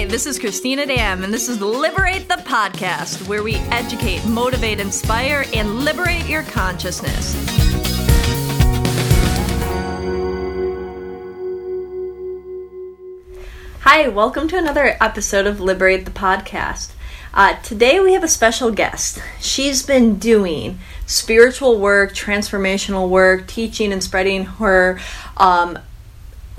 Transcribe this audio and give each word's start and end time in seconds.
Hi, 0.00 0.06
this 0.06 0.24
is 0.24 0.38
Christina 0.38 0.86
Dam, 0.86 1.24
and 1.24 1.30
this 1.30 1.46
is 1.46 1.60
Liberate 1.60 2.26
the 2.26 2.36
Podcast, 2.36 3.28
where 3.28 3.42
we 3.42 3.56
educate, 3.56 4.24
motivate, 4.24 4.80
inspire, 4.80 5.44
and 5.52 5.80
liberate 5.80 6.26
your 6.26 6.42
consciousness. 6.42 7.34
Hi, 13.80 14.08
welcome 14.08 14.48
to 14.48 14.56
another 14.56 14.96
episode 15.02 15.46
of 15.46 15.60
Liberate 15.60 16.06
the 16.06 16.10
Podcast. 16.10 16.92
Uh, 17.34 17.56
today 17.56 18.00
we 18.00 18.14
have 18.14 18.24
a 18.24 18.28
special 18.28 18.70
guest. 18.70 19.22
She's 19.38 19.82
been 19.82 20.18
doing 20.18 20.78
spiritual 21.04 21.78
work, 21.78 22.14
transformational 22.14 23.10
work, 23.10 23.46
teaching 23.46 23.92
and 23.92 24.02
spreading 24.02 24.46
her 24.46 24.98
um, 25.36 25.78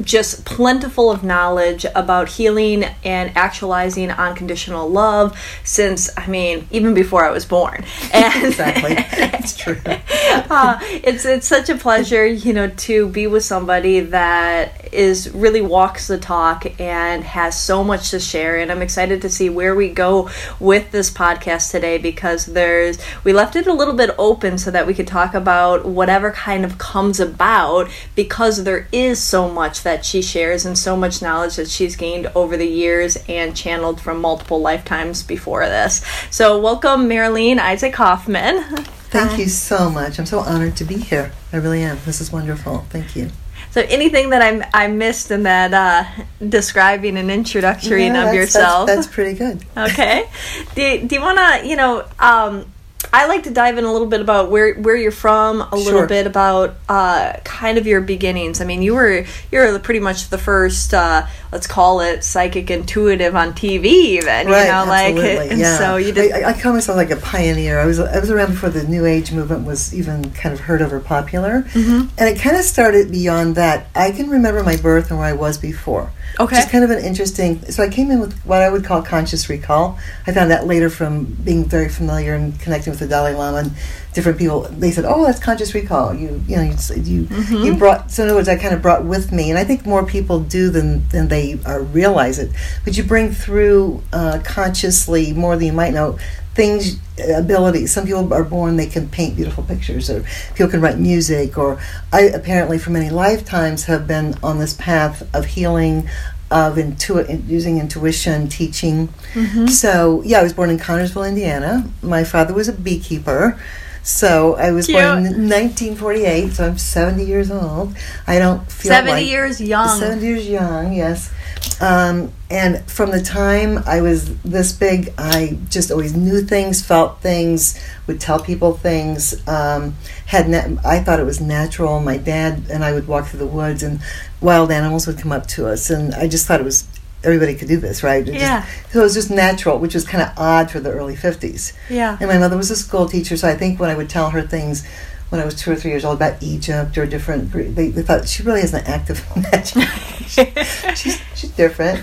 just 0.03 0.45
plentiful 0.45 1.11
of 1.11 1.23
knowledge 1.23 1.85
about 1.95 2.29
healing 2.29 2.83
and 3.03 3.31
actualizing 3.35 4.11
unconditional 4.11 4.89
love 4.89 5.37
since 5.63 6.09
I 6.17 6.27
mean 6.27 6.67
even 6.71 6.93
before 6.93 7.25
I 7.25 7.31
was 7.31 7.45
born. 7.45 7.85
And 8.13 8.45
exactly, 8.45 8.95
it's 8.97 9.55
true. 9.55 9.79
uh, 9.85 10.79
it's 10.81 11.25
it's 11.25 11.47
such 11.47 11.69
a 11.69 11.75
pleasure, 11.75 12.25
you 12.25 12.53
know, 12.53 12.69
to 12.69 13.07
be 13.07 13.27
with 13.27 13.43
somebody 13.43 14.01
that 14.01 14.80
is 14.91 15.29
really 15.31 15.61
walks 15.61 16.07
the 16.07 16.17
talk 16.17 16.79
and 16.79 17.23
has 17.23 17.59
so 17.59 17.83
much 17.83 18.11
to 18.11 18.19
share. 18.19 18.57
And 18.57 18.71
I'm 18.71 18.81
excited 18.81 19.21
to 19.21 19.29
see 19.29 19.49
where 19.49 19.75
we 19.75 19.89
go 19.89 20.29
with 20.59 20.91
this 20.91 21.11
podcast 21.11 21.71
today 21.71 21.97
because 21.97 22.47
there's 22.47 22.97
we 23.23 23.33
left 23.33 23.55
it 23.55 23.67
a 23.67 23.73
little 23.73 23.93
bit 23.93 24.13
open 24.17 24.57
so 24.57 24.71
that 24.71 24.87
we 24.87 24.93
could 24.93 25.07
talk 25.07 25.33
about 25.33 25.85
whatever 25.85 26.31
kind 26.31 26.65
of 26.65 26.77
comes 26.77 27.19
about 27.19 27.89
because 28.15 28.63
there 28.63 28.87
is 28.91 29.21
so 29.21 29.49
much 29.49 29.83
that 29.83 30.05
she 30.05 30.21
shares 30.21 30.65
and 30.65 30.77
so 30.77 30.95
much 30.95 31.21
knowledge 31.21 31.55
that 31.55 31.69
she's 31.69 31.95
gained 31.95 32.31
over 32.35 32.57
the 32.57 32.67
years 32.67 33.17
and 33.27 33.55
channeled 33.55 34.01
from 34.01 34.19
multiple 34.21 34.59
lifetimes 34.59 35.23
before 35.23 35.65
this. 35.65 36.03
So, 36.29 36.59
welcome, 36.59 37.09
Marilene 37.09 37.59
Isaac 37.59 37.95
Hoffman. 37.95 38.63
Thank 39.11 39.39
you 39.39 39.49
so 39.49 39.89
much. 39.89 40.19
I'm 40.19 40.25
so 40.25 40.39
honored 40.39 40.77
to 40.77 40.85
be 40.85 40.95
here. 40.95 41.33
I 41.51 41.57
really 41.57 41.83
am. 41.83 41.97
This 42.05 42.21
is 42.21 42.31
wonderful. 42.31 42.85
Thank 42.89 43.15
you. 43.15 43.29
So, 43.71 43.81
anything 43.87 44.31
that 44.31 44.41
I 44.41 44.69
I 44.73 44.87
missed 44.87 45.31
in 45.31 45.43
that 45.43 45.73
uh, 45.73 46.23
describing 46.47 47.17
an 47.17 47.29
introductory 47.29 48.05
yeah, 48.05 48.27
of 48.27 48.35
yourself? 48.35 48.87
That's, 48.87 49.05
that's, 49.05 49.15
pretty 49.15 49.37
good. 49.37 49.63
Okay. 49.77 50.29
do, 50.75 51.07
do 51.07 51.15
you 51.15 51.21
want 51.21 51.37
to, 51.37 51.67
you 51.67 51.77
know, 51.77 52.05
um, 52.19 52.65
I 53.13 53.27
like 53.27 53.43
to 53.43 53.51
dive 53.51 53.77
in 53.77 53.83
a 53.83 53.91
little 53.91 54.07
bit 54.07 54.21
about 54.21 54.49
where 54.49 54.73
where 54.75 54.95
you're 54.95 55.11
from, 55.11 55.61
a 55.61 55.69
sure. 55.71 55.79
little 55.79 56.07
bit 56.07 56.27
about 56.27 56.75
uh, 56.87 57.33
kind 57.43 57.77
of 57.77 57.85
your 57.85 58.01
beginnings. 58.01 58.61
I 58.61 58.65
mean, 58.65 58.81
you 58.81 58.95
were 58.95 59.25
you're 59.51 59.79
pretty 59.79 59.99
much 59.99 60.29
the 60.29 60.37
first, 60.37 60.93
uh, 60.93 61.25
let's 61.51 61.67
call 61.67 62.01
it 62.01 62.23
psychic 62.23 62.71
intuitive 62.71 63.35
on 63.35 63.53
TV, 63.53 63.85
even. 63.85 64.27
Right, 64.27 64.45
you 64.45 64.71
know, 64.71 64.91
absolutely. 64.91 65.37
like 65.49 65.57
yeah. 65.57 65.77
so 65.77 65.97
you 65.97 66.13
did. 66.13 66.31
I, 66.31 66.51
I 66.51 66.59
call 66.59 66.73
myself 66.73 66.95
like 66.95 67.11
a 67.11 67.17
pioneer. 67.17 67.79
I 67.79 67.85
was 67.85 67.99
I 67.99 68.19
was 68.19 68.31
around 68.31 68.51
before 68.51 68.69
the 68.69 68.83
New 68.83 69.05
Age 69.05 69.31
movement 69.31 69.65
was 69.65 69.93
even 69.93 70.31
kind 70.31 70.53
of 70.53 70.61
heard 70.61 70.81
of 70.81 70.93
or 70.93 70.99
popular, 70.99 71.63
mm-hmm. 71.63 72.07
and 72.17 72.29
it 72.29 72.39
kind 72.39 72.55
of 72.55 72.63
started 72.63 73.11
beyond 73.11 73.55
that. 73.55 73.87
I 73.93 74.11
can 74.11 74.29
remember 74.29 74.63
my 74.63 74.77
birth 74.77 75.09
and 75.09 75.19
where 75.19 75.27
I 75.27 75.33
was 75.33 75.57
before. 75.57 76.11
Okay. 76.39 76.55
Which 76.55 76.65
is 76.65 76.71
kind 76.71 76.83
of 76.83 76.91
an 76.91 77.03
interesting. 77.03 77.61
So 77.71 77.83
I 77.83 77.89
came 77.89 78.09
in 78.09 78.19
with 78.19 78.33
what 78.45 78.61
I 78.61 78.69
would 78.69 78.85
call 78.85 79.01
conscious 79.01 79.49
recall. 79.49 79.99
I 80.25 80.31
found 80.31 80.51
that 80.51 80.65
later 80.65 80.89
from 80.89 81.25
being 81.25 81.65
very 81.65 81.89
familiar 81.89 82.33
and 82.33 82.57
connecting 82.59 82.91
with 82.91 83.00
the 83.01 83.07
Dalai 83.07 83.33
Lama 83.33 83.57
and 83.57 83.71
different 84.13 84.37
people. 84.37 84.61
They 84.61 84.91
said, 84.91 85.05
"Oh, 85.05 85.25
that's 85.25 85.39
conscious 85.39 85.73
recall." 85.73 86.13
You, 86.13 86.41
you 86.47 86.55
know, 86.55 86.63
you, 86.63 86.71
you, 86.71 87.23
mm-hmm. 87.23 87.55
you 87.55 87.75
brought. 87.75 88.11
So 88.11 88.23
in 88.23 88.29
other 88.29 88.37
words, 88.37 88.49
I 88.49 88.55
kind 88.55 88.73
of 88.73 88.81
brought 88.81 89.05
with 89.05 89.31
me, 89.31 89.49
and 89.49 89.59
I 89.59 89.63
think 89.63 89.85
more 89.85 90.05
people 90.05 90.39
do 90.39 90.69
than 90.69 91.07
than 91.09 91.27
they 91.27 91.59
uh, 91.65 91.79
realize 91.79 92.39
it. 92.39 92.51
But 92.85 92.97
you 92.97 93.03
bring 93.03 93.31
through 93.31 94.03
uh, 94.13 94.39
consciously 94.43 95.33
more 95.33 95.55
than 95.55 95.67
you 95.67 95.73
might 95.73 95.93
know 95.93 96.17
things 96.53 96.99
abilities 97.33 97.93
some 97.93 98.05
people 98.05 98.33
are 98.33 98.43
born 98.43 98.75
they 98.75 98.85
can 98.85 99.07
paint 99.07 99.37
beautiful 99.37 99.63
pictures 99.63 100.09
or 100.09 100.25
people 100.53 100.67
can 100.67 100.81
write 100.81 100.99
music 100.99 101.57
or 101.57 101.79
i 102.11 102.23
apparently 102.23 102.77
for 102.77 102.89
many 102.89 103.09
lifetimes 103.09 103.85
have 103.85 104.05
been 104.05 104.35
on 104.43 104.59
this 104.59 104.73
path 104.73 105.23
of 105.33 105.45
healing 105.45 106.09
of 106.51 106.77
intu- 106.77 107.25
using 107.47 107.79
intuition 107.79 108.47
teaching 108.47 109.07
mm-hmm. 109.33 109.67
so 109.67 110.21
yeah 110.23 110.39
i 110.39 110.43
was 110.43 110.53
born 110.53 110.69
in 110.69 110.77
connersville 110.77 111.27
indiana 111.27 111.89
my 112.01 112.23
father 112.23 112.53
was 112.53 112.67
a 112.67 112.73
beekeeper 112.73 113.59
so 114.03 114.55
I 114.55 114.71
was 114.71 114.87
Cute. 114.87 114.97
born 114.97 115.19
in 115.19 115.47
1948, 115.47 116.53
so 116.53 116.65
I'm 116.65 116.77
70 116.77 117.23
years 117.23 117.51
old. 117.51 117.95
I 118.25 118.39
don't 118.39 118.69
feel 118.71 118.91
70 118.91 119.11
like 119.11 119.25
years 119.27 119.61
young. 119.61 119.99
70 119.99 120.25
years 120.25 120.49
young, 120.49 120.93
yes. 120.93 121.31
Um, 121.79 122.31
and 122.49 122.83
from 122.89 123.11
the 123.11 123.21
time 123.21 123.83
I 123.85 124.01
was 124.01 124.35
this 124.41 124.71
big, 124.71 125.13
I 125.17 125.59
just 125.69 125.91
always 125.91 126.15
knew 126.15 126.41
things, 126.41 126.83
felt 126.83 127.21
things, 127.21 127.79
would 128.07 128.19
tell 128.19 128.39
people 128.39 128.73
things. 128.73 129.47
Um, 129.47 129.95
had 130.25 130.49
na- 130.49 130.81
I 130.83 130.99
thought 130.99 131.19
it 131.19 131.25
was 131.25 131.39
natural. 131.39 131.99
My 131.99 132.17
dad 132.17 132.63
and 132.71 132.83
I 132.83 132.93
would 132.93 133.07
walk 133.07 133.27
through 133.27 133.39
the 133.39 133.47
woods, 133.47 133.83
and 133.83 133.99
wild 134.41 134.71
animals 134.71 135.07
would 135.07 135.17
come 135.17 135.31
up 135.31 135.47
to 135.47 135.67
us, 135.67 135.89
and 135.89 136.13
I 136.13 136.27
just 136.27 136.47
thought 136.47 136.59
it 136.59 136.63
was 136.63 136.87
everybody 137.23 137.55
could 137.55 137.67
do 137.67 137.77
this, 137.77 138.03
right? 138.03 138.27
It 138.27 138.33
yeah. 138.33 138.65
Just, 138.65 138.93
so 138.93 138.99
it 138.99 139.03
was 139.03 139.13
just 139.13 139.29
natural, 139.29 139.77
which 139.79 139.93
was 139.93 140.05
kind 140.05 140.23
of 140.23 140.37
odd 140.37 140.71
for 140.71 140.79
the 140.79 140.91
early 140.91 141.15
50s. 141.15 141.73
Yeah. 141.89 142.17
And 142.19 142.27
my 142.27 142.37
mother 142.37 142.57
was 142.57 142.71
a 142.71 142.75
school 142.75 143.07
teacher, 143.07 143.37
so 143.37 143.47
I 143.47 143.55
think 143.55 143.79
when 143.79 143.89
I 143.89 143.95
would 143.95 144.09
tell 144.09 144.31
her 144.31 144.41
things 144.41 144.87
when 145.29 145.39
I 145.39 145.45
was 145.45 145.55
two 145.55 145.71
or 145.71 145.75
three 145.75 145.91
years 145.91 146.03
old 146.03 146.17
about 146.17 146.43
Egypt 146.43 146.97
or 146.97 147.05
different, 147.05 147.53
they, 147.53 147.87
they 147.87 148.01
thought 148.01 148.27
she 148.27 148.43
really 148.43 148.59
has 148.61 148.73
an 148.73 148.83
active 148.85 149.25
imagination. 149.35 149.85
she's, 150.95 151.21
she's 151.35 151.51
different. 151.51 151.99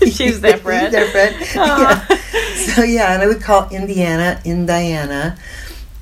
she's 0.00 0.40
different. 0.40 0.90
different. 0.90 1.54
Yeah. 1.54 2.04
So 2.74 2.82
yeah, 2.82 3.14
and 3.14 3.22
I 3.22 3.26
would 3.28 3.40
call 3.40 3.68
Indiana 3.68 4.40
Indiana. 4.44 5.38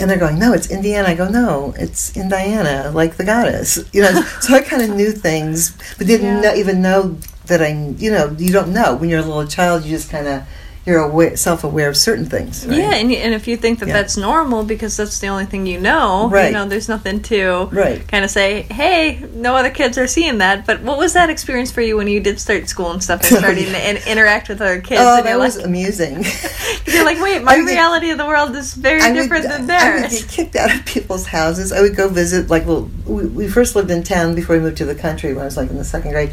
And 0.00 0.10
they're 0.10 0.18
going, 0.18 0.38
no, 0.38 0.52
it's 0.52 0.70
Indiana. 0.70 1.08
I 1.08 1.14
go, 1.14 1.28
no, 1.28 1.74
it's 1.76 2.16
Indiana, 2.16 2.90
like 2.92 3.16
the 3.16 3.24
goddess. 3.24 3.78
You 3.92 4.02
know, 4.02 4.22
so 4.40 4.54
I 4.54 4.60
kind 4.60 4.82
of 4.82 4.90
knew 4.96 5.12
things, 5.12 5.76
but 5.96 6.06
didn't 6.06 6.26
yeah. 6.26 6.40
know, 6.40 6.54
even 6.54 6.82
know 6.82 7.18
that 7.46 7.62
I, 7.62 7.68
you 7.98 8.10
know, 8.10 8.34
you 8.38 8.52
don't 8.52 8.72
know 8.72 8.96
when 8.96 9.08
you're 9.08 9.20
a 9.20 9.24
little 9.24 9.46
child. 9.46 9.84
You 9.84 9.90
just 9.90 10.10
kind 10.10 10.26
of 10.26 10.42
you're 10.84 10.98
aware, 10.98 11.36
self-aware 11.36 11.88
of 11.88 11.96
certain 11.96 12.26
things. 12.26 12.66
Right? 12.66 12.78
Yeah, 12.78 12.94
and, 12.94 13.12
and 13.12 13.34
if 13.34 13.46
you 13.46 13.56
think 13.56 13.78
that 13.78 13.86
yeah. 13.86 13.94
that's 13.94 14.16
normal 14.16 14.64
because 14.64 14.96
that's 14.96 15.20
the 15.20 15.28
only 15.28 15.46
thing 15.46 15.64
you 15.64 15.78
know, 15.78 16.28
right. 16.28 16.46
you 16.46 16.52
know, 16.52 16.66
there's 16.66 16.88
nothing 16.88 17.22
to 17.22 17.68
right. 17.70 18.06
kind 18.08 18.24
of 18.24 18.30
say, 18.30 18.62
hey, 18.62 19.24
no 19.32 19.54
other 19.54 19.70
kids 19.70 19.96
are 19.96 20.08
seeing 20.08 20.38
that. 20.38 20.66
But 20.66 20.82
what 20.82 20.98
was 20.98 21.12
that 21.12 21.30
experience 21.30 21.70
for 21.70 21.82
you 21.82 21.96
when 21.96 22.08
you 22.08 22.18
did 22.18 22.40
start 22.40 22.68
school 22.68 22.90
and 22.90 23.02
stuff 23.02 23.22
and 23.22 23.32
oh, 23.36 23.38
starting 23.38 23.66
to 23.66 23.90
in- 23.90 24.08
interact 24.08 24.48
with 24.48 24.60
other 24.60 24.80
kids? 24.80 25.00
Oh, 25.04 25.22
that 25.22 25.38
was 25.38 25.56
like, 25.56 25.66
amusing. 25.66 26.24
you're 26.86 27.04
like, 27.04 27.20
wait, 27.20 27.44
my 27.44 27.58
reality 27.58 28.10
of 28.10 28.18
the 28.18 28.26
world 28.26 28.56
is 28.56 28.74
very 28.74 29.02
I 29.02 29.12
different 29.12 29.44
would, 29.44 29.52
than 29.52 29.66
theirs. 29.68 30.00
I 30.00 30.02
would 30.02 30.10
get 30.10 30.28
kicked 30.28 30.56
out 30.56 30.74
of 30.74 30.84
people's 30.84 31.26
houses. 31.26 31.70
I 31.70 31.80
would 31.80 31.94
go 31.94 32.08
visit, 32.08 32.50
like, 32.50 32.66
well, 32.66 32.90
we, 33.06 33.26
we 33.26 33.48
first 33.48 33.76
lived 33.76 33.92
in 33.92 34.02
town 34.02 34.34
before 34.34 34.56
we 34.56 34.62
moved 34.62 34.78
to 34.78 34.84
the 34.84 34.96
country 34.96 35.32
when 35.32 35.42
I 35.42 35.44
was 35.44 35.56
like 35.56 35.70
in 35.70 35.76
the 35.76 35.84
second 35.84 36.10
grade 36.10 36.32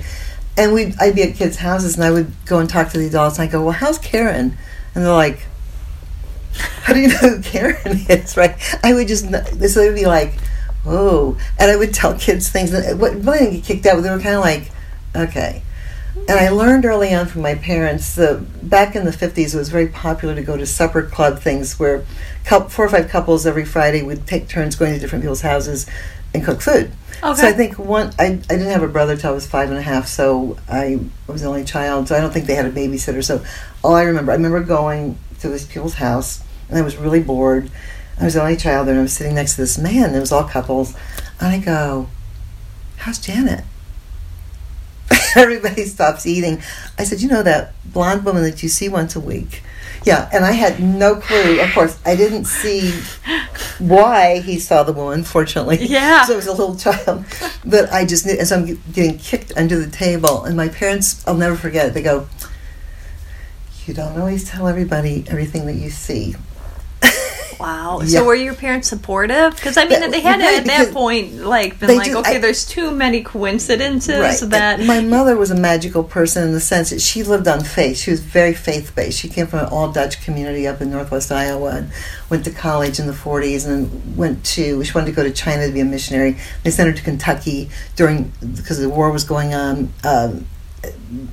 and 0.60 0.74
we 0.74 0.94
I'd 1.00 1.16
be 1.16 1.24
at 1.24 1.36
kids' 1.36 1.58
houses 1.58 1.96
and 1.96 2.04
I 2.04 2.12
would 2.12 2.32
go 2.46 2.60
and 2.60 2.70
talk 2.70 2.90
to 2.90 2.98
the 2.98 3.08
adults 3.08 3.40
and 3.40 3.48
I 3.48 3.52
go, 3.52 3.64
well, 3.64 3.72
how's 3.72 3.98
Karen? 3.98 4.58
And 4.94 5.06
they're 5.06 5.14
like, 5.14 5.46
how 6.52 6.94
do 6.94 7.00
you 7.00 7.08
know 7.08 7.16
who 7.16 7.42
Karen 7.42 7.78
is? 8.10 8.36
Right? 8.36 8.56
I 8.84 8.94
would 8.94 9.08
just 9.08 9.24
so 9.26 9.80
they'd 9.80 9.96
be 9.96 10.06
like, 10.06 10.34
oh, 10.86 11.38
and 11.58 11.72
I 11.72 11.78
would 11.78 11.94
tell 11.94 12.18
kids 12.18 12.50
things 12.50 12.72
that 12.72 12.98
what 12.98 13.14
really 13.14 13.40
didn't 13.40 13.54
get 13.54 13.64
kicked 13.64 13.86
out, 13.86 13.96
but 13.96 14.02
they 14.02 14.10
were 14.10 14.20
kind 14.20 14.36
of 14.36 14.42
like, 14.42 14.72
okay. 15.16 15.64
And 16.28 16.32
I 16.32 16.50
learned 16.50 16.86
early 16.86 17.14
on 17.14 17.28
from 17.28 17.42
my 17.42 17.56
parents 17.56 18.16
that 18.16 18.68
back 18.68 18.96
in 18.96 19.06
the 19.06 19.12
50s, 19.12 19.54
it 19.54 19.58
was 19.58 19.70
very 19.70 19.88
popular 19.88 20.36
to 20.36 20.42
go 20.42 20.58
to 20.58 20.66
supper 20.66 21.04
club 21.04 21.40
things 21.40 21.80
where 21.80 22.02
four 22.44 22.86
or 22.86 22.90
five 22.90 23.08
couples 23.08 23.46
every 23.46 23.64
Friday 23.64 24.02
would 24.02 24.28
take 24.28 24.50
turns 24.50 24.76
going 24.76 24.94
to 24.94 25.00
different 25.00 25.24
people's 25.24 25.42
houses 25.42 25.88
and 26.34 26.44
cook 26.44 26.62
food. 26.62 26.92
Okay. 27.22 27.42
So 27.42 27.48
I 27.48 27.52
think 27.52 27.78
one, 27.78 28.14
I, 28.18 28.26
I 28.26 28.36
didn't 28.36 28.68
have 28.68 28.84
a 28.84 28.88
brother 28.88 29.18
till 29.18 29.32
I 29.32 29.34
was 29.34 29.46
five 29.46 29.70
and 29.70 29.78
a 29.78 29.82
half, 29.82 30.08
so 30.08 30.58
I 30.70 31.00
was 31.28 31.42
the 31.42 31.48
only 31.48 31.66
child. 31.66 32.08
So 32.08 32.16
I 32.16 32.22
don't 32.22 32.32
think 32.32 32.46
they 32.46 32.56
had 32.56 32.66
a 32.66 32.72
babysitter. 32.72 33.24
So 33.24 33.44
all 33.84 33.96
I 33.96 34.04
remember, 34.04 34.32
I 34.32 34.36
remember 34.36 34.64
going 34.64 35.18
to 35.40 35.50
this 35.50 35.66
people's 35.66 35.96
house, 35.96 36.42
and 36.70 36.78
I 36.78 36.82
was 36.82 36.98
really 36.98 37.22
bored. 37.22 37.70
I 38.20 38.26
was 38.26 38.36
the 38.36 38.42
only 38.42 38.58
child 38.58 38.88
there, 38.88 38.94
and 38.94 39.00
I 39.00 39.04
was 39.04 39.14
sitting 39.14 39.36
next 39.36 39.56
to 39.56 39.62
this 39.62 39.78
man. 39.78 40.16
It 40.16 40.20
was 40.20 40.32
all 40.32 40.44
couples, 40.44 40.96
and 41.40 41.50
I 41.50 41.60
go, 41.60 42.08
"How's 42.98 43.20
Janet?" 43.20 43.66
Everybody 45.36 45.86
stops 45.86 46.26
eating. 46.26 46.62
I 46.98 47.04
said, 47.04 47.22
"You 47.22 47.30
know 47.30 47.44
that 47.44 47.74
blonde 47.86 48.24
woman 48.24 48.44
that 48.44 48.64
you 48.64 48.70
see 48.70 48.88
once 48.88 49.16
a 49.16 49.20
week?" 49.20 49.64
Yeah, 50.06 50.30
and 50.32 50.46
I 50.46 50.52
had 50.54 50.80
no 50.80 51.16
clue. 51.16 51.60
Of 51.60 51.74
course, 51.74 51.98
I 52.06 52.16
didn't 52.16 52.46
see 52.46 52.92
why 53.80 54.40
he 54.40 54.60
saw 54.60 54.84
the 54.84 54.94
woman. 54.94 55.24
Fortunately, 55.24 55.78
yeah. 55.86 56.26
So 56.26 56.34
I 56.34 56.36
was 56.38 56.48
a 56.48 56.52
little 56.54 56.76
child, 56.76 57.26
but 57.66 57.92
I 57.92 58.06
just 58.06 58.26
knew. 58.26 58.34
As 58.34 58.52
I'm 58.52 58.80
getting 58.94 59.18
kicked 59.18 59.52
under 59.58 59.78
the 59.78 59.90
table, 59.92 60.44
and 60.46 60.56
my 60.56 60.70
parents, 60.70 61.26
I'll 61.28 61.36
never 61.36 61.56
forget 61.56 61.88
it. 61.88 61.94
They 61.94 62.02
go, 62.02 62.28
"You 63.86 63.94
don't 63.94 64.18
always 64.20 64.46
tell 64.50 64.68
everybody 64.68 65.26
everything 65.28 65.66
that 65.66 65.76
you 65.76 65.90
see." 65.90 66.36
Wow. 67.60 68.00
Yeah. 68.02 68.20
So 68.20 68.26
were 68.26 68.36
your 68.36 68.54
parents 68.54 68.88
supportive? 68.88 69.56
Because 69.56 69.78
I 69.78 69.86
mean, 69.86 70.00
That- 70.00 70.12
they 70.12 70.22
had 70.22 70.40
right, 70.40 70.60
at 70.60 70.66
that 70.66 70.94
point 70.94 71.44
like 71.46 71.80
been 71.80 71.98
like, 71.98 72.06
just- 72.08 72.18
okay, 72.20 72.36
I- 72.36 72.40
there's 72.40 72.66
too 72.66 72.92
many 72.92 73.22
coincidences 73.22 74.20
Right. 74.42 74.50
that. 74.52 74.80
And 74.80 74.88
my 74.88 75.02
mother 75.02 75.36
was 75.36 75.52
a 75.52 75.56
magical 75.56 76.04
person 76.04 76.44
in 76.44 76.54
the 76.54 76.60
sense 76.62 76.90
that 76.92 77.02
she 77.02 77.24
lived 77.24 77.48
on 77.48 77.64
faith. 77.64 77.98
She 77.98 78.12
was 78.12 78.22
very 78.22 78.54
faith 78.54 78.94
based. 78.96 79.20
She 79.20 79.28
came 79.28 79.48
from 79.48 79.60
an 79.60 79.66
all 79.66 79.90
Dutch 79.92 80.24
community 80.24 80.68
up 80.68 80.82
in 80.82 80.90
northwest 80.90 81.32
Iowa 81.32 81.72
and 81.72 81.92
went 82.30 82.46
to 82.46 82.52
college 82.52 83.00
in 83.00 83.08
the 83.08 83.14
40s 83.14 83.66
and 83.66 83.88
then 83.90 84.16
went 84.16 84.44
to, 84.46 84.84
she 84.84 84.94
wanted 84.94 85.08
to 85.08 85.12
go 85.12 85.24
to 85.24 85.32
China 85.32 85.68
to 85.68 85.74
be 85.74 85.80
a 85.82 85.86
missionary. 85.86 86.38
They 86.64 86.72
sent 86.72 86.88
her 86.90 86.96
to 86.96 87.02
Kentucky 87.02 87.70
during, 87.96 88.32
because 88.56 88.80
the 88.80 88.90
war 88.90 89.12
was 89.12 89.24
going 89.24 89.54
on. 89.54 89.92
Um, 90.04 90.46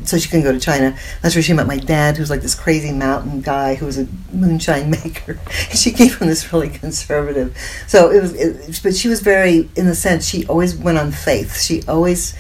so 0.05 0.19
she 0.19 0.29
couldn't 0.29 0.45
go 0.45 0.53
to 0.53 0.61
China. 0.61 0.97
That's 1.23 1.35
where 1.35 1.43
she 1.43 1.53
met 1.53 1.67
my 1.67 1.77
dad, 1.77 2.17
who's 2.17 2.31
like 2.31 2.41
this 2.41 2.55
crazy 2.55 2.93
mountain 2.93 3.41
guy 3.41 3.75
who 3.75 3.87
was 3.87 3.99
a 3.99 4.07
moonshine 4.33 4.91
maker. 5.05 5.39
she 5.75 5.93
came 5.93 6.09
from 6.09 6.29
this 6.29 6.53
really 6.53 6.69
conservative. 6.69 7.57
So 7.87 8.11
it 8.11 8.21
was, 8.21 8.35
it, 8.35 8.81
but 8.83 8.95
she 8.95 9.09
was 9.09 9.21
very, 9.21 9.69
in 9.77 9.87
the 9.87 9.95
sense, 9.95 10.27
she 10.27 10.47
always 10.47 10.77
went 10.77 10.99
on 10.99 11.13
faith. 11.13 11.61
She 11.61 11.83
always, 11.87 12.35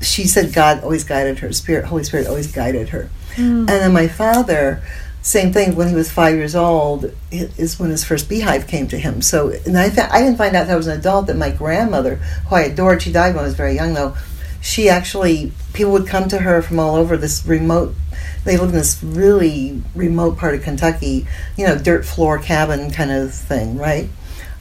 she 0.00 0.26
said 0.26 0.52
God 0.52 0.82
always 0.82 1.04
guided 1.04 1.40
her. 1.40 1.52
Spirit, 1.52 1.86
Holy 1.86 2.04
Spirit 2.04 2.26
always 2.26 2.50
guided 2.50 2.90
her. 2.90 3.10
Mm. 3.34 3.60
And 3.60 3.68
then 3.68 3.92
my 3.92 4.08
father, 4.08 4.82
same 5.22 5.52
thing. 5.52 5.74
When 5.74 5.88
he 5.88 5.94
was 5.94 6.12
five 6.12 6.34
years 6.34 6.54
old, 6.54 7.12
is 7.30 7.78
when 7.78 7.90
his 7.90 8.04
first 8.04 8.28
beehive 8.28 8.66
came 8.66 8.86
to 8.88 8.98
him. 8.98 9.22
So, 9.22 9.50
and 9.64 9.76
I, 9.76 9.90
fa- 9.90 10.12
I 10.12 10.20
didn't 10.20 10.36
find 10.36 10.54
out 10.54 10.66
that 10.66 10.74
I 10.74 10.76
was 10.76 10.86
an 10.86 10.98
adult 10.98 11.26
that 11.28 11.36
my 11.36 11.50
grandmother, 11.50 12.16
who 12.16 12.56
I 12.56 12.62
adored, 12.62 13.02
she 13.02 13.10
died 13.10 13.34
when 13.34 13.42
I 13.42 13.46
was 13.46 13.54
very 13.54 13.74
young 13.74 13.94
though. 13.94 14.16
She 14.64 14.88
actually, 14.88 15.52
people 15.74 15.92
would 15.92 16.06
come 16.06 16.26
to 16.30 16.38
her 16.38 16.62
from 16.62 16.80
all 16.80 16.96
over 16.96 17.18
this 17.18 17.44
remote. 17.46 17.94
They 18.46 18.56
lived 18.56 18.72
in 18.72 18.78
this 18.78 19.02
really 19.02 19.82
remote 19.94 20.38
part 20.38 20.54
of 20.54 20.62
Kentucky, 20.62 21.26
you 21.56 21.66
know, 21.66 21.76
dirt 21.76 22.06
floor 22.06 22.38
cabin 22.38 22.90
kind 22.90 23.10
of 23.12 23.34
thing, 23.34 23.76
right? 23.76 24.08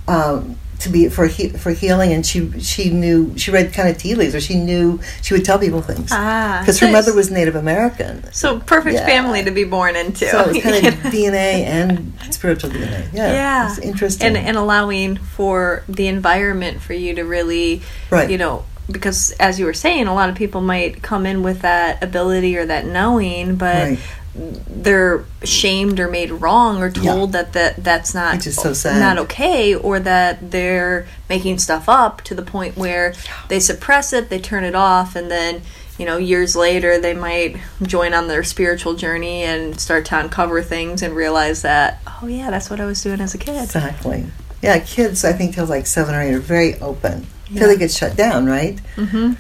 Um, 0.08 0.58
to 0.80 0.90
be 0.90 1.08
for 1.08 1.28
he, 1.28 1.48
for 1.48 1.72
healing, 1.72 2.12
and 2.12 2.26
she 2.26 2.52
she 2.60 2.90
knew 2.90 3.38
she 3.38 3.52
read 3.52 3.72
kind 3.72 3.88
of 3.88 3.98
tea 3.98 4.16
leaves, 4.16 4.36
or 4.36 4.42
she 4.42 4.56
knew 4.60 5.00
she 5.22 5.34
would 5.34 5.46
tell 5.46 5.58
people 5.58 5.82
things 5.82 6.10
Ah, 6.12 6.58
because 6.60 6.78
her 6.82 6.92
mother 6.92 7.14
was 7.14 7.32
Native 7.32 7.56
American. 7.56 8.26
so 8.34 8.60
perfect 8.60 8.96
Yeah. 8.96 9.06
family 9.06 9.46
to 9.46 9.52
be 9.52 9.64
born 9.64 9.96
into. 9.96 10.28
So 10.28 10.50
it's 10.50 10.62
kind 10.62 10.86
of? 10.88 10.94
DNA 11.14 11.64
and 11.64 12.12
spiritual 12.32 12.70
DNA. 12.72 13.08
Yeah, 13.14 13.32
Yeah. 13.32 13.70
it's 13.70 13.80
interesting. 13.80 14.28
and 14.28 14.38
and 14.38 14.58
allowing 14.58 15.16
for 15.16 15.84
the 15.88 16.08
environment 16.08 16.82
for 16.82 16.92
you 16.92 17.16
to 17.16 17.24
really 17.24 17.82
Right. 18.10 18.30
you 18.30 18.38
know 18.38 18.66
because 18.92 19.32
as 19.40 19.60
you 19.60 19.66
were 19.66 19.74
saying 19.74 20.08
a 20.08 20.14
lot 20.14 20.30
of 20.30 20.36
people 20.36 20.62
might 20.62 21.02
come 21.02 21.26
in 21.26 21.42
with 21.44 21.62
that 21.62 22.04
ability 22.04 22.58
or 22.58 22.66
that 22.66 22.86
knowing 22.86 23.56
but 23.56 23.76
Right. 23.90 24.00
they're 24.36 25.26
shamed 25.44 26.00
or 26.00 26.10
made 26.10 26.32
wrong 26.32 26.82
or 26.82 26.90
told 26.90 27.34
that, 27.34 27.54
that 27.54 27.84
that's 27.84 28.14
not 28.16 28.36
Which 28.38 28.48
is 28.48 28.56
so 28.56 28.74
sad. 28.74 29.00
not 29.00 29.18
okay 29.26 29.76
or 29.76 30.00
that 30.00 30.52
they're 30.52 31.08
making 31.30 31.60
stuff 31.60 31.88
up 31.88 32.22
to 32.24 32.34
the 32.36 32.42
point 32.42 32.76
where 32.76 33.14
they 33.50 33.60
suppress 33.60 34.12
it 34.12 34.30
they 34.30 34.40
turn 34.40 34.64
it 34.64 34.76
off 34.76 35.16
and 35.16 35.30
then 35.30 35.62
you 36.00 36.06
know 36.08 36.18
years 36.18 36.56
later 36.56 36.98
they 36.98 37.14
might 37.14 37.58
join 37.84 38.14
on 38.16 38.28
their 38.28 38.44
spiritual 38.44 38.96
journey 38.96 39.44
and 39.44 39.80
start 39.80 40.06
to 40.06 40.20
uncover 40.20 40.64
things 40.64 41.04
and 41.04 41.16
realize 41.16 41.62
that 41.62 42.02
oh 42.22 42.26
yeah 42.28 42.50
that's 42.50 42.70
what 42.72 42.82
i 42.82 42.86
was 42.86 43.02
doing 43.04 43.22
as 43.22 43.34
a 43.36 43.38
kid 43.38 43.64
exactly. 43.64 44.26
Yeah, 44.64 44.80
kids. 44.80 45.26
I 45.26 45.34
think 45.34 45.56
till 45.56 45.66
like 45.66 45.86
seven 45.86 46.16
or 46.16 46.22
eight 46.22 46.34
are 46.34 46.40
very 46.40 46.80
open 46.80 47.28
Yeah. 47.50 47.60
till 47.60 47.68
they 47.70 47.78
get 47.78 47.92
shut 47.92 48.16
down. 48.16 48.46
Right. 48.46 48.80
mm-hmm. 48.96 49.34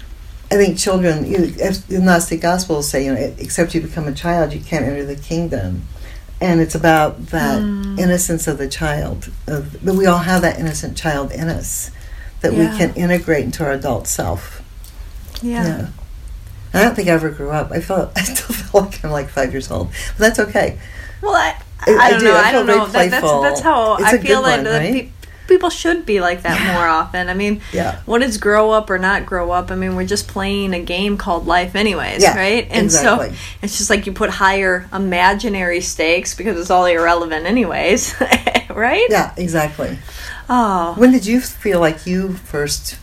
I 0.51 0.55
think 0.55 0.77
children. 0.77 1.25
You, 1.25 1.47
the 1.47 1.99
Gnostic 1.99 2.41
Gospels 2.41 2.87
say, 2.87 3.05
you 3.05 3.13
know, 3.13 3.33
except 3.39 3.73
you 3.73 3.81
become 3.81 4.07
a 4.07 4.13
child, 4.13 4.53
you 4.53 4.59
can't 4.59 4.85
enter 4.85 5.05
the 5.05 5.15
kingdom. 5.15 5.83
And 6.41 6.59
it's 6.61 6.75
about 6.75 7.27
that 7.27 7.61
Mm. 7.61 7.97
innocence 7.99 8.47
of 8.47 8.57
the 8.57 8.67
child. 8.67 9.31
Of, 9.47 9.83
but 9.83 9.95
we 9.95 10.05
all 10.05 10.19
have 10.19 10.41
that 10.41 10.59
innocent 10.59 10.97
child 10.97 11.31
in 11.31 11.47
us 11.47 11.89
that 12.41 12.53
Yeah. 12.53 12.71
we 12.71 12.77
can 12.77 12.93
integrate 12.95 13.45
into 13.45 13.63
our 13.63 13.71
adult 13.71 14.07
self. 14.07 14.61
yeah. 15.41 15.65
Yeah. 15.65 15.87
I 16.75 16.81
don't 16.83 16.95
think 16.95 17.07
I 17.07 17.11
ever 17.11 17.29
grew 17.29 17.51
up. 17.51 17.71
I 17.71 17.79
felt 17.79 18.11
I 18.17 18.23
still 18.23 18.55
feel 18.55 18.81
like 18.81 19.03
I'm 19.05 19.11
like 19.11 19.29
five 19.29 19.51
years 19.53 19.71
old, 19.71 19.87
but 20.17 20.19
that's 20.19 20.39
okay. 20.39 20.77
Well, 21.21 21.33
I, 21.35 21.55
I- 21.87 21.95
I, 22.15 22.17
do. 22.19 22.25
know. 22.25 22.35
I 22.35 22.39
I, 22.49 22.51
don't 22.51 22.67
know. 22.67 22.85
That, 22.87 23.09
that's 23.11 23.23
that's 23.25 23.59
how 23.61 23.95
It's 23.95 24.03
I 24.05 24.17
feel 24.17 24.41
like 24.41 24.57
one, 24.57 24.63
the 24.65 24.71
right? 24.71 25.11
Pe- 25.47 25.53
people 25.53 25.69
should 25.69 26.05
be 26.05 26.19
like 26.19 26.41
that 26.43 26.73
more 26.73 26.87
often. 26.87 27.29
I 27.29 27.33
mean, 27.33 27.61
Yeah. 27.71 27.97
what 28.05 28.21
is 28.21 28.37
grow 28.37 28.71
up 28.71 28.89
or 28.89 28.97
not 28.97 29.25
grow 29.25 29.51
up? 29.51 29.71
I 29.71 29.75
mean, 29.75 29.95
we're 29.95 30.05
just 30.07 30.27
playing 30.27 30.73
a 30.73 30.79
game 30.81 31.17
called 31.17 31.45
life, 31.47 31.75
anyways, 31.75 32.21
Yeah, 32.21 32.35
right? 32.37 32.67
And 32.71 32.85
exactly. 32.85 33.29
so 33.29 33.35
it's 33.61 33.77
just 33.77 33.89
like 33.89 34.05
you 34.05 34.11
put 34.13 34.29
higher 34.29 34.87
imaginary 34.93 35.81
stakes 35.81 36.33
because 36.33 36.59
it's 36.59 36.69
all 36.71 36.85
irrelevant, 36.85 37.45
anyways, 37.45 38.15
right? 38.69 39.05
Yeah, 39.09 39.31
exactly. 39.37 39.97
Oh, 40.49 40.93
When 40.97 41.11
did 41.11 41.25
you 41.25 41.39
feel 41.41 41.79
like 41.79 42.05
you 42.05 42.33
first? 42.33 42.97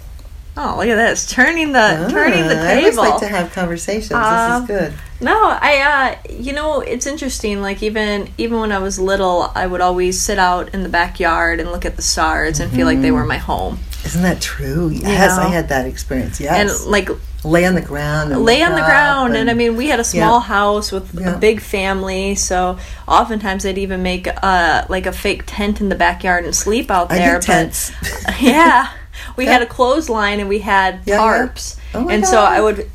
Oh, 0.56 0.74
look 0.78 0.88
at 0.88 0.96
this 0.96 1.26
turning 1.30 1.72
the 1.72 2.08
turning 2.10 2.46
the 2.46 2.56
Ah, 2.58 2.68
I 2.68 2.76
always 2.78 2.96
like 2.96 3.18
to 3.20 3.28
have 3.28 3.52
conversations. 3.52 4.12
Um, 4.12 4.66
this 4.66 4.70
is 4.70 4.78
good. 4.78 4.98
No, 5.22 5.36
I 5.60 6.16
uh 6.26 6.32
you 6.32 6.52
know, 6.52 6.80
it's 6.80 7.06
interesting 7.06 7.60
like 7.62 7.82
even 7.82 8.28
even 8.38 8.60
when 8.60 8.72
I 8.72 8.78
was 8.78 8.98
little, 8.98 9.50
I 9.54 9.66
would 9.66 9.80
always 9.80 10.20
sit 10.20 10.38
out 10.38 10.72
in 10.74 10.82
the 10.82 10.88
backyard 10.88 11.60
and 11.60 11.70
look 11.70 11.84
at 11.84 11.96
the 11.96 12.02
stars 12.02 12.60
and 12.60 12.70
feel 12.72 12.86
like 12.86 13.00
they 13.00 13.10
were 13.10 13.24
my 13.26 13.36
home. 13.38 13.78
Isn't 14.04 14.22
that 14.22 14.40
true? 14.40 14.88
Yes, 14.90 15.36
know? 15.36 15.42
I 15.44 15.48
had 15.48 15.68
that 15.68 15.84
experience. 15.86 16.40
Yes, 16.40 16.82
And 16.82 16.90
like 16.90 17.10
lay 17.44 17.66
on 17.66 17.74
the 17.74 17.82
ground. 17.82 18.32
And 18.32 18.42
lay 18.44 18.62
on 18.62 18.72
the 18.72 18.80
ground 18.80 19.36
and, 19.36 19.50
I 19.50 19.54
mean 19.54 19.76
we 19.76 19.88
had 19.88 20.00
a 20.00 20.04
small 20.04 20.40
house 20.40 20.90
with 20.90 21.14
Yeah. 21.14 21.34
a 21.34 21.38
big 21.38 21.60
family, 21.60 22.34
so 22.34 22.78
oftentimes 23.06 23.62
they'd 23.64 23.76
even 23.78 24.02
make 24.02 24.26
uh 24.42 24.86
like 24.88 25.04
a 25.06 25.12
fake 25.12 25.42
tent 25.46 25.82
in 25.82 25.90
the 25.90 25.94
backyard 25.96 26.44
and 26.46 26.54
sleep 26.56 26.90
out 26.90 27.12
I 27.12 27.18
there. 27.18 27.34
did 27.40 27.42
tents. 27.46 27.92
Yeah. 28.40 28.88
We 29.36 29.46
had 29.46 29.62
a 29.62 29.66
clothesline 29.66 30.40
and 30.40 30.48
we 30.48 30.58
had 30.60 31.00
Yeah, 31.06 31.14
yeah. 31.16 31.20
tarps. 31.20 31.76
Oh 31.94 32.08
and 32.08 32.26
so 32.26 32.40
I 32.40 32.60
would 32.60 32.88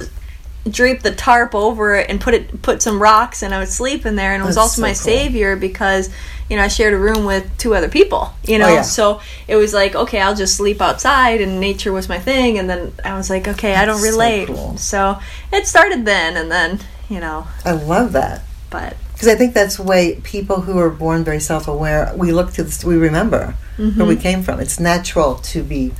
drape 0.69 1.01
the 1.03 1.13
tarp 1.13 1.53
over 1.53 1.93
it 1.95 2.09
and 2.09 2.19
put 2.19 2.33
it 2.33 2.61
put 2.63 2.81
some 2.81 2.99
rocks 3.01 3.43
and 3.43 3.53
I 3.53 3.59
would 3.59 3.69
sleep 3.69 4.05
in 4.05 4.15
there 4.15 4.33
and 4.33 4.41
it 4.41 4.45
was 4.45 4.55
That's 4.55 4.63
also 4.63 4.75
so 4.77 4.81
my 4.81 4.87
cool. 4.89 4.95
savior 4.95 5.55
because 5.55 6.09
you 6.49 6.57
know 6.57 6.63
I 6.63 6.69
shared 6.69 6.93
a 6.95 6.97
room 6.97 7.23
with 7.25 7.45
two 7.59 7.75
other 7.75 7.87
people 7.87 8.33
you 8.43 8.57
know 8.57 8.67
Oh, 8.69 8.73
yeah. 8.75 8.81
so 8.81 9.21
it 9.47 9.57
was 9.57 9.75
like 9.75 9.93
okay 9.95 10.19
I'll 10.21 10.33
just 10.35 10.55
sleep 10.57 10.81
outside 10.81 11.39
and 11.41 11.59
nature 11.59 11.91
was 11.93 12.09
my 12.09 12.17
thing 12.19 12.57
and 12.57 12.67
then 12.67 12.93
I 13.03 13.15
was 13.15 13.29
like 13.29 13.47
okay 13.47 13.75
I 13.75 13.85
don't 13.85 14.01
That's 14.01 14.05
so 14.09 14.11
relate 14.19 14.47
cool. 14.47 14.77
so 14.77 15.19
it 15.53 15.67
started 15.67 16.03
then 16.05 16.35
and 16.35 16.49
then 16.51 16.79
you 17.09 17.19
know 17.19 17.45
I 17.63 17.73
love 17.73 18.13
that 18.13 18.41
but 18.71 18.97
because 19.13 19.27
I 19.27 19.35
think 19.35 19.53
that's 19.53 19.77
the 19.77 19.83
way 19.83 20.19
people 20.23 20.61
who 20.61 20.79
are 20.79 20.89
born 20.89 21.23
very 21.23 21.39
self-aware 21.39 22.11
we 22.17 22.31
look 22.31 22.53
to 22.53 22.63
this. 22.63 22.83
We 22.83 22.95
remember 22.95 23.53
where 23.77 23.87
Mm-hmm. 23.89 24.07
we 24.07 24.15
came 24.15 24.41
from. 24.41 24.61
It's 24.61 24.79
natural 24.79 25.35
to 25.35 25.61
be 25.61 25.91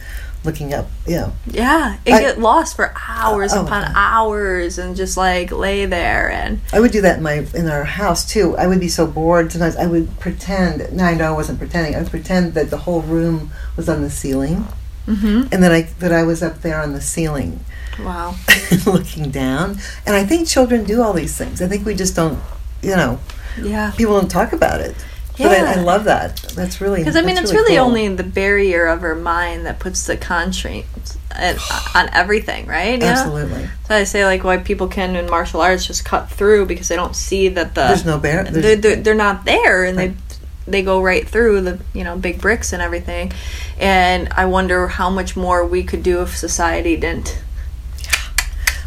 looking 0.46 0.74
up. 0.74 0.88
Yeah. 1.08 1.32
yeah 1.48 1.98
it 2.06 2.14
I- 2.14 2.22
get 2.22 2.40
lost 2.40 2.76
for 2.76 2.94
hours 3.08 3.54
Oh, 3.54 3.66
upon 3.66 3.92
hours 3.96 4.78
and 4.78 4.96
just 4.96 5.18
like 5.18 5.52
lay 5.52 5.86
there 5.86 6.30
and 6.30 6.62
I 6.74 6.80
would 6.80 6.92
do 6.92 7.02
that 7.02 7.18
in 7.18 7.24
my 7.24 7.46
in 7.54 7.68
our 7.68 7.84
house 7.84 8.26
too. 8.30 8.56
I 8.58 8.68
would 8.68 8.80
be 8.80 8.88
so 8.90 9.08
bored 9.08 9.52
sometimes. 9.52 9.76
I 9.76 9.88
would 9.88 10.20
pretend. 10.20 10.92
No, 10.94 11.04
I 11.04 11.14
know 11.14 11.30
I 11.30 11.36
wasn't 11.36 11.60
pretending. 11.60 11.96
I 11.96 12.00
would 12.00 12.10
pretend 12.12 12.54
that 12.54 12.70
the 12.70 12.78
whole 12.78 13.02
room 13.02 13.52
was 13.78 13.90
on 13.90 14.02
the 14.02 14.10
ceiling, 14.10 14.68
mm-hmm. 15.08 15.48
and 15.52 15.64
that 15.64 15.72
I 15.72 15.82
that 16.00 16.12
I 16.12 16.24
was 16.24 16.42
up 16.44 16.62
there 16.62 16.82
on 16.82 16.94
the 16.94 17.02
ceiling, 17.02 17.60
wow 18.00 18.36
looking 18.86 19.32
down. 19.32 19.78
And 20.06 20.16
I 20.16 20.24
think 20.26 20.48
children 20.48 20.84
do 20.84 21.02
all 21.02 21.14
these 21.14 21.38
things. 21.38 21.62
I 21.62 21.68
think 21.68 21.86
we 21.86 21.96
just 21.96 22.16
don't. 22.16 22.40
You 22.82 22.96
know, 22.96 23.20
yeah 23.62 23.92
people 23.98 24.20
don't 24.20 24.30
talk 24.30 24.54
about 24.54 24.82
it. 24.82 24.96
But 25.38 25.48
I, 25.52 25.74
I 25.74 25.76
love 25.82 26.06
that. 26.06 26.38
That's 26.56 26.80
really 26.82 27.02
Because 27.02 27.16
I 27.16 27.22
mean, 27.22 27.38
it's 27.38 27.52
really 27.54 27.76
cool. 27.76 27.86
only 27.86 28.08
the 28.16 28.24
barrier 28.24 28.86
of 28.88 29.04
our 29.04 29.16
mind 29.16 29.66
that 29.66 29.80
puts 29.80 30.06
the 30.08 30.16
constraints 30.18 31.18
uh, 31.36 31.56
on 31.96 32.10
everything, 32.14 32.66
right? 32.68 33.00
Yeah. 33.00 33.08
absolutely. 33.08 33.68
So 33.88 33.96
I 33.96 34.04
say 34.06 34.26
like 34.26 34.44
why 34.44 34.58
people 34.58 34.88
can 34.88 35.16
in 35.16 35.30
martial 35.30 35.62
arts 35.62 35.86
just 35.86 36.06
cut 36.06 36.30
through 36.30 36.66
because 36.68 36.88
they 36.88 36.96
don't 36.96 37.16
see 37.16 37.50
that 37.50 37.76
the 37.76 37.88
There's 37.88 38.06
no 38.06 38.18
bear. 38.18 38.44
there's- 38.46 38.54
they're, 38.64 38.76
they're, 38.76 38.96
they're 38.98 39.16
not 39.16 39.46
there 39.46 39.84
and 39.84 39.98
Right. 39.98 40.14
they 40.18 40.22
they 40.68 40.82
go 40.82 41.00
right 41.00 41.28
through 41.30 41.62
the 41.62 41.80
you 41.94 42.04
know 42.04 42.18
big 42.18 42.42
bricks 42.42 42.74
and 42.74 42.82
everything. 42.82 43.32
And 43.78 44.30
I 44.32 44.46
wonder 44.46 44.88
how 44.88 45.12
much 45.12 45.36
more 45.38 45.64
we 45.64 45.84
could 45.84 46.02
do 46.02 46.22
if 46.24 46.36
society 46.36 46.96
didn't. 46.96 47.40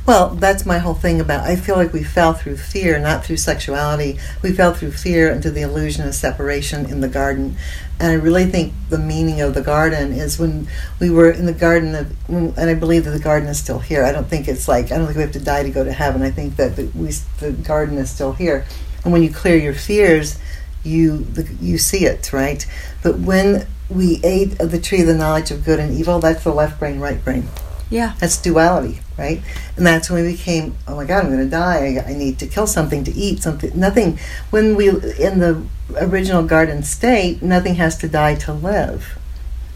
Well, 0.08 0.30
that's 0.30 0.64
my 0.64 0.78
whole 0.78 0.94
thing 0.94 1.20
about. 1.20 1.44
I 1.44 1.54
feel 1.54 1.76
like 1.76 1.92
we 1.92 2.02
fell 2.02 2.32
through 2.32 2.56
fear, 2.56 2.98
not 2.98 3.26
through 3.26 3.36
sexuality. 3.36 4.18
We 4.40 4.52
fell 4.52 4.72
through 4.72 4.92
fear 4.92 5.30
into 5.30 5.50
the 5.50 5.60
illusion 5.60 6.08
of 6.08 6.14
separation 6.14 6.86
in 6.86 7.02
the 7.02 7.10
garden, 7.10 7.58
and 8.00 8.12
I 8.12 8.14
really 8.14 8.46
think 8.46 8.72
the 8.88 8.96
meaning 8.96 9.42
of 9.42 9.52
the 9.52 9.60
garden 9.60 10.12
is 10.14 10.38
when 10.38 10.66
we 10.98 11.10
were 11.10 11.30
in 11.30 11.44
the 11.44 11.52
garden 11.52 11.94
of, 11.94 12.16
and 12.26 12.58
I 12.58 12.72
believe 12.72 13.04
that 13.04 13.10
the 13.10 13.18
garden 13.18 13.50
is 13.50 13.58
still 13.58 13.80
here. 13.80 14.02
I 14.02 14.12
don't 14.12 14.26
think 14.26 14.48
it's 14.48 14.66
like 14.66 14.86
I 14.86 14.96
don't 14.96 15.04
think 15.08 15.16
we 15.18 15.22
have 15.24 15.32
to 15.32 15.40
die 15.40 15.62
to 15.62 15.70
go 15.70 15.84
to 15.84 15.92
heaven. 15.92 16.22
I 16.22 16.30
think 16.30 16.56
that 16.56 16.76
the, 16.76 16.86
we 16.94 17.10
the 17.40 17.52
garden 17.52 17.98
is 17.98 18.08
still 18.08 18.32
here, 18.32 18.64
and 19.04 19.12
when 19.12 19.22
you 19.22 19.30
clear 19.30 19.58
your 19.58 19.74
fears, 19.74 20.38
you 20.84 21.18
the, 21.18 21.52
you 21.60 21.76
see 21.76 22.06
it 22.06 22.32
right. 22.32 22.66
But 23.02 23.18
when 23.18 23.66
we 23.90 24.22
ate 24.24 24.58
of 24.58 24.70
the 24.70 24.80
tree 24.80 25.02
of 25.02 25.06
the 25.06 25.14
knowledge 25.14 25.50
of 25.50 25.66
good 25.66 25.78
and 25.78 25.92
evil, 25.92 26.18
that's 26.18 26.44
the 26.44 26.54
left 26.54 26.78
brain, 26.78 26.98
right 26.98 27.22
brain. 27.22 27.46
Yeah. 27.90 28.14
That's 28.18 28.40
duality. 28.40 29.00
Right? 29.18 29.42
And 29.76 29.86
that's 29.86 30.08
when 30.08 30.24
we 30.24 30.32
became, 30.32 30.76
oh 30.86 30.96
my 30.96 31.04
God, 31.04 31.24
I'm 31.24 31.32
going 31.32 31.44
to 31.44 31.50
die. 31.50 32.00
I, 32.06 32.10
I 32.10 32.14
need 32.14 32.38
to 32.38 32.46
kill 32.46 32.66
something 32.66 33.04
to 33.04 33.12
eat 33.12 33.42
something. 33.42 33.78
Nothing. 33.78 34.18
When 34.50 34.76
we 34.76 34.88
in 34.88 35.40
the 35.40 35.62
original 35.96 36.44
garden 36.44 36.82
state, 36.82 37.42
nothing 37.42 37.74
has 37.74 37.98
to 37.98 38.08
die 38.08 38.36
to 38.36 38.52
live. 38.52 39.18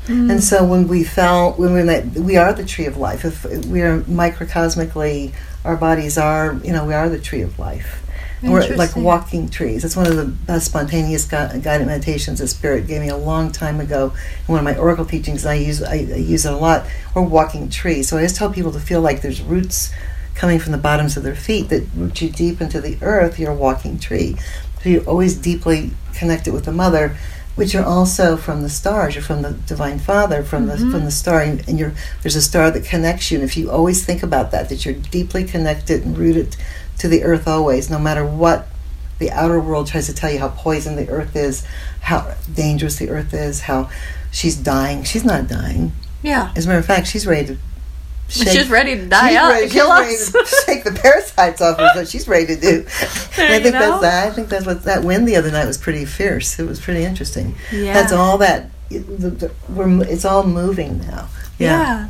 Mm. 0.07 0.31
And 0.31 0.45
so 0.45 0.65
when 0.65 0.89
we 0.89 1.05
fell, 1.05 1.53
when 1.53 1.73
we're 1.73 1.89
in 1.89 2.25
we 2.25 2.37
are 2.37 2.53
the 2.53 2.65
tree 2.65 2.87
of 2.87 2.97
life. 2.97 3.25
If 3.25 3.45
we 3.67 3.83
are 3.83 4.01
microcosmically, 4.03 5.33
our 5.65 5.77
bodies 5.77 6.19
are, 6.19 6.55
you 6.65 6.73
know, 6.73 6.85
we 6.85 6.95
are 6.95 7.09
the 7.09 7.21
tree 7.21 7.43
of 7.43 7.59
life. 7.59 8.02
We're 8.43 8.75
like 8.77 8.97
walking 8.97 9.49
trees. 9.49 9.83
That's 9.83 9.97
one 9.97 10.07
of 10.07 10.17
the 10.17 10.25
best 10.25 10.67
spontaneous 10.67 11.25
gui- 11.25 11.61
guided 11.61 11.87
meditations 11.87 12.41
that 12.41 12.49
Spirit 12.49 12.87
gave 12.87 13.01
me 13.01 13.09
a 13.09 13.17
long 13.17 13.53
time 13.53 13.81
ago. 13.81 14.13
In 14.41 14.53
one 14.53 14.59
of 14.59 14.65
my 14.65 14.77
Oracle 14.77 15.05
teachings, 15.05 15.47
I 15.47 15.55
use 15.55 15.83
I, 15.83 15.95
I 15.95 15.97
use 15.97 16.45
it 16.45 16.53
a 16.53 16.57
lot. 16.57 16.87
We're 17.15 17.23
walking 17.23 17.69
trees. 17.71 18.09
So 18.09 18.19
I 18.19 18.23
just 18.23 18.37
tell 18.37 18.53
people 18.53 18.73
to 18.73 18.81
feel 18.81 19.01
like 19.01 19.23
there's 19.23 19.41
roots 19.41 19.93
coming 20.35 20.59
from 20.59 20.73
the 20.73 20.79
bottoms 20.79 21.17
of 21.17 21.23
their 21.23 21.35
feet 21.35 21.69
that 21.69 21.87
root 21.95 22.21
you 22.21 22.31
deep 22.31 22.61
into 22.61 22.81
the 22.81 22.99
earth. 23.03 23.39
You're 23.39 23.53
a 23.53 23.57
walking 23.57 23.99
tree. 23.99 24.37
So 24.83 24.89
you're 24.89 25.05
always 25.05 25.37
deeply 25.37 25.93
connected 26.15 26.53
with 26.53 26.65
the 26.65 26.73
Mother, 26.73 27.17
which 27.55 27.75
are 27.75 27.85
also 27.85 28.37
from 28.37 28.63
the 28.63 28.69
stars. 28.69 29.15
You're 29.15 29.23
from 29.23 29.43
the 29.43 29.53
Divine 29.53 29.99
Father, 29.99 30.43
from 30.43 30.67
the 30.67 30.77
from 30.77 30.91
mm-hmm. 30.91 31.05
the 31.05 31.11
star, 31.11 31.41
and, 31.43 31.69
and 31.69 31.79
you're 31.79 31.93
there's 32.23 32.37
a 32.37 32.43
star 32.43 32.71
that 32.71 32.85
connects 32.85 33.31
you. 33.31 33.39
And 33.39 33.45
if 33.45 33.57
you 33.57 33.71
always 33.71 34.05
think 34.05 34.23
about 34.23 34.51
that, 34.51 34.69
that 34.69 34.85
you're 34.85 34.95
deeply 34.95 35.45
connected 35.45 36.05
and 36.05 36.19
rooted 36.19 36.57
to 36.99 37.09
the 37.09 37.25
earth 37.25 37.47
always, 37.49 37.91
no 37.91 37.99
matter 37.99 38.25
what 38.25 38.69
the 39.19 39.31
outer 39.31 39.61
world 39.61 39.87
tries 39.87 40.07
to 40.07 40.15
tell 40.15 40.31
you 40.31 40.39
how 40.39 40.49
poison 40.49 40.97
the 40.97 41.09
earth 41.09 41.37
is, 41.37 41.65
how 42.01 42.35
dangerous 42.53 42.97
the 42.97 43.09
earth 43.11 43.33
is, 43.35 43.61
how 43.63 43.89
she's 44.31 44.57
dying. 44.57 45.05
She's 45.05 45.25
not 45.25 45.47
dying. 45.49 45.93
Yeah. 46.23 46.53
As 46.57 46.65
a 46.65 46.69
matter 46.69 46.81
of 46.81 46.87
fact, 46.87 47.07
she's 47.07 47.27
ready 47.27 47.47
to. 47.49 47.59
Shake, 48.29 48.49
She's 48.49 48.71
ready 48.71 48.95
to 48.97 49.07
die 49.09 49.29
she's 49.29 49.37
out 49.37 49.51
ready, 49.51 49.69
kill 49.69 49.87
she's 49.89 50.01
ready 50.01 50.15
us. 50.15 50.33
to 50.33 50.65
shake 50.65 50.85
the 50.85 50.93
parasites 50.93 51.61
off 51.61 51.79
of 51.79 51.91
what 51.95 52.09
she's 52.09 52.27
ready 52.27 52.47
to 52.55 52.59
do. 52.61 52.85
I 52.89 53.61
think 53.61 53.65
know. 53.65 53.71
that's 53.73 54.01
that. 54.01 54.29
I 54.29 54.31
think 54.31 54.49
that's 54.49 54.65
what 54.65 54.85
that 54.85 55.05
wind 55.05 55.29
the 55.29 55.37
other 55.37 55.51
night 55.51 55.67
was 55.67 55.77
pretty 55.77 56.07
fierce. 56.07 56.59
It 56.59 56.67
was 56.67 56.81
pretty 56.81 57.05
interesting. 57.05 57.57
Yeah. 57.71 57.93
That's 57.93 58.11
all 58.13 58.39
that. 58.39 58.71
The, 58.89 58.99
the, 58.99 59.53
we're 59.69 60.03
it's 60.05 60.25
all 60.25 60.45
moving 60.45 60.99
now. 61.01 61.29
Yeah. 61.59 62.09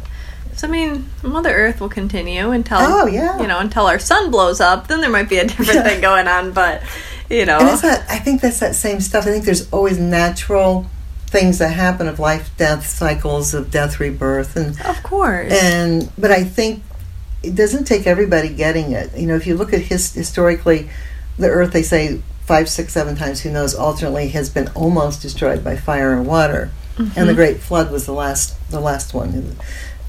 So 0.55 0.69
I 0.69 0.71
mean, 0.71 1.09
Mother 1.23 1.51
Earth 1.51 1.81
will 1.81 1.89
continue 1.89 2.51
until 2.51 2.79
Oh, 2.81 3.07
yeah. 3.07 3.41
you 3.41 3.47
know 3.47 3.59
until 3.59 3.87
our 3.87 3.99
sun 3.99 4.31
blows 4.31 4.61
up. 4.61 4.89
Then 4.89 5.01
there 5.01 5.11
might 5.11 5.29
be 5.29 5.39
a 5.39 5.47
different 5.47 5.85
thing 5.85 6.01
going 6.01 6.29
on, 6.29 6.53
but 6.53 6.83
you 7.31 7.47
know, 7.47 7.59
And 7.59 7.69
it's. 7.69 7.83
I 7.85 8.19
think 8.19 8.41
that's 8.41 8.61
that 8.61 8.75
same 8.75 9.01
stuff. 9.01 9.27
I 9.27 9.31
think 9.31 9.45
there's 9.45 9.73
always 9.73 9.99
natural 9.99 10.87
things 11.27 11.59
that 11.59 11.71
happen 11.71 12.07
of 12.07 12.19
life, 12.19 12.51
death 12.59 12.87
cycles 12.87 13.55
of 13.55 13.71
death, 13.71 13.99
rebirth, 13.99 14.55
and 14.57 14.79
of 14.83 15.03
course. 15.03 15.51
and 15.51 16.11
but 16.19 16.31
I 16.31 16.45
think 16.45 16.83
it 17.43 17.55
doesn't 17.55 17.85
take 17.85 18.07
everybody 18.07 18.51
getting 18.51 18.93
it. 18.93 19.17
You 19.17 19.27
know, 19.27 19.35
if 19.35 19.47
you 19.47 19.57
look 19.57 19.73
at 19.73 19.81
his, 19.81 20.13
historically, 20.13 20.91
the 21.39 21.49
Earth, 21.49 21.73
they 21.73 21.83
say 21.83 22.21
five, 22.43 22.69
six, 22.69 22.93
seven 22.93 23.17
times, 23.17 23.41
who 23.41 23.51
knows, 23.51 23.75
alternately 23.75 24.29
has 24.29 24.51
been 24.51 24.69
almost 24.75 25.23
destroyed 25.23 25.65
by 25.65 25.77
fire 25.77 26.13
and 26.13 26.27
water, 26.27 26.71
and 26.99 27.09
the 27.09 27.21
mm-hmm. 27.21 27.35
Great 27.35 27.61
Flood 27.61 27.91
was 27.91 28.05
the 28.07 28.13
last, 28.13 28.57
the 28.71 28.81
last 28.81 29.15
one. 29.15 29.57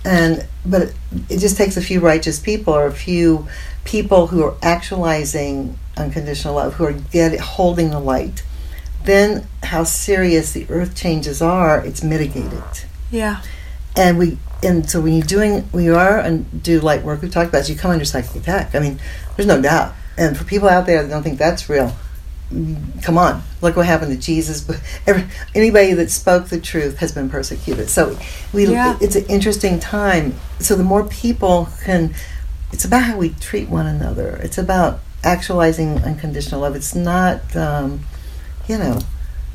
And 0.06 0.46
but 0.66 0.82
it, 0.82 0.96
it 1.30 1.38
just 1.40 1.58
takes 1.58 1.78
a 1.78 1.82
few 1.82 2.00
righteous 2.00 2.40
people 2.40 2.74
or 2.74 2.88
a 2.88 2.94
few 2.94 3.48
people 3.86 4.28
who 4.28 4.44
are 4.44 4.56
actualizing 4.62 5.78
unconditional 5.98 6.56
love, 6.56 6.76
who 6.76 6.86
are 6.86 6.94
get, 6.94 7.40
holding 7.40 7.90
the 7.90 8.00
light. 8.00 8.44
Then, 9.06 9.48
how 9.64 9.84
serious 9.84 10.54
the 10.54 10.66
earth 10.70 10.96
changes 10.96 11.42
are, 11.42 11.86
it's 11.86 12.02
mitigated 12.04 12.64
yeah. 13.14 13.42
and 13.96 14.18
we 14.18 14.38
and 14.62 14.90
so 14.90 15.00
when 15.00 15.14
you're 15.14 15.26
doing 15.26 15.62
when 15.72 15.86
you 15.86 15.96
are 15.96 16.20
and 16.20 16.64
do 16.64 16.80
light 16.82 17.04
work 17.04 17.22
We've 17.22 17.32
talked 17.32 17.50
about 17.50 17.70
you 17.70 17.76
come 17.76 17.92
under 17.92 18.06
psychic 18.06 18.36
attack 18.36 18.76
i 18.76 18.80
mean 18.80 19.00
there's 19.38 19.48
no 19.48 19.62
doubt 19.62 19.94
and 20.18 20.36
for 20.36 20.44
people 20.44 20.68
out 20.68 20.86
there 20.86 21.04
that 21.04 21.10
don't 21.10 21.24
think 21.24 21.38
that's 21.38 21.70
real 21.70 21.96
come 23.02 23.18
on 23.18 23.42
look 23.62 23.76
what 23.76 23.86
happened 23.86 24.12
to 24.12 24.18
jesus. 24.18 24.62
But 24.62 24.82
every, 25.08 25.26
anybody 25.56 25.94
that 25.94 26.12
spoke 26.12 26.48
the 26.48 26.60
truth 26.60 26.98
has 26.98 27.12
been 27.12 27.30
persecuted. 27.30 27.90
So 27.90 28.18
we 28.54 28.66
Yeah. 28.68 28.98
it's 29.02 29.16
an 29.16 29.26
interesting 29.26 29.80
time. 29.80 30.36
So 30.60 30.76
the 30.76 30.84
more 30.84 31.04
people 31.06 31.70
can 31.84 32.14
it's 32.72 32.86
about 32.86 33.04
how 33.04 33.18
we 33.18 33.30
treat 33.30 33.70
one 33.70 33.86
another. 33.86 34.38
It's 34.38 34.58
about 34.58 35.00
actualizing 35.24 36.00
unconditional 36.00 36.62
love. 36.62 36.76
It's 36.76 36.96
not 36.96 37.56
um, 37.56 38.02
you 38.68 38.78
know 38.78 39.00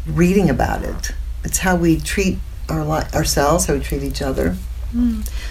reading 0.07 0.49
about 0.50 0.83
it. 0.85 1.12
It's 1.45 1.59
how 1.59 1.76
we 1.76 1.99
treat 2.00 2.38
our 2.69 2.85
li- 2.85 3.09
ourselves 3.14 3.67
how 3.67 3.75
we 3.75 3.81
treat 3.81 4.02
each 4.02 4.21
other 4.21 4.57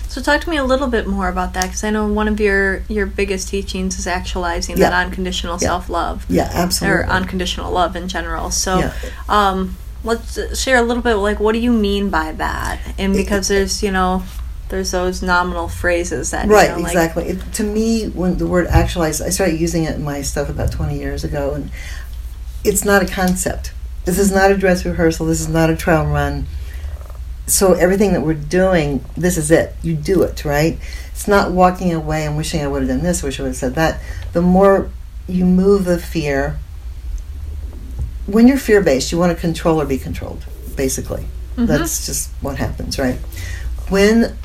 So 0.07 0.21
talk 0.21 0.41
to 0.41 0.49
me 0.49 0.57
a 0.57 0.63
little 0.63 0.87
bit 0.87 1.05
more 1.07 1.29
about 1.29 1.53
that 1.53 1.63
because 1.65 1.83
I 1.83 1.89
know 1.91 2.07
one 2.07 2.27
of 2.27 2.39
your 2.39 2.83
your 2.89 3.05
biggest 3.05 3.49
teachings 3.49 3.99
is 3.99 4.07
actualizing 4.07 4.77
that 4.77 4.93
unconditional 4.93 5.53
Yeah. 5.61 5.67
self 5.67 5.89
love 5.89 6.25
Yeah, 6.29 6.49
absolutely. 6.51 7.03
or 7.03 7.07
unconditional 7.07 7.71
love 7.71 7.95
in 7.95 8.07
general. 8.07 8.51
So. 8.51 8.79
Yeah. 8.79 8.93
Um, 9.29 9.77
let's 10.03 10.37
uh, 10.37 10.53
share 10.55 10.77
a 10.77 10.81
little 10.83 11.01
bit 11.03 11.15
like 11.15 11.39
what 11.39 11.53
do 11.53 11.59
you 11.59 11.73
mean 11.73 12.09
by 12.09 12.31
that 12.31 12.79
and 12.99 13.13
It- 13.13 13.17
because 13.17 13.47
there's 13.47 13.81
you 13.81 13.91
know 13.91 14.23
there's 14.69 14.91
those 14.91 15.21
nominal 15.21 15.67
phrases 15.67 16.31
that 16.31 16.45
you 16.45 16.51
right, 16.53 16.69
know, 16.69 16.77
like, 16.77 16.87
exactly. 16.93 17.23
It, 17.29 17.53
to 17.53 17.63
me, 17.63 18.07
when 18.09 18.37
the 18.37 18.45
word 18.45 18.67
actualize, 18.67 19.21
I 19.21 19.29
started 19.29 19.59
using 19.61 19.85
it 19.85 19.95
in 19.95 20.03
my 20.03 20.21
stuff 20.21 20.49
about 20.49 20.73
20 20.73 20.97
years 20.99 21.23
ago, 21.23 21.53
and 21.53 21.71
it's 22.65 22.83
not 22.83 23.01
a 23.01 23.05
concept. 23.05 23.71
This 24.03 24.19
is 24.19 24.29
not 24.29 24.51
a 24.51 24.57
dress 24.57 24.83
rehearsal. 24.85 25.25
This 25.25 25.39
is 25.39 25.47
not 25.47 25.69
a 25.69 25.75
trial 25.77 26.05
run. 26.07 26.47
So 27.47 27.73
everything 27.73 28.11
that 28.13 28.21
we're 28.21 28.33
doing, 28.33 29.03
this 29.15 29.37
is 29.37 29.49
it. 29.51 29.75
You 29.81 29.95
do 29.95 30.21
it, 30.23 30.43
right? 30.45 30.77
It's 31.11 31.27
not 31.27 31.51
walking 31.51 31.93
away 31.93 32.25
and 32.25 32.35
wishing 32.37 32.61
I 32.61 32.67
would 32.67 32.81
have 32.81 32.89
done 32.89 33.03
this, 33.03 33.23
wish 33.23 33.39
I 33.39 33.43
would 33.43 33.49
have 33.49 33.55
said 33.55 33.75
that. 33.75 34.01
The 34.33 34.41
more 34.41 34.89
you 35.27 35.45
move 35.45 35.85
the 35.85 35.97
fear, 35.97 36.59
when 38.25 38.47
you're 38.47 38.57
fear 38.57 38.81
based, 38.81 39.11
you 39.11 39.17
want 39.17 39.33
to 39.35 39.39
control 39.39 39.81
or 39.81 39.85
be 39.85 39.97
controlled, 39.97 40.45
basically. 40.75 41.25
Mhm. 41.55 41.67
That's 41.67 42.05
just 42.05 42.29
what 42.41 42.57
happens, 42.57 42.99
right? 42.99 43.17
When 43.89 44.35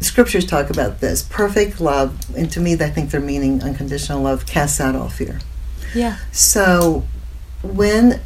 scriptures 0.00 0.44
talk 0.44 0.70
about 0.70 1.00
this, 1.00 1.22
perfect 1.22 1.80
love, 1.80 2.14
and 2.36 2.50
to 2.52 2.60
me, 2.60 2.74
I 2.74 2.88
think 2.90 3.10
they're 3.10 3.20
meaning 3.20 3.62
unconditional 3.62 4.22
love, 4.22 4.46
casts 4.46 4.80
out 4.80 4.94
all 4.96 5.08
fear. 5.08 5.40
yeah 5.94 6.16
So 6.32 7.04
when, 7.62 8.20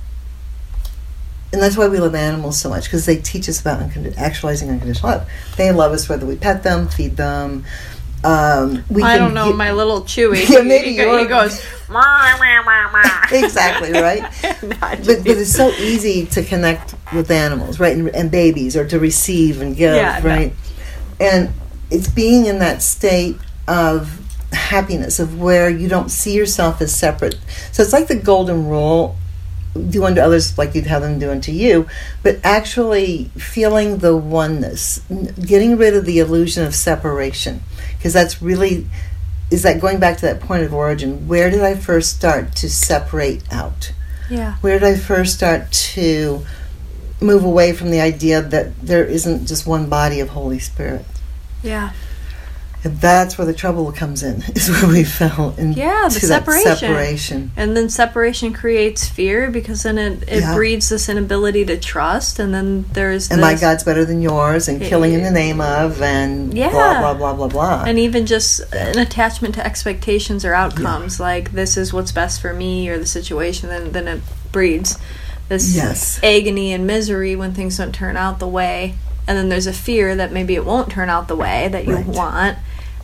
and 1.53 1.63
that's 1.63 1.77
why 1.77 1.89
we 1.89 1.99
love 1.99 2.15
animals 2.15 2.59
so 2.61 2.69
much 2.69 2.85
because 2.85 3.07
they 3.07 3.17
teach 3.17 3.49
us 3.49 3.61
about 3.61 3.81
uncon- 3.81 4.17
actualizing 4.17 4.71
unconditional 4.71 5.11
love. 5.13 5.31
They 5.57 5.71
love 5.73 5.93
us 5.93 6.09
whether 6.09 6.27
we 6.27 6.37
pet 6.37 6.63
them, 6.63 6.89
feed 6.89 7.17
them. 7.17 7.65
Um, 8.25 8.83
we 8.91 9.03
I 9.03 9.19
don't 9.19 9.35
know 9.35 9.49
get- 9.51 9.57
my 9.57 9.71
little 9.73 10.01
Chewy 10.03 10.49
Yeah, 10.49 10.63
maybe 10.63 10.89
he, 10.93 10.97
he 10.97 11.27
goes 11.27 11.65
exactly 13.33 13.93
right. 13.93 14.23
No, 14.63 14.77
but, 14.81 15.05
but 15.05 15.27
it's 15.27 15.53
so 15.53 15.69
easy 15.71 16.27
to 16.27 16.43
connect 16.43 16.95
with 17.15 17.31
animals, 17.31 17.79
right, 17.79 17.97
and, 17.97 18.09
and 18.09 18.31
babies, 18.31 18.77
or 18.77 18.87
to 18.89 18.99
receive 18.99 19.61
and 19.61 19.77
give, 19.77 19.95
Yeah, 19.95 20.19
no. 20.23 20.29
right, 20.29 20.53
and 21.21 21.51
it's 21.91 22.09
being 22.09 22.47
in 22.47 22.59
that 22.59 22.83
state 22.83 23.37
of 23.69 24.19
happiness 24.53 25.21
of 25.21 25.39
where 25.41 25.69
you 25.71 25.89
don't 25.89 26.09
see 26.09 26.35
yourself 26.35 26.81
as 26.81 26.93
separate. 26.97 27.37
So 27.71 27.83
it's 27.85 27.93
like 27.93 28.09
the 28.09 28.17
golden 28.17 28.67
rule: 28.67 29.15
do 29.77 30.05
unto 30.05 30.21
others 30.21 30.57
like 30.59 30.75
you'd 30.75 30.87
have 30.87 31.03
them 31.03 31.19
do 31.19 31.31
unto 31.31 31.53
you, 31.53 31.89
but 32.23 32.39
actually 32.45 33.31
feeling 33.37 33.99
the 33.99 34.17
oneness, 34.17 35.01
getting 35.41 35.77
rid 35.77 35.95
of 35.95 36.05
the 36.05 36.19
illusion 36.19 36.65
of 36.65 36.75
separation, 36.75 37.63
because 37.97 38.13
that's 38.13 38.43
really 38.43 38.87
is 39.51 39.63
that 39.63 39.81
going 39.81 40.01
back 40.01 40.17
to 40.17 40.27
that 40.27 40.41
point 40.41 40.65
of 40.65 40.75
origin. 40.75 41.29
Where 41.29 41.51
did 41.51 41.63
I 41.63 41.77
first 41.77 42.17
start 42.17 42.57
to 42.57 42.69
separate 42.69 43.43
out? 43.53 43.93
yeah 44.29 44.57
where 44.57 44.79
did 44.79 44.89
I 44.89 44.97
first 44.97 45.35
start 45.35 45.71
to 45.71 46.45
move 47.21 47.45
away 47.45 47.73
from 47.73 47.91
the 47.91 48.01
idea 48.01 48.43
that 48.43 48.79
there 48.81 49.05
isn't 49.05 49.47
just 49.47 49.67
one 49.67 49.89
body 49.89 50.21
of 50.21 50.31
Holy 50.31 50.59
Spirit? 50.59 51.05
yeah 51.63 51.93
And 52.87 53.01
that's 53.01 53.37
where 53.37 53.45
the 53.47 53.53
trouble 53.53 53.91
comes 53.91 54.23
in, 54.23 54.43
is 54.55 54.69
where 54.71 54.87
we 54.89 55.03
fell 55.03 55.55
into 55.59 55.81
Yeah, 55.81 56.05
the 56.05 56.21
separation. 56.21 56.77
separation. 56.77 57.51
and 57.57 57.77
then 57.77 57.89
separation 57.89 58.53
creates 58.53 59.09
fear 59.09 59.51
because 59.51 59.83
then 59.83 59.99
it, 59.99 60.23
it 60.29 60.41
Yeah. 60.43 60.55
breeds 60.55 60.89
this 60.89 61.09
inability 61.09 61.65
to 61.65 61.77
trust 61.79 62.39
and 62.39 62.55
then 62.55 62.85
there's 62.93 63.29
And 63.29 63.41
my 63.41 63.55
God's 63.55 63.83
better 63.83 64.05
than 64.05 64.23
yours, 64.23 64.69
and 64.69 64.81
killing 64.81 65.15
in 65.15 65.25
the 65.25 65.33
name 65.33 65.61
of, 65.61 66.01
and 66.01 66.57
Yeah. 66.57 66.71
blah, 66.71 67.01
blah, 67.01 67.15
blah, 67.15 67.33
blah, 67.35 67.49
blah. 67.49 67.85
and 67.89 67.99
even 67.99 68.25
just 68.25 68.61
an 68.73 68.99
attachment 68.99 69.57
to 69.57 69.67
expectations 69.67 70.45
or 70.45 70.55
outcomes 70.55 71.19
like 71.19 71.53
this 71.53 71.77
is 71.77 71.93
what's 71.93 72.13
best 72.13 72.41
for 72.41 72.53
me 72.53 72.89
or 72.89 72.99
the 72.99 73.07
situation 73.07 73.69
then 73.69 73.91
then 73.93 74.07
it 74.07 74.21
breeds 74.53 74.97
this 75.49 75.75
Yes. 75.75 76.21
agony 76.23 76.73
and 76.73 76.87
misery 76.87 77.35
when 77.35 77.53
things 77.53 77.79
don't 77.79 77.93
turn 77.93 78.17
out 78.17 78.39
the 78.39 78.47
way 78.47 78.95
and 79.27 79.37
then 79.37 79.49
there's 79.49 79.67
a 79.67 79.73
fear 79.73 80.15
that 80.15 80.31
maybe 80.33 80.55
it 80.55 80.65
won't 80.65 80.89
turn 80.91 81.11
out 81.11 81.27
the 81.27 81.35
way 81.35 81.69
that 81.73 81.85
you 81.85 81.97
Right. 81.97 82.07
want 82.07 82.59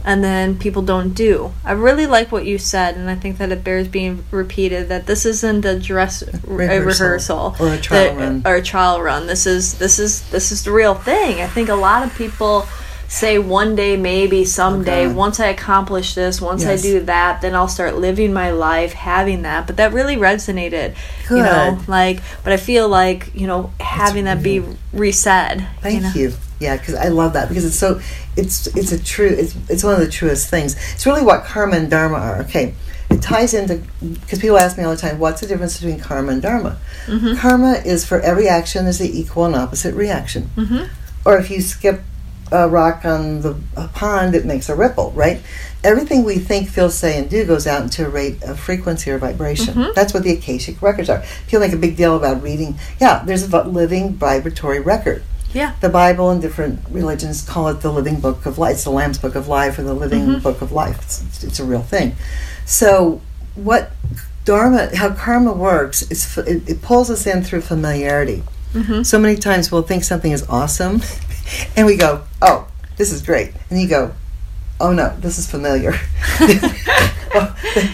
and 0.05 0.23
then 0.25 0.59
people 0.59 0.83
don't 0.83 1.11
do. 1.15 1.53
I 1.65 1.73
really 1.73 2.07
like 2.07 2.33
what 2.33 2.45
you 2.45 2.59
said, 2.59 2.97
and 2.97 3.09
I 3.09 3.15
think 3.15 3.39
that 3.39 3.53
it 3.53 3.63
bears 3.65 3.89
being 3.89 4.25
repeated 4.31 4.89
that 4.89 5.07
this 5.07 5.25
isn't 5.27 5.65
a 5.65 5.79
dress 5.79 6.23
a 6.23 6.39
Rehearsal. 6.47 6.87
rehearsal 7.07 7.57
Or 7.61 7.69
a 7.75 7.79
trial 7.79 8.15
that- 8.15 8.17
run. 8.17 8.43
or 8.45 8.55
a 8.57 8.63
trial 8.63 9.01
run. 9.03 9.27
This 9.27 9.47
is 9.47 9.75
this 9.75 9.99
is 9.99 10.23
this 10.31 10.53
is 10.53 10.65
the 10.65 10.73
real 10.73 10.95
thing. 10.95 11.41
I 11.41 11.47
think 11.47 11.69
a 11.69 11.75
lot 11.75 12.05
of 12.07 12.15
people 12.17 12.67
say 13.09 13.39
one 13.39 13.77
day, 13.77 13.95
maybe 13.95 14.43
someday, 14.43 15.05
God. 15.07 15.15
once 15.15 15.39
I 15.39 15.49
accomplish 15.49 16.15
this, 16.15 16.41
once 16.41 16.63
Yes. 16.63 16.81
I 16.81 16.83
do 16.83 17.01
that, 17.01 17.43
then 17.43 17.55
I'll 17.55 17.69
start 17.69 17.97
living 17.97 18.33
my 18.33 18.53
life 18.53 18.95
having 18.95 19.43
that. 19.43 19.67
But 19.67 19.77
that 19.77 19.93
really 19.93 20.17
resonated. 20.17 20.95
You 21.29 21.37
know, 21.43 21.79
like, 21.87 22.21
but 22.43 22.55
I 22.55 22.57
feel 22.57 22.89
like, 22.89 23.31
you 23.35 23.47
know, 23.47 23.71
having 23.81 24.25
that 24.25 24.43
be 24.43 24.63
reset. 24.95 25.61
Thank 25.83 26.03
know? 26.03 26.13
you. 26.15 26.33
Yeah, 26.59 26.77
because 26.77 26.95
I 26.95 27.09
love 27.09 27.33
that 27.35 27.49
because 27.49 27.65
it's 27.67 27.77
so 27.77 28.01
it's 28.37 28.67
it's 28.69 28.93
a 28.93 29.03
true 29.03 29.27
it's 29.29 29.55
it's 29.69 29.85
one 29.85 29.95
of 29.95 30.01
the 30.01 30.09
truest 30.11 30.49
things. 30.49 30.77
It's 30.95 31.07
really 31.07 31.23
what 31.23 31.45
karma 31.45 31.77
and 31.77 31.91
dharma 31.91 32.17
are. 32.17 32.41
Okay, 32.43 32.75
it 33.11 33.21
ties 33.23 33.55
into 33.55 33.83
because 34.01 34.39
people 34.39 34.59
ask 34.59 34.79
me 34.79 34.85
all 34.85 34.93
the 34.95 35.01
time, 35.01 35.19
what's 35.19 35.41
the 35.41 35.47
difference 35.47 35.79
between 35.79 36.01
karma 36.01 36.33
and 36.33 36.43
dharma? 36.43 36.79
Mm-hmm. 37.07 37.35
Karma 37.37 37.73
is 37.85 38.05
for 38.05 38.21
every 38.21 38.49
action 38.49 38.85
there's 38.85 39.01
an 39.01 39.09
equal 39.09 39.45
and 39.45 39.55
opposite 39.55 39.95
reaction. 39.95 40.51
Mhm. 40.57 40.89
Or 41.25 41.37
if 41.39 41.51
you 41.51 41.61
skip 41.61 42.01
a 42.51 42.69
rock 42.69 43.05
on 43.05 43.41
the 43.43 43.57
a 43.77 43.89
pond, 43.89 44.35
it 44.35 44.45
makes 44.45 44.69
a 44.69 44.75
ripple, 44.75 45.11
right? 45.13 45.41
Everything 45.85 46.23
we 46.23 46.37
think, 46.37 46.69
feel, 46.69 46.91
say, 46.91 47.19
and 47.19 47.29
do 47.29 47.45
goes 47.45 47.67
out 47.67 47.83
into 47.83 48.07
a 48.07 48.09
rate 48.09 48.43
of 48.43 48.59
frequency 48.61 49.11
or 49.11 49.19
vibration. 49.19 49.75
Mhm. 49.75 49.95
That's 49.95 50.13
what 50.15 50.23
the 50.23 50.33
Akashic 50.33 50.81
records 50.83 51.09
are. 51.09 51.23
People 51.47 51.61
make 51.61 51.73
a 51.73 51.77
big 51.77 51.97
deal 51.97 52.15
about 52.17 52.43
reading. 52.43 52.79
Yeah, 53.01 53.23
there's 53.25 53.43
a 53.43 53.63
living 53.63 54.15
vibratory 54.15 54.81
record 54.81 55.23
Yeah. 55.55 55.73
the 55.81 55.89
Bible 55.89 56.31
and 56.31 56.41
different 56.41 56.81
religions 56.91 57.43
call 57.43 57.69
it 57.69 57.81
the 57.81 57.93
living 57.93 58.21
book 58.21 58.47
of 58.47 58.59
life. 58.59 58.75
It's 58.75 58.85
the 58.85 58.91
Lamb's 58.91 59.19
book 59.19 59.35
of 59.35 59.49
life 59.49 59.79
or 59.79 59.83
the 59.83 59.95
living 59.95 60.27
Mhm. 60.27 60.43
book 60.43 60.63
of 60.63 60.73
life. 60.73 60.99
It's, 61.03 61.45
it's, 61.45 61.61
a 61.61 61.65
real 61.65 61.83
thing. 61.83 62.17
So, 62.65 63.21
what 63.55 63.91
Dharma, 64.45 64.95
how 64.97 65.11
karma 65.11 65.53
works, 65.53 66.03
is 66.03 66.25
f- 66.39 66.47
it, 66.47 66.69
it 66.69 66.83
pulls 66.83 67.11
us 67.11 67.27
in 67.27 67.45
through 67.45 67.61
familiarity. 67.61 68.43
Mm-hmm. 68.75 69.03
So 69.03 69.19
many 69.19 69.37
times 69.37 69.71
we'll 69.71 69.83
think 69.83 70.03
something 70.05 70.33
is 70.33 70.43
awesome, 70.49 71.03
and 71.77 71.87
we 71.87 71.97
go, 71.97 72.23
"Oh, 72.41 72.67
this 72.97 73.13
is 73.13 73.21
great," 73.23 73.53
and 73.71 73.81
you 73.81 73.87
go, 73.89 74.13
"Oh 74.83 74.93
no, 74.93 75.17
this 75.21 75.39
is 75.39 75.51
familiar." 75.51 75.95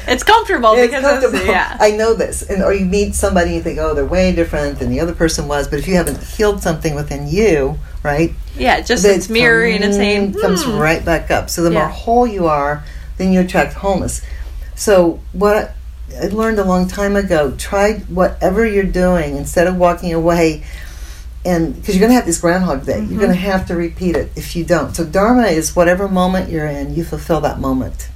It's 0.09 0.25
comfortable 0.25 0.73
it's 0.73 0.89
because 0.89 1.03
comfortable. 1.03 1.47
Yeah. 1.47 1.77
I 1.81 1.93
know 1.93 2.15
this. 2.15 2.43
And 2.43 2.63
or 2.63 2.75
you 2.75 2.85
meet 2.85 3.15
somebody 3.15 3.51
and 3.51 3.57
you 3.57 3.63
think, 3.63 3.79
oh, 3.79 3.95
they're 3.95 4.05
way 4.05 4.35
different 4.35 4.79
than 4.79 4.91
the 4.91 5.01
other 5.01 5.15
person 5.15 5.47
was. 5.47 5.69
But 5.69 5.79
if 5.79 5.87
you 5.87 5.95
haven't 5.95 6.23
healed 6.23 6.63
something 6.63 6.95
within 6.95 7.29
you, 7.29 7.79
right? 8.03 8.33
yeah, 8.57 8.81
just 8.81 9.05
it's 9.05 9.29
mirroring 9.29 9.83
and 9.83 9.95
saying, 9.95 10.35
comes 10.35 10.65
hmm. 10.65 10.77
right 10.77 11.05
back 11.05 11.31
up. 11.31 11.51
So 11.51 11.63
the 11.63 11.71
Yeah. 11.71 11.81
more 11.81 11.89
whole 11.89 12.27
you 12.27 12.47
are, 12.47 12.83
then 13.17 13.33
you 13.33 13.41
attract 13.41 13.75
wholeness. 13.75 14.23
So 14.75 15.21
what 15.33 15.75
I 16.21 16.27
learned 16.29 16.59
a 16.59 16.65
long 16.65 16.89
time 16.89 17.17
ago: 17.17 17.55
try 17.59 17.95
whatever 18.09 18.67
you're 18.67 18.85
doing 18.85 19.37
instead 19.37 19.67
of 19.67 19.77
walking 19.77 20.13
away. 20.13 20.65
And 21.45 21.75
because 21.77 21.95
you're 21.95 22.01
going 22.01 22.11
to 22.11 22.17
have 22.17 22.27
this 22.27 22.41
Groundhog 22.41 22.85
Day, 22.85 22.99
you're 22.99 23.19
going 23.21 23.31
to 23.31 23.39
Mm-hmm. 23.39 23.51
have 23.51 23.67
to 23.69 23.77
repeat 23.77 24.17
it 24.17 24.33
if 24.37 24.57
you 24.57 24.65
don't. 24.65 24.95
So 24.95 25.05
Dharma 25.05 25.47
is 25.47 25.75
whatever 25.77 26.09
moment 26.09 26.51
you're 26.51 26.67
in, 26.67 26.95
you 26.95 27.05
fulfill 27.05 27.41
that 27.43 27.61
moment, 27.61 28.09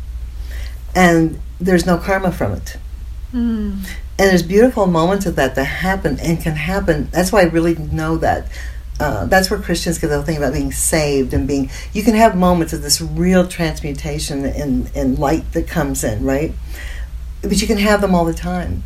and 0.94 1.40
there's 1.60 1.86
no 1.86 1.96
karma 1.98 2.32
from 2.32 2.52
it. 2.52 2.76
Hmm. 3.30 3.78
And 4.18 4.30
there's 4.30 4.42
beautiful 4.42 4.86
moments 4.86 5.24
of 5.24 5.36
that 5.36 5.54
that 5.54 5.64
happen 5.64 6.18
and 6.20 6.40
can 6.40 6.54
happen. 6.54 7.08
That's 7.12 7.32
why 7.32 7.40
I 7.42 7.44
really 7.44 7.74
know 7.76 8.18
that. 8.18 8.48
Uh, 9.00 9.24
that's 9.26 9.50
where 9.50 9.58
Christians 9.58 9.98
get 9.98 10.08
the 10.08 10.16
whole 10.16 10.24
thing 10.24 10.36
about 10.36 10.52
being 10.52 10.70
saved 10.70 11.32
and 11.32 11.48
being. 11.48 11.70
You 11.92 12.02
can 12.02 12.14
have 12.14 12.36
moments 12.36 12.72
of 12.72 12.82
this 12.82 13.00
real 13.00 13.48
transmutation 13.48 14.44
and, 14.44 14.90
and 14.94 15.18
light 15.18 15.50
that 15.54 15.66
comes 15.66 16.04
in, 16.04 16.24
right? 16.24 16.52
But 17.40 17.60
you 17.60 17.66
can 17.66 17.78
have 17.78 18.00
them 18.00 18.14
all 18.14 18.24
the 18.24 18.34
time. 18.34 18.84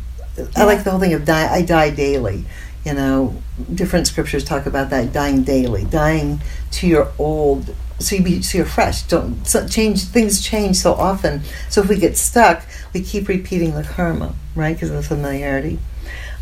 I 0.55 0.63
like 0.63 0.83
the 0.83 0.91
whole 0.91 0.99
thing 0.99 1.13
of 1.13 1.25
die. 1.25 1.51
I 1.53 1.61
die 1.61 1.89
daily. 1.89 2.45
You 2.87 2.93
know, 2.93 3.35
different 3.75 4.07
scriptures 4.07 4.45
talk 4.45 4.65
about 4.65 4.91
that 4.91 5.11
dying 5.11 5.43
daily, 5.43 5.83
dying 5.83 6.39
to 6.71 6.87
your 6.87 7.11
old, 7.19 7.75
so 7.99 8.15
you 8.15 8.23
be 8.23 8.41
so 8.41 8.59
you're 8.59 8.65
fresh. 8.65 9.01
Don't 9.01 9.45
so 9.45 9.67
change. 9.67 10.05
Things 10.05 10.39
change 10.41 10.77
so 10.77 10.93
often. 10.93 11.41
So 11.69 11.81
if 11.81 11.89
we 11.89 11.97
get 11.99 12.15
stuck, 12.15 12.65
we 12.93 13.01
keep 13.01 13.27
repeating 13.27 13.75
the 13.75 13.83
karma, 13.83 14.33
right? 14.55 14.73
Because 14.73 14.89
of 14.89 14.95
the 14.95 15.03
familiarity. 15.03 15.79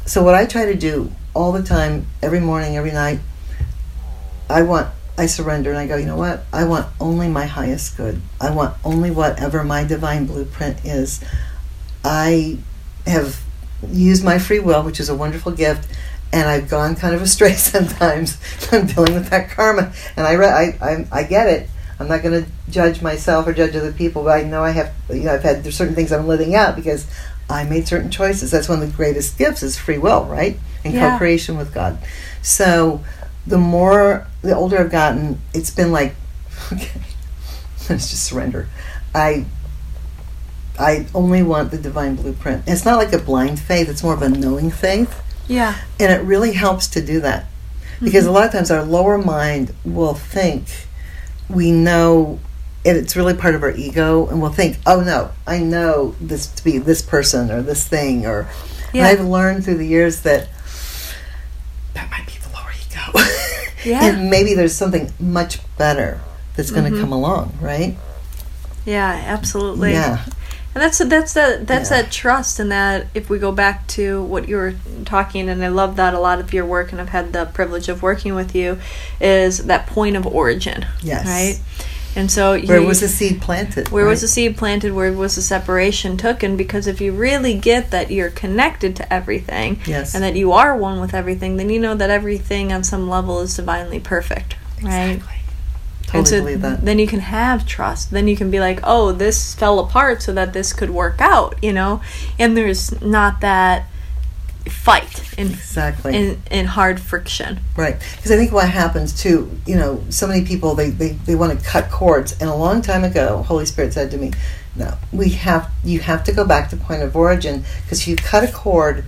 So 0.05 0.21
what 0.21 0.35
I 0.35 0.45
try 0.45 0.65
to 0.65 0.75
do 0.75 1.11
all 1.33 1.51
the 1.51 1.63
time, 1.63 2.05
every 2.21 2.39
morning, 2.39 2.77
every 2.77 2.91
night, 2.91 3.21
I 4.47 4.61
want. 4.61 4.93
I 5.17 5.25
surrender 5.25 5.71
and 5.71 5.79
I 5.79 5.87
go, 5.87 5.95
you 5.95 6.05
know 6.05 6.17
what? 6.17 6.43
I 6.53 6.65
want 6.65 6.85
only 6.99 7.27
my 7.27 7.47
highest 7.47 7.97
good. 7.97 8.21
I 8.39 8.51
want 8.51 8.75
only 8.83 9.09
whatever 9.09 9.63
my 9.63 9.83
divine 9.83 10.27
blueprint 10.27 10.85
is. 10.85 11.23
I 12.03 12.59
have 13.07 13.41
used 13.89 14.23
my 14.23 14.39
free 14.39 14.59
will, 14.59 14.83
which 14.83 14.99
is 14.99 15.09
a 15.09 15.15
wonderful 15.15 15.51
gift, 15.51 15.87
and 16.33 16.47
I've 16.49 16.69
gone 16.69 16.95
kind 16.95 17.15
of 17.15 17.21
astray 17.21 17.53
sometimes. 17.53 18.37
I'm 18.71 18.87
dealing 18.87 19.13
with 19.13 19.29
that 19.29 19.49
karma, 19.49 19.93
and 20.17 20.25
I, 20.27 20.33
re- 20.33 20.47
I, 20.47 20.77
I, 20.81 21.07
I 21.11 21.23
get 21.23 21.47
it. 21.47 21.69
I'm 21.99 22.07
not 22.09 22.21
going 22.23 22.43
to 22.43 22.49
judge 22.69 23.01
myself 23.01 23.47
or 23.47 23.53
judge 23.53 23.75
other 23.75 23.93
people, 23.93 24.23
but 24.23 24.37
I 24.37 24.43
know 24.43 24.63
I 24.63 24.71
have. 24.71 24.93
You 25.09 25.21
know, 25.21 25.33
I've 25.33 25.43
had 25.43 25.63
there's 25.63 25.77
certain 25.77 25.95
things 25.95 26.11
I'm 26.11 26.27
living 26.27 26.53
out 26.53 26.75
because 26.75 27.07
I 27.49 27.63
made 27.63 27.87
certain 27.87 28.11
choices. 28.11 28.51
That's 28.51 28.67
one 28.67 28.81
of 28.81 28.89
the 28.89 28.95
greatest 28.95 29.37
gifts 29.37 29.63
is 29.63 29.77
free 29.77 29.97
will, 29.97 30.25
right? 30.25 30.57
And 30.83 30.93
Yeah. 30.93 31.11
co-creation 31.11 31.57
with 31.57 31.73
God. 31.73 31.97
So 32.41 33.01
the 33.47 33.57
more 33.57 34.27
the 34.41 34.53
older 34.55 34.77
I've 34.79 34.91
gotten, 34.91 35.39
it's 35.53 35.69
been 35.69 35.91
like, 35.93 36.15
okay, 36.73 36.99
let's 37.89 38.09
just 38.09 38.23
surrender. 38.25 38.67
I 39.13 39.45
I 40.77 41.05
only 41.15 41.43
want 41.43 41.71
the 41.71 41.77
divine 41.77 42.15
blueprint. 42.15 42.63
It's 42.67 42.83
not 42.83 42.97
like 42.97 43.13
a 43.13 43.17
blind 43.19 43.59
faith, 43.59 43.87
it's 43.87 44.03
more 44.03 44.13
of 44.13 44.21
a 44.21 44.27
knowing 44.29 44.69
faith. 44.69 45.21
Yeah. 45.47 45.75
And 45.99 46.11
it 46.11 46.23
really 46.23 46.53
helps 46.53 46.87
to 46.89 47.01
do 47.05 47.19
that. 47.21 47.45
Because 48.01 48.25
a 48.25 48.31
lot 48.31 48.45
of 48.45 48.51
times 48.51 48.71
our 48.71 48.83
lower 48.83 49.17
mind 49.17 49.73
will 49.85 50.13
think 50.15 50.67
we 51.49 51.71
know 51.71 52.39
and 52.85 52.97
it's 52.97 53.15
really 53.15 53.33
part 53.33 53.55
of 53.55 53.63
our 53.63 53.71
ego 53.71 54.27
and 54.27 54.41
we'll 54.41 54.51
think, 54.51 54.77
oh 54.85 55.01
no, 55.01 55.31
I 55.47 55.57
know 55.59 56.13
this 56.21 56.45
to 56.47 56.63
be 56.63 56.77
this 56.77 57.01
person 57.01 57.49
or 57.49 57.61
this 57.63 57.87
thing 57.87 58.25
or 58.27 58.47
Yeah. 58.93 59.07
I've 59.07 59.21
learned 59.21 59.63
through 59.65 59.77
the 59.77 59.87
years 59.87 60.21
that 60.21 60.49
that 61.93 62.09
might 62.11 62.25
be 62.27 62.33
the 62.33 62.49
lower 62.53 62.71
ego. 62.89 63.19
Yeah. 63.85 64.03
and 64.05 64.29
maybe 64.31 64.55
there's 64.55 64.73
something 64.75 65.11
much 65.19 65.59
better 65.77 66.19
that's 66.55 66.71
going 66.71 66.91
to 66.91 66.97
Mhm. 66.97 67.01
come 67.01 67.11
along, 67.11 67.53
right? 67.61 67.95
Yeah, 68.83 69.09
absolutely. 69.27 69.91
Yeah. 69.93 70.23
And 70.75 70.83
that's 70.83 70.97
that's 70.99 71.33
that 71.33 71.65
that's 71.67 71.89
Yeah. 71.89 72.01
that 72.01 72.11
trust 72.11 72.59
and 72.59 72.69
that 72.71 73.07
if 73.13 73.29
we 73.29 73.39
go 73.39 73.53
back 73.53 73.87
to 73.87 74.21
what 74.23 74.49
you 74.49 74.57
were 74.57 74.73
talking 75.05 75.47
and 75.49 75.63
I 75.63 75.69
love 75.69 75.95
that 75.95 76.13
a 76.13 76.19
lot 76.19 76.39
of 76.41 76.53
your 76.53 76.65
work 76.65 76.91
and 76.91 76.99
I've 76.99 77.09
had 77.09 77.31
the 77.31 77.45
privilege 77.45 77.87
of 77.87 78.03
working 78.03 78.35
with 78.35 78.53
you 78.53 78.77
is 79.21 79.65
that 79.65 79.87
point 79.87 80.17
of 80.17 80.27
origin. 80.27 80.85
Yes. 81.01 81.25
Right? 81.25 81.59
And 82.17 82.29
so 82.31 82.57
Where 82.59 82.79
you, 82.81 82.87
was 82.87 82.99
the 83.01 83.07
seed 83.09 83.41
planted? 83.41 83.89
where 83.89 84.05
was 84.05 84.21
the 84.21 84.27
seed 84.27 84.57
planted? 84.57 84.93
Where 84.93 85.11
was 85.13 85.35
the 85.35 85.41
separation 85.41 86.15
taken? 86.17 86.55
Because 86.57 86.87
if 86.87 86.99
you 87.01 87.11
really 87.13 87.55
get 87.57 87.91
that 87.91 88.11
you're 88.11 88.29
connected 88.29 88.95
to 88.97 89.13
everything 89.13 89.79
Yes. 89.85 90.13
and 90.15 90.23
that 90.25 90.35
you 90.35 90.51
are 90.53 90.75
one 90.77 90.99
with 91.01 91.13
everything, 91.13 91.55
then 91.57 91.69
you 91.69 91.79
know 91.79 91.95
that 91.95 92.09
everything 92.09 92.71
on 92.73 92.83
some 92.83 93.09
level 93.09 93.39
is 93.41 93.55
divinely 93.55 93.99
perfect. 94.01 94.55
Right? 94.81 95.11
Exactly. 95.11 95.34
And 96.17 96.27
so 96.27 96.39
believe 96.39 96.61
that. 96.61 96.83
then 96.85 96.99
you 96.99 97.07
can 97.07 97.19
have 97.19 97.65
trust. 97.65 98.11
Then 98.11 98.27
you 98.27 98.35
can 98.35 98.51
be 98.51 98.59
like, 98.59 98.79
oh, 98.83 99.11
this 99.11 99.53
fell 99.55 99.79
apart 99.79 100.21
so 100.21 100.33
that 100.33 100.53
this 100.53 100.73
could 100.73 100.89
work 100.89 101.19
out, 101.19 101.55
you 101.63 101.73
know? 101.73 102.01
And 102.39 102.55
there's 102.55 102.99
not 103.01 103.41
that 103.41 103.87
fight 104.69 105.33
and 105.37 105.51
Exactly. 105.51 106.15
in, 106.15 106.41
in 106.49 106.65
hard 106.65 106.99
friction. 106.99 107.59
Right. 107.75 107.99
Because 108.15 108.31
I 108.31 108.35
think 108.37 108.51
what 108.51 108.69
happens 108.69 109.13
too, 109.19 109.51
you 109.65 109.75
know, 109.75 110.03
so 110.09 110.27
many 110.27 110.43
people 110.43 110.75
they, 110.75 110.89
they, 110.89 111.09
they 111.09 111.35
want 111.35 111.57
to 111.57 111.65
cut 111.65 111.91
cords 111.91 112.33
and 112.39 112.49
a 112.49 112.55
long 112.55 112.81
time 112.81 113.03
ago 113.03 113.43
Holy 113.43 113.65
Spirit 113.65 113.93
said 113.93 114.11
to 114.11 114.17
me, 114.17 114.31
No, 114.75 114.97
we 115.11 115.29
have 115.29 115.71
you 115.83 115.99
have 115.99 116.23
to 116.25 116.31
go 116.31 116.45
back 116.45 116.69
to 116.71 116.77
point 116.77 117.03
of 117.03 117.15
origin 117.15 117.63
because 117.83 118.01
if 118.01 118.07
you 118.07 118.15
cut 118.15 118.43
a 118.43 118.51
cord, 118.51 119.05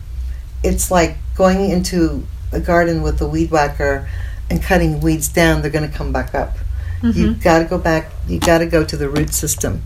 it's 0.63 0.91
like 0.91 1.17
going 1.35 1.69
into 1.69 2.25
a 2.51 2.59
garden 2.59 3.01
with 3.01 3.21
a 3.21 3.27
weed 3.27 3.51
whacker 3.51 4.07
and 4.49 4.61
cutting 4.61 4.99
weeds 5.01 5.27
down, 5.27 5.61
they're 5.61 5.71
gonna 5.71 5.89
come 5.89 6.11
back 6.11 6.33
up. 6.35 6.57
You've 7.01 7.43
gotta 7.43 7.65
go 7.65 7.77
back 7.77 8.11
You've 8.27 8.41
gotta 8.41 8.65
go 8.65 8.83
to 8.83 8.97
the 8.97 9.09
root 9.09 9.33
system. 9.33 9.83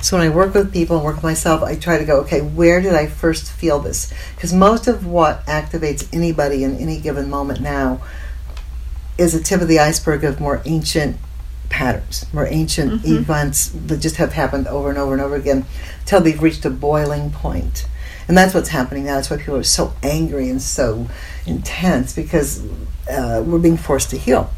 So 0.00 0.16
when 0.16 0.26
I 0.26 0.30
work 0.34 0.54
with 0.54 0.72
people 0.72 0.96
and 0.96 1.04
work 1.04 1.16
with 1.16 1.24
myself, 1.24 1.62
I 1.62 1.74
try 1.76 1.98
to 1.98 2.04
go, 2.04 2.20
okay, 2.20 2.40
where 2.40 2.80
did 2.80 2.94
I 2.94 3.06
first 3.06 3.50
feel 3.50 3.78
this? 3.80 4.12
Because 4.34 4.52
most 4.52 4.86
of 4.86 5.06
what 5.06 5.44
activates 5.46 6.06
anybody 6.12 6.62
in 6.62 6.76
any 6.76 7.00
given 7.00 7.28
moment 7.28 7.60
now 7.60 8.00
is 9.18 9.34
a 9.34 9.42
tip 9.42 9.60
of 9.60 9.68
the 9.68 9.78
iceberg 9.78 10.24
of 10.24 10.40
more 10.40 10.62
ancient 10.64 11.16
patterns, 11.68 12.26
more 12.32 12.46
ancient 12.46 13.02
Mhm. 13.02 13.18
events 13.20 13.72
that 13.86 13.98
just 13.98 14.16
have 14.16 14.34
happened 14.34 14.66
over 14.68 14.88
and 14.90 14.98
over 14.98 15.14
and 15.14 15.22
over 15.22 15.34
again 15.34 15.64
till 16.04 16.20
they've 16.20 16.42
reached 16.42 16.64
a 16.64 16.70
boiling 16.70 17.30
point. 17.30 17.86
And 18.32 18.38
that's 18.38 18.54
what's 18.54 18.70
happening 18.70 19.04
now. 19.04 19.16
That's 19.16 19.28
why 19.28 19.36
people 19.36 19.56
are 19.56 19.62
so 19.62 19.92
angry 20.02 20.48
and 20.48 20.62
so 20.62 21.06
intense 21.44 22.14
because 22.14 22.64
uh, 23.06 23.44
we're 23.46 23.58
being 23.58 23.76
forced 23.76 24.08
to 24.08 24.16
heal. 24.16 24.50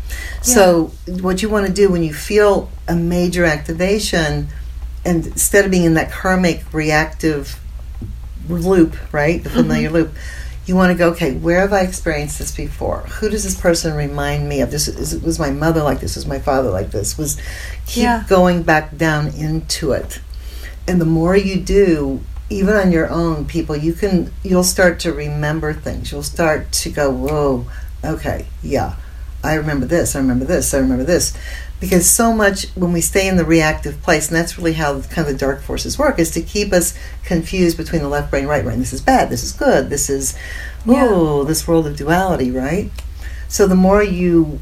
So, 0.43 0.93
what 1.09 1.43
you 1.43 1.49
want 1.49 1.67
to 1.67 1.73
do 1.73 1.91
when 1.91 2.05
you 2.05 2.15
feel 2.15 2.71
a 2.87 2.95
major 2.95 3.45
activation, 3.45 4.47
and 5.05 5.27
instead 5.27 5.65
of 5.65 5.73
being 5.73 5.83
in 5.83 5.95
that 5.95 6.13
karmic 6.13 6.63
reactive 6.73 7.61
loop, 8.49 8.95
right, 9.13 9.43
the 9.43 9.51
familiar 9.51 9.91
loop, 9.91 10.13
you 10.67 10.77
want 10.77 10.93
to 10.93 10.97
go, 10.97 11.11
okay, 11.11 11.35
where 11.35 11.59
have 11.59 11.73
I 11.73 11.81
experienced 11.81 12.39
this 12.39 12.55
before? 12.55 12.99
Who 13.19 13.29
does 13.29 13.43
this 13.43 13.61
person 13.61 13.95
remind 13.97 14.49
me 14.49 14.61
of? 14.61 14.71
This 14.71 14.87
is, 14.87 15.21
was 15.21 15.41
my 15.41 15.51
mother 15.51 15.83
like 15.83 15.99
this? 15.99 16.15
Was 16.15 16.27
my 16.27 16.39
father 16.39 16.71
like 16.71 16.93
this? 16.93 17.19
Was 17.19 17.39
keep 17.87 18.05
Yeah. 18.05 18.25
going 18.29 18.63
back 18.63 18.97
down 18.97 19.27
into 19.35 19.91
it, 19.91 20.21
and 20.87 21.01
the 21.01 21.05
more 21.05 21.35
you 21.37 21.57
do, 21.61 22.21
even 22.51 22.75
on 22.75 22.93
your 22.93 23.09
own, 23.09 23.47
people, 23.47 23.77
you 23.77 23.93
can 23.93 24.33
you'll 24.43 24.65
start 24.65 25.01
to 25.01 25.13
remember 25.13 25.73
things. 25.73 26.13
You'll 26.13 26.23
start 26.23 26.73
to 26.73 26.91
go, 26.91 27.11
whoa, 27.11 27.67
okay, 28.05 28.47
yeah, 28.63 28.97
I 29.43 29.55
remember 29.55 29.87
this. 29.87 30.15
I 30.15 30.19
remember 30.21 30.45
this. 30.45 30.73
I 30.75 30.79
remember 30.79 31.05
this. 31.05 31.37
Because 31.81 32.09
so 32.11 32.33
much 32.33 32.67
when 32.77 32.93
we 32.93 33.01
stay 33.01 33.29
in 33.29 33.37
the 33.37 33.45
reactive 33.45 34.01
place, 34.03 34.29
and 34.29 34.37
that's 34.37 34.57
really 34.57 34.75
how 34.75 35.01
kind 35.03 35.27
of 35.27 35.35
the 35.35 35.39
dark 35.39 35.61
forces 35.61 35.99
work, 35.99 36.19
is 36.19 36.31
to 36.31 36.41
keep 36.41 36.73
us 36.73 36.97
confused 37.25 37.77
between 37.77 38.01
the 38.01 38.09
left 38.09 38.31
brain, 38.31 38.47
right 38.47 38.65
brain. 38.65 38.79
This 38.79 38.93
is 38.93 39.01
bad. 39.03 39.29
This 39.29 39.43
is 39.43 39.53
good. 39.53 39.91
This 39.91 40.09
is, 40.09 40.35
Yeah. 40.87 41.09
oh, 41.11 41.45
this 41.45 41.67
world 41.69 41.87
of 41.87 41.97
duality, 41.97 42.51
right? 42.51 42.91
So 43.49 43.67
the 43.67 43.75
more 43.75 44.03
you 44.03 44.61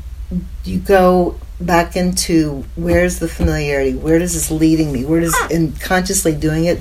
you 0.65 0.79
go 0.79 1.39
back 1.61 1.95
into 1.95 2.65
where's 2.75 3.19
the 3.19 3.29
familiarity, 3.29 3.95
where 3.95 4.19
does 4.19 4.33
this 4.35 4.51
leading 4.51 4.93
me, 4.93 5.05
where 5.05 5.21
does 5.21 5.37
and 5.51 5.79
consciously 5.81 6.35
doing 6.35 6.65
it, 6.65 6.81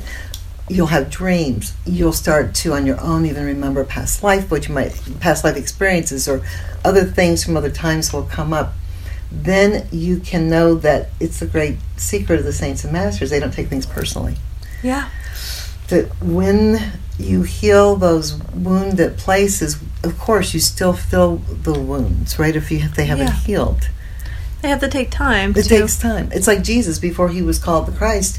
you'll 0.71 0.87
have 0.87 1.09
dreams. 1.09 1.73
You'll 1.85 2.13
start 2.13 2.55
to 2.55 2.73
on 2.73 2.85
your 2.85 2.99
own 3.01 3.25
even 3.25 3.43
remember 3.45 3.83
past 3.83 4.23
life, 4.23 4.49
what 4.49 4.67
you 4.67 4.73
might 4.73 4.99
past 5.19 5.43
life 5.43 5.57
experiences 5.57 6.27
or 6.29 6.41
other 6.85 7.03
things 7.03 7.43
from 7.43 7.57
other 7.57 7.69
times 7.69 8.13
will 8.13 8.23
come 8.23 8.53
up. 8.53 8.73
Then 9.31 9.87
you 9.91 10.19
can 10.19 10.49
know 10.49 10.75
that 10.75 11.09
it's 11.19 11.39
the 11.39 11.45
great 11.45 11.77
secret 11.97 12.39
of 12.39 12.45
the 12.45 12.53
saints 12.53 12.83
and 12.83 12.93
masters. 12.93 13.29
They 13.29 13.39
don't 13.39 13.53
take 13.53 13.67
things 13.67 13.85
personally 13.85 14.35
Yeah. 14.81 15.09
that 15.89 16.05
when 16.21 16.93
you 17.17 17.43
heal 17.43 17.95
those 17.97 18.33
wounded 18.53 19.17
places, 19.17 19.77
of 20.03 20.17
course, 20.17 20.53
you 20.53 20.59
still 20.59 20.93
feel 20.93 21.37
the 21.63 21.73
wounds, 21.73 22.39
right? 22.39 22.55
If 22.55 22.71
you 22.71 22.79
if 22.79 22.95
they 22.95 23.05
haven't 23.05 23.27
Yeah. 23.27 23.39
healed, 23.45 23.89
They 24.61 24.69
have 24.69 24.79
to 24.81 24.89
take 24.89 25.09
time 25.11 25.51
it 25.55 25.63
to 25.63 25.69
takes 25.69 25.97
time. 25.97 26.29
It's 26.33 26.45
like 26.47 26.61
Jesus 26.61 26.99
before 26.99 27.29
he 27.29 27.41
was 27.41 27.57
called 27.57 27.87
the 27.87 27.91
Christ. 27.91 28.37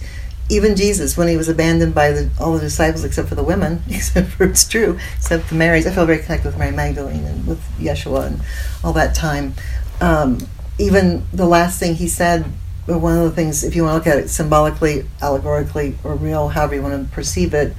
Even 0.52 0.76
Jesus, 0.76 1.16
when 1.16 1.28
he 1.28 1.36
was 1.38 1.48
abandoned 1.48 1.94
by 1.94 2.10
the, 2.12 2.30
all 2.38 2.52
the 2.52 2.60
disciples 2.60 3.04
except 3.04 3.26
for 3.28 3.34
the 3.34 3.42
women, 3.42 3.82
except 3.88 4.28
for 4.28 4.44
it's 4.44 4.68
true, 4.68 4.98
except 5.16 5.48
the 5.48 5.54
Marys. 5.54 5.86
I 5.86 5.92
feel 5.92 6.04
very 6.04 6.18
connected 6.18 6.48
with 6.48 6.58
Mary 6.58 6.72
Magdalene 6.72 7.24
and 7.24 7.46
with 7.46 7.60
Yeshua 7.78 8.26
and 8.26 8.40
all 8.84 8.92
that 8.92 9.14
time. 9.14 9.54
Um, 10.02 10.46
even 10.78 11.24
the 11.32 11.46
last 11.46 11.80
thing 11.80 11.94
he 11.94 12.06
said, 12.06 12.44
or 12.86 12.98
one 12.98 13.16
of 13.16 13.24
the 13.24 13.30
things, 13.30 13.64
if 13.64 13.74
you 13.74 13.84
want 13.84 14.04
to 14.04 14.10
look 14.10 14.18
at 14.18 14.22
it 14.22 14.28
symbolically, 14.28 15.06
allegorically, 15.22 15.96
or 16.04 16.16
real, 16.16 16.48
however 16.48 16.74
you 16.74 16.82
want 16.82 17.08
to 17.08 17.14
perceive 17.14 17.54
it, 17.54 17.74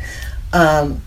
um, 0.51 1.01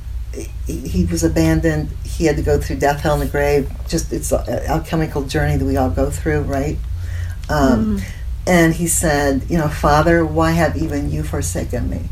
he, 0.67 1.07
was 1.07 1.25
abandoned. 1.25 1.89
He 2.05 2.27
had 2.27 2.37
to 2.37 2.43
go 2.43 2.61
through 2.61 2.77
death, 2.77 3.01
hell, 3.01 3.15
and 3.15 3.23
the 3.23 3.27
grave. 3.27 3.71
Just 3.89 4.13
it's 4.13 4.33
an 4.33 4.67
alchemical 4.67 5.25
journey 5.25 5.57
that 5.57 5.65
we 5.65 5.77
all 5.77 5.91
go 5.91 6.11
through, 6.11 6.43
right? 6.43 6.77
Um, 7.49 8.01
And 8.47 8.75
he 8.75 8.87
said, 8.87 9.45
you 9.49 9.59
know, 9.59 9.69
Father, 9.69 10.25
why 10.25 10.53
have 10.53 10.77
even 10.77 11.11
you 11.11 11.23
forsaken 11.23 11.91
me? 11.91 12.09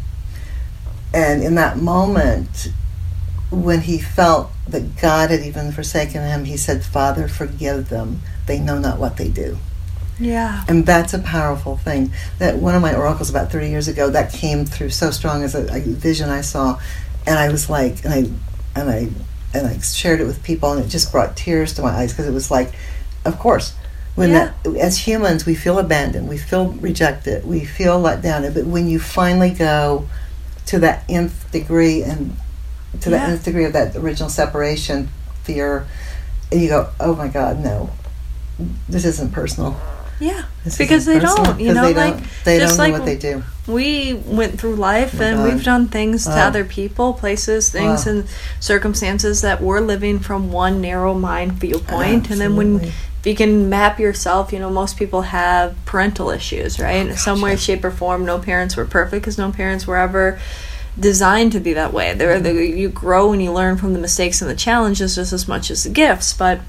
And 1.13 1.45
in 1.45 1.55
that 1.55 1.79
moment, 1.79 2.73
when 3.51 3.83
he 3.83 3.99
felt 3.99 4.51
that 4.69 4.97
God 5.01 5.31
had 5.31 5.41
even 5.41 5.71
forsaken 5.71 6.23
him, 6.23 6.45
he 6.45 6.57
said, 6.57 6.85
Father, 6.85 7.29
forgive 7.29 7.89
them. 7.89 8.21
They 8.47 8.59
know 8.59 8.79
not 8.79 8.99
what 8.99 9.17
they 9.17 9.29
do. 9.29 9.59
Yeah. 10.19 10.65
And 10.69 10.87
that's 10.87 11.15
a 11.15 11.19
powerful 11.19 11.77
thing. 11.77 12.13
That 12.39 12.57
one 12.57 12.75
of 12.75 12.83
my 12.83 12.95
oracles 12.95 13.31
about 13.31 13.53
30 13.53 13.69
years 13.69 13.89
ago 13.89 14.11
that 14.11 14.33
came 14.33 14.65
through 14.65 14.91
so 14.91 15.11
strong 15.11 15.43
as 15.43 15.55
a, 15.55 15.73
a 15.73 15.81
vision 15.81 16.31
I 16.31 16.41
saw, 16.41 16.81
and 17.27 17.39
I 17.39 17.49
was 17.49 17.71
like, 17.71 18.05
and 18.05 18.13
I, 18.13 18.81
and 18.81 18.91
I, 18.91 19.09
and 19.57 19.67
I 19.67 19.79
shared 19.79 20.21
it 20.21 20.25
with 20.25 20.43
people, 20.43 20.73
and 20.73 20.85
it 20.85 20.89
just 20.89 21.13
brought 21.13 21.37
tears 21.37 21.75
to 21.75 21.83
my 21.83 21.91
eyes 21.91 22.13
because 22.13 22.27
it 22.27 22.33
was 22.33 22.51
like, 22.51 22.73
of 23.25 23.39
course, 23.39 23.75
when 24.15 24.31
Yeah. 24.31 24.51
that 24.65 24.77
as 24.77 24.99
humans 24.99 25.45
we 25.47 25.55
feel 25.55 25.79
abandoned, 25.79 26.29
we 26.29 26.39
feel 26.39 26.69
rejected, 26.81 27.45
we 27.47 27.65
feel 27.65 27.99
let 27.99 28.23
down. 28.23 28.43
But 28.53 28.67
when 28.67 28.89
you 28.89 28.99
finally 29.01 29.51
go 29.51 30.07
to 30.67 30.79
that 30.81 31.03
nth 31.09 31.51
degree 31.51 32.03
and 32.03 32.37
to 33.01 33.11
Yeah. 33.11 33.19
that 33.19 33.29
nth 33.31 33.45
degree 33.45 33.65
of 33.65 33.73
that 33.73 33.97
original 33.97 34.29
separation 34.31 35.09
fear, 35.43 35.87
and 36.53 36.61
you 36.63 36.69
go, 36.69 36.89
oh 37.01 37.15
my 37.15 37.29
God, 37.29 37.63
no, 37.63 37.91
this 38.89 39.05
isn't 39.05 39.33
personal. 39.33 39.77
Yeah. 40.21 40.45
This 40.65 40.79
Because 40.79 41.05
they 41.05 41.21
personal. 41.21 41.45
don't, 41.45 41.61
you 41.61 41.75
know, 41.75 41.83
they 41.87 41.95
like, 41.95 42.15
don't, 42.17 42.27
they 42.45 42.59
just 42.59 42.77
don't 42.77 42.91
know 42.91 42.93
like 42.95 43.01
what 43.01 43.07
they 43.07 43.17
do. 43.17 43.43
we 43.67 44.15
went 44.15 44.59
through 44.61 44.77
life 44.77 45.21
Oh 45.21 45.25
and 45.25 45.37
God. 45.39 45.53
we've 45.53 45.65
done 45.65 45.89
things 45.89 46.25
to 46.25 46.31
other 46.33 46.65
people, 46.65 47.13
places, 47.15 47.71
things, 47.71 48.07
and 48.07 48.27
circumstances 48.61 49.41
that 49.43 49.61
we're 49.61 49.81
living 49.81 50.19
from 50.19 50.53
one 50.53 50.81
narrow 50.81 51.15
mind 51.15 51.53
viewpoint. 51.55 52.31
And 52.31 52.41
then 52.41 52.57
when 52.57 52.81
if 52.81 53.27
you 53.29 53.35
can 53.35 53.71
map 53.71 53.99
yourself, 53.99 54.53
you 54.53 54.59
know, 54.59 54.69
most 54.71 54.97
people 54.99 55.23
have 55.23 55.75
parental 55.87 56.31
issues, 56.31 56.79
right? 56.79 56.97
In 57.07 57.17
some 57.17 57.41
way, 57.41 57.57
shape, 57.57 57.83
or 57.85 57.91
form, 57.91 58.25
no 58.27 58.39
parents 58.39 58.77
were 58.77 58.85
perfect 58.85 59.23
because 59.23 59.39
no 59.39 59.51
parents 59.51 59.87
were 59.87 59.97
ever 59.97 60.39
designed 61.01 61.53
to 61.53 61.61
be 61.61 61.73
that 61.73 61.93
way. 61.93 62.13
They're, 62.15 62.35
Mm-hmm. 62.41 62.57
the, 62.57 62.67
you 62.67 62.89
grow 62.91 63.33
and 63.33 63.43
you 63.43 63.51
learn 63.51 63.77
from 63.79 63.95
the 63.95 63.99
mistakes 63.99 64.41
and 64.43 64.51
the 64.51 64.55
challenges 64.55 65.15
just 65.17 65.33
as 65.33 65.49
much 65.49 65.71
as 65.71 65.85
the 65.85 65.91
gifts, 65.91 66.35
but 66.35 66.61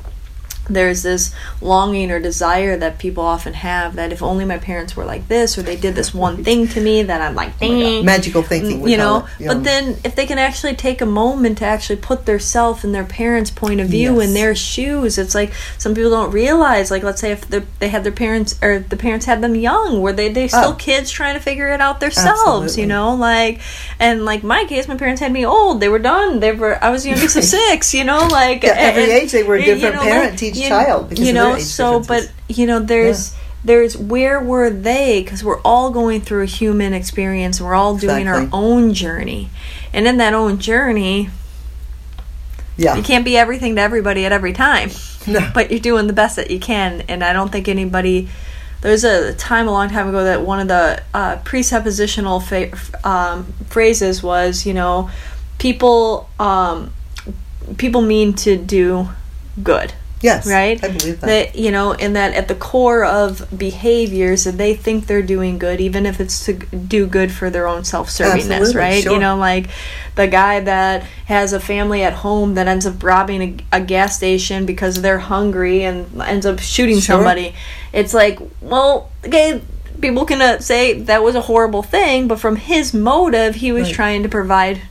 there's 0.69 1.03
this 1.03 1.33
longing 1.61 2.11
or 2.11 2.19
desire 2.19 2.75
that 2.77 2.97
people 2.99 3.23
often 3.23 3.53
have 3.53 3.95
that 3.95 4.11
if 4.11 4.21
only 4.23 4.45
my 4.45 4.57
parents 4.57 4.95
were 4.95 5.05
like 5.05 5.27
this 5.27 5.57
or 5.57 5.61
they 5.61 5.75
did 5.75 5.95
this 5.95 6.13
one 6.13 6.43
thing 6.43 6.67
to 6.69 6.81
me 6.81 7.03
that 7.03 7.21
I'm 7.21 7.35
like, 7.35 7.49
Oh 7.61 7.67
my 7.67 7.73
God. 7.73 7.79
dang. 7.79 8.05
Magical 8.05 8.41
thinking, 8.43 8.87
you 8.87 8.97
know, 8.97 9.25
it, 9.39 9.41
you 9.43 9.47
but 9.47 9.57
know. 9.57 9.63
then 9.63 9.97
if 10.03 10.15
they 10.15 10.25
can 10.25 10.37
actually 10.39 10.75
take 10.75 11.01
a 11.01 11.05
moment 11.05 11.59
to 11.59 11.65
actually 11.65 11.97
put 11.97 12.25
their 12.25 12.39
self 12.39 12.83
in 12.83 12.91
their 12.91 13.03
parents' 13.05 13.51
point 13.51 13.79
of 13.79 13.87
view 13.87 14.19
in 14.19 14.33
their 14.33 14.55
shoes, 14.55 15.17
it's 15.17 15.35
like 15.35 15.53
some 15.77 15.93
people 15.93 16.09
don't 16.11 16.31
realize. 16.31 16.91
Like, 16.91 17.03
let's 17.03 17.21
say 17.21 17.31
if 17.31 17.47
they're- 17.49 17.65
had 17.81 18.03
their 18.03 18.11
parents 18.11 18.57
or 18.63 18.79
the 18.79 18.97
parents 18.97 19.25
had 19.25 19.41
them 19.41 19.55
young, 19.55 20.01
were 20.01 20.11
they 20.13 20.29
they 20.31 20.47
still 20.47 20.71
Oh. 20.71 20.73
kids 20.73 21.11
trying 21.11 21.35
to 21.35 21.39
figure 21.39 21.67
it 21.69 21.79
out 21.81 21.99
themselves? 21.99 22.39
Absolutely. 22.41 22.81
You 22.81 22.87
know, 22.87 23.13
like 23.15 23.61
and 23.99 24.25
like 24.25 24.43
my 24.43 24.65
case, 24.65 24.87
my 24.87 24.95
parents 24.95 25.21
had 25.21 25.31
me 25.31 25.45
old. 25.45 25.79
They 25.79 25.89
were 25.89 25.99
done. 25.99 26.39
They 26.39 26.51
were 26.51 26.83
I 26.83 26.89
was 26.89 27.03
the 27.03 27.09
youngest 27.09 27.35
of 27.37 27.43
six. 27.59 27.93
You 27.93 28.03
know, 28.03 28.27
like 28.27 28.63
Yeah, 28.63 28.73
every 28.75 29.03
and- 29.03 29.11
age 29.11 29.31
they 29.31 29.43
were 29.43 29.55
a 29.55 29.59
you 29.59 29.65
different 29.75 29.95
know, 29.95 30.01
parent 30.01 30.31
like, 30.31 30.39
each 30.55 30.63
you- 30.63 30.69
child 30.69 31.09
because 31.09 31.27
you 31.27 31.33
know, 31.33 31.57
so 31.59 32.01
but 32.01 32.31
you 32.47 32.65
know, 32.65 32.79
there's 32.79 33.35
there's 33.63 33.97
where 33.97 34.39
were 34.39 34.69
they? 34.69 35.23
Because 35.23 35.43
we're 35.43 35.61
all 35.61 35.89
going 35.91 36.21
through 36.21 36.43
a 36.43 36.47
human 36.47 36.93
experience 36.93 37.59
we're 37.59 37.73
all 37.75 37.97
doing 37.97 38.27
our 38.27 38.47
own 38.53 38.93
journey. 38.93 39.49
And 39.93 40.07
in 40.07 40.17
that 40.17 40.33
own 40.33 40.59
journey 40.59 41.29
yeah, 42.77 42.95
you 42.95 43.03
can't 43.03 43.23
be 43.23 43.37
everything 43.37 43.75
to 43.75 43.81
everybody 43.81 44.25
at 44.25 44.31
every 44.31 44.53
time. 44.53 44.89
No, 45.27 45.39
but 45.55 45.71
you're 45.71 45.79
doing 45.79 46.05
the 46.05 46.13
best 46.13 46.35
that 46.35 46.51
you 46.51 46.59
can 46.59 47.01
and 47.07 47.23
i 47.23 47.33
don't 47.33 47.51
think 47.51 47.67
anybody 47.67 48.29
there's 48.81 49.03
a 49.03 49.33
time 49.33 49.67
a 49.67 49.71
long 49.71 49.89
time 49.89 50.07
ago 50.07 50.23
that 50.23 50.43
one 50.43 50.59
of 50.59 50.67
the 50.67 51.01
uh, 51.15 51.37
presuppositional 51.37 52.43
fa- 52.43 52.77
um, 53.09 53.45
phrases 53.67 54.21
was 54.21 54.67
you 54.67 54.73
know 54.75 55.09
people 55.57 56.29
um, 56.39 56.93
people 57.77 58.03
mean 58.03 58.33
to 58.33 58.55
do 58.55 59.09
good 59.63 59.93
yes, 60.25 60.47
right? 60.47 60.77
I 60.83 60.87
believe 60.97 61.17
that. 61.21 61.27
that 61.27 61.55
you 61.63 61.71
know 61.75 61.93
and 61.93 62.15
that 62.15 62.33
at 62.33 62.47
the 62.47 62.55
core 62.69 63.03
of 63.05 63.27
behaviors 63.57 64.43
that 64.47 64.57
they 64.63 64.73
think 64.85 65.07
they're 65.07 65.21
doing 65.35 65.57
good 65.65 65.79
even 65.87 66.05
if 66.05 66.19
it's 66.23 66.37
to 66.45 66.53
do 66.95 67.01
good 67.17 67.31
for 67.31 67.47
their 67.49 67.67
own 67.67 67.83
self-servingness 67.83 68.75
right 68.75 69.03
sure. 69.03 69.13
you 69.13 69.19
know 69.19 69.35
like 69.37 69.65
the 70.15 70.27
guy 70.27 70.59
that 70.59 71.03
has 71.27 71.53
a 71.53 71.59
family 71.59 72.01
at 72.03 72.13
home 72.25 72.55
that 72.55 72.67
ends 72.67 72.85
up 72.85 73.03
robbing 73.03 73.41
a, 73.71 73.77
a 73.77 73.81
gas 73.81 74.17
station 74.17 74.65
because 74.65 75.01
they're 75.01 75.19
hungry 75.35 75.83
and 75.83 75.97
ends 76.21 76.45
up 76.45 76.59
shooting 76.59 76.99
Sure. 76.99 77.15
somebody 77.17 77.53
it's 77.93 78.13
like 78.13 78.39
well 78.61 79.09
okay 79.25 79.61
people 80.01 80.25
can 80.25 80.41
uh, 80.41 80.59
say 80.59 80.83
that 81.09 81.21
was 81.23 81.35
a 81.35 81.41
horrible 81.41 81.83
thing 81.83 82.27
but 82.27 82.39
from 82.39 82.55
his 82.57 82.93
motive 82.93 83.55
he 83.55 83.71
was 83.71 83.87
Right. 83.87 83.95
trying 83.95 84.23
to 84.23 84.29
provide 84.29 84.81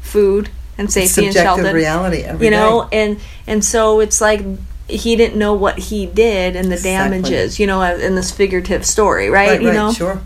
food 0.00 0.48
and 0.78 0.90
safety 0.90 1.26
and 1.26 1.34
subjective 1.34 1.64
shelter 1.64 1.74
reality. 1.76 2.20
You 2.44 2.50
know 2.50 2.88
day. 2.90 3.02
and 3.02 3.20
and 3.46 3.64
so 3.64 4.00
it's 4.00 4.20
like 4.20 4.40
he 4.88 5.16
didn't 5.16 5.38
know 5.38 5.54
what 5.54 5.78
he 5.78 6.06
did 6.06 6.56
and 6.56 6.68
the 6.70 6.74
Exactly. 6.74 7.18
damages 7.20 7.58
you 7.58 7.66
know 7.66 7.82
in 7.82 8.14
this 8.14 8.30
figurative 8.30 8.84
story 8.84 9.28
right, 9.30 9.50
right, 9.50 9.62
you 9.62 9.68
right, 9.68 9.74
know 9.74 9.92
sure, 9.92 10.20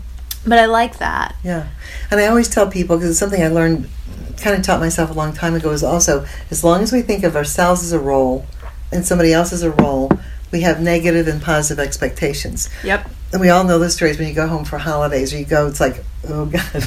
but 0.45 0.57
i 0.59 0.65
like 0.65 0.97
that 0.97 1.35
yeah. 1.43 1.67
And 2.09 2.19
I 2.21 2.27
always 2.27 2.47
tell 2.47 2.69
people 2.69 2.95
because 2.95 3.09
it's 3.09 3.19
something 3.19 3.43
I 3.43 3.49
learned, 3.49 3.89
kind 4.37 4.55
of 4.57 4.63
taught 4.63 4.79
myself 4.79 5.09
a 5.09 5.13
long 5.13 5.33
time 5.33 5.55
ago. 5.55 5.71
Is 5.71 5.83
also 5.83 6.25
as 6.49 6.63
long 6.63 6.81
as 6.81 6.93
we 6.93 7.01
think 7.01 7.25
of 7.25 7.35
ourselves 7.35 7.83
as 7.83 7.91
a 7.91 7.99
role 7.99 8.45
and 8.93 9.05
somebody 9.05 9.33
else 9.33 9.51
as 9.51 9.61
a 9.61 9.71
role, 9.71 10.09
we 10.53 10.61
have 10.61 10.79
negative 10.81 11.27
and 11.27 11.41
positive 11.41 11.83
expectations. 11.83 12.69
yep 12.83 13.09
and 13.33 13.41
we 13.41 13.49
all 13.49 13.65
know 13.65 13.77
the 13.77 13.89
stories 13.89 14.17
when 14.17 14.25
you 14.29 14.33
go 14.33 14.47
home 14.47 14.63
for 14.63 14.77
holidays 14.77 15.33
or 15.33 15.37
you 15.37 15.43
go 15.45 15.67
it's 15.67 15.81
like 15.81 16.01
oh 16.29 16.45
god 16.57 16.85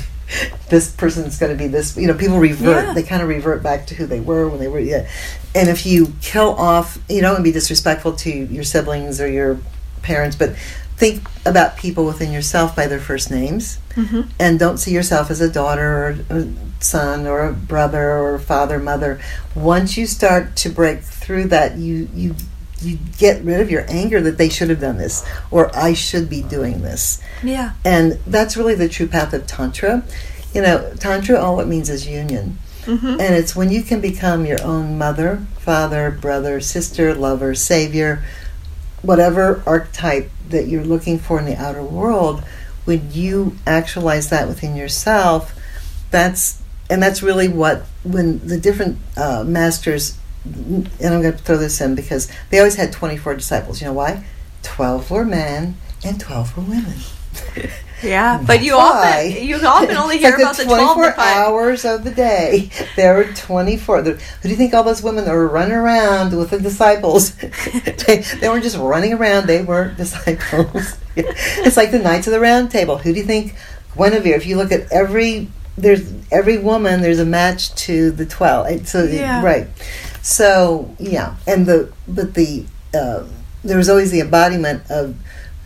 this 0.70 0.90
person's 0.92 1.38
going 1.38 1.52
to 1.52 1.58
be 1.58 1.68
this 1.68 1.96
you 1.98 2.06
know 2.06 2.14
people 2.14 2.38
revert 2.38 2.86
Yeah. 2.86 2.92
they 2.94 3.02
kind 3.02 3.20
of 3.20 3.28
revert 3.28 3.62
back 3.62 3.86
to 3.88 3.94
who 3.94 4.06
they 4.06 4.20
were 4.20 4.48
when 4.48 4.58
they 4.58 4.68
were 4.68 4.80
yeah 4.80 5.06
and 5.54 5.68
if 5.68 5.84
you 5.86 6.12
kill 6.22 6.54
off 6.54 6.98
you 7.08 7.20
don't 7.20 7.32
want 7.32 7.38
to 7.38 7.42
be 7.44 7.52
disrespectful 7.52 8.12
to 8.14 8.30
your 8.30 8.64
siblings 8.64 9.20
or 9.20 9.28
your 9.28 9.58
parents 10.02 10.36
but 10.36 10.54
think 10.96 11.22
about 11.46 11.76
people 11.78 12.04
within 12.04 12.30
yourself 12.30 12.76
by 12.76 12.86
their 12.86 13.00
first 13.00 13.30
names. 13.30 13.78
Mhm. 13.96 14.28
and 14.38 14.58
don't 14.58 14.78
see 14.78 14.92
yourself 14.92 15.30
as 15.30 15.40
a 15.40 15.48
daughter 15.48 15.88
or 16.30 16.36
a 16.38 16.46
son 16.80 17.26
or 17.26 17.46
a 17.48 17.52
brother 17.52 18.12
or 18.18 18.38
father 18.38 18.78
mother. 18.78 19.18
Once 19.54 19.96
you 19.96 20.06
start 20.06 20.54
to 20.56 20.68
break 20.68 21.02
through 21.02 21.44
that 21.48 21.76
you 21.78 22.08
you 22.14 22.34
you 22.82 22.98
get 23.18 23.42
rid 23.44 23.60
of 23.60 23.70
your 23.70 23.84
anger 23.88 24.20
that 24.22 24.38
they 24.38 24.48
should 24.48 24.70
have 24.70 24.80
done 24.80 24.96
this 24.96 25.22
or 25.50 25.70
i 25.76 25.92
should 25.92 26.30
be 26.30 26.40
doing 26.42 26.82
this. 26.82 27.18
Yeah. 27.42 27.72
and 27.84 28.18
that's 28.26 28.56
really 28.56 28.74
the 28.74 28.88
true 28.88 29.06
path 29.08 29.32
of 29.32 29.46
tantra. 29.46 30.02
You 30.54 30.62
know 30.62 30.92
tantra 30.98 31.38
all 31.40 31.60
it 31.60 31.66
means 31.66 31.88
is 31.90 32.06
union 32.06 32.58
Mm-hmm. 32.90 33.20
and 33.20 33.34
it's 33.34 33.54
when 33.54 33.70
you 33.70 33.82
can 33.82 34.00
become 34.00 34.44
your 34.44 34.60
own 34.62 34.98
mother, 34.98 35.46
father, 35.58 36.10
brother, 36.10 36.60
sister, 36.60 37.14
lover, 37.14 37.54
savior, 37.54 38.24
whatever 39.02 39.62
archetype 39.64 40.30
that 40.48 40.66
you're 40.66 40.84
looking 40.84 41.18
for 41.18 41.38
in 41.38 41.44
the 41.44 41.56
outer 41.56 41.82
world, 41.82 42.42
when 42.84 43.12
you 43.12 43.56
actualize 43.66 44.30
that 44.30 44.48
within 44.48 44.74
yourself, 44.74 45.56
that's 46.10 46.60
and 46.88 47.00
that's 47.00 47.22
really 47.22 47.46
what 47.46 47.82
when 48.02 48.44
the 48.46 48.58
different 48.58 48.98
uh, 49.16 49.44
masters 49.46 50.18
and 50.44 50.88
I'm 51.02 51.22
going 51.22 51.32
to 51.32 51.38
throw 51.38 51.58
this 51.58 51.80
in 51.80 51.94
because 51.94 52.30
they 52.50 52.58
always 52.58 52.76
had 52.76 52.92
24 52.92 53.36
disciples. 53.36 53.80
You 53.80 53.88
know 53.88 53.92
why? 53.92 54.24
12 54.62 55.10
were 55.10 55.24
men 55.24 55.76
and 56.04 56.18
12 56.18 56.56
were 56.56 56.62
women. 56.62 56.98
Yeah, 58.02 58.42
but 58.46 58.62
you 58.62 58.76
Why? 58.76 59.28
often 59.30 59.44
you 59.44 59.56
often 59.56 59.96
only 59.96 60.18
hear 60.18 60.30
like 60.30 60.40
about 60.40 60.56
the 60.56 60.64
twelve 60.64 60.94
24 60.94 61.04
to 61.04 61.12
five. 61.16 61.36
hours 61.36 61.84
of 61.84 62.04
the 62.04 62.10
day. 62.10 62.70
There 62.96 63.14
were 63.14 63.24
24. 63.24 64.02
Who 64.02 64.14
do 64.14 64.48
you 64.48 64.56
think 64.56 64.74
all 64.74 64.82
those 64.82 65.02
women 65.02 65.24
that 65.24 65.34
were 65.34 65.48
running 65.48 65.74
around 65.74 66.36
with 66.36 66.50
the 66.50 66.58
disciples? 66.58 67.34
they, 68.06 68.24
they 68.40 68.48
weren't 68.48 68.62
just 68.64 68.76
running 68.78 69.12
around, 69.12 69.46
they 69.46 69.62
were 69.62 69.92
disciples. 69.96 70.96
it's 71.16 71.76
like 71.76 71.90
the 71.90 71.98
Knights 71.98 72.26
of 72.26 72.32
the 72.32 72.40
Round 72.40 72.70
Table. 72.70 72.98
Who 72.98 73.12
do 73.12 73.18
you 73.18 73.26
think 73.26 73.54
Guinevere, 73.96 74.36
if 74.36 74.46
you 74.46 74.56
look 74.56 74.72
at 74.72 74.90
every 74.92 75.48
there's 75.76 76.12
every 76.30 76.58
woman 76.58 77.00
there's 77.00 77.18
a 77.18 77.24
match 77.24 77.74
to 77.74 78.10
the 78.10 78.26
12. 78.26 78.86
So 78.86 79.04
Yeah. 79.04 79.42
right. 79.44 79.66
So, 80.22 80.94
yeah. 80.98 81.36
And 81.46 81.66
the 81.66 81.92
but 82.06 82.34
the 82.34 82.64
uh, 82.94 83.24
there 83.64 83.76
was 83.76 83.88
always 83.88 84.10
the 84.10 84.20
embodiment 84.20 84.82
of 84.90 85.16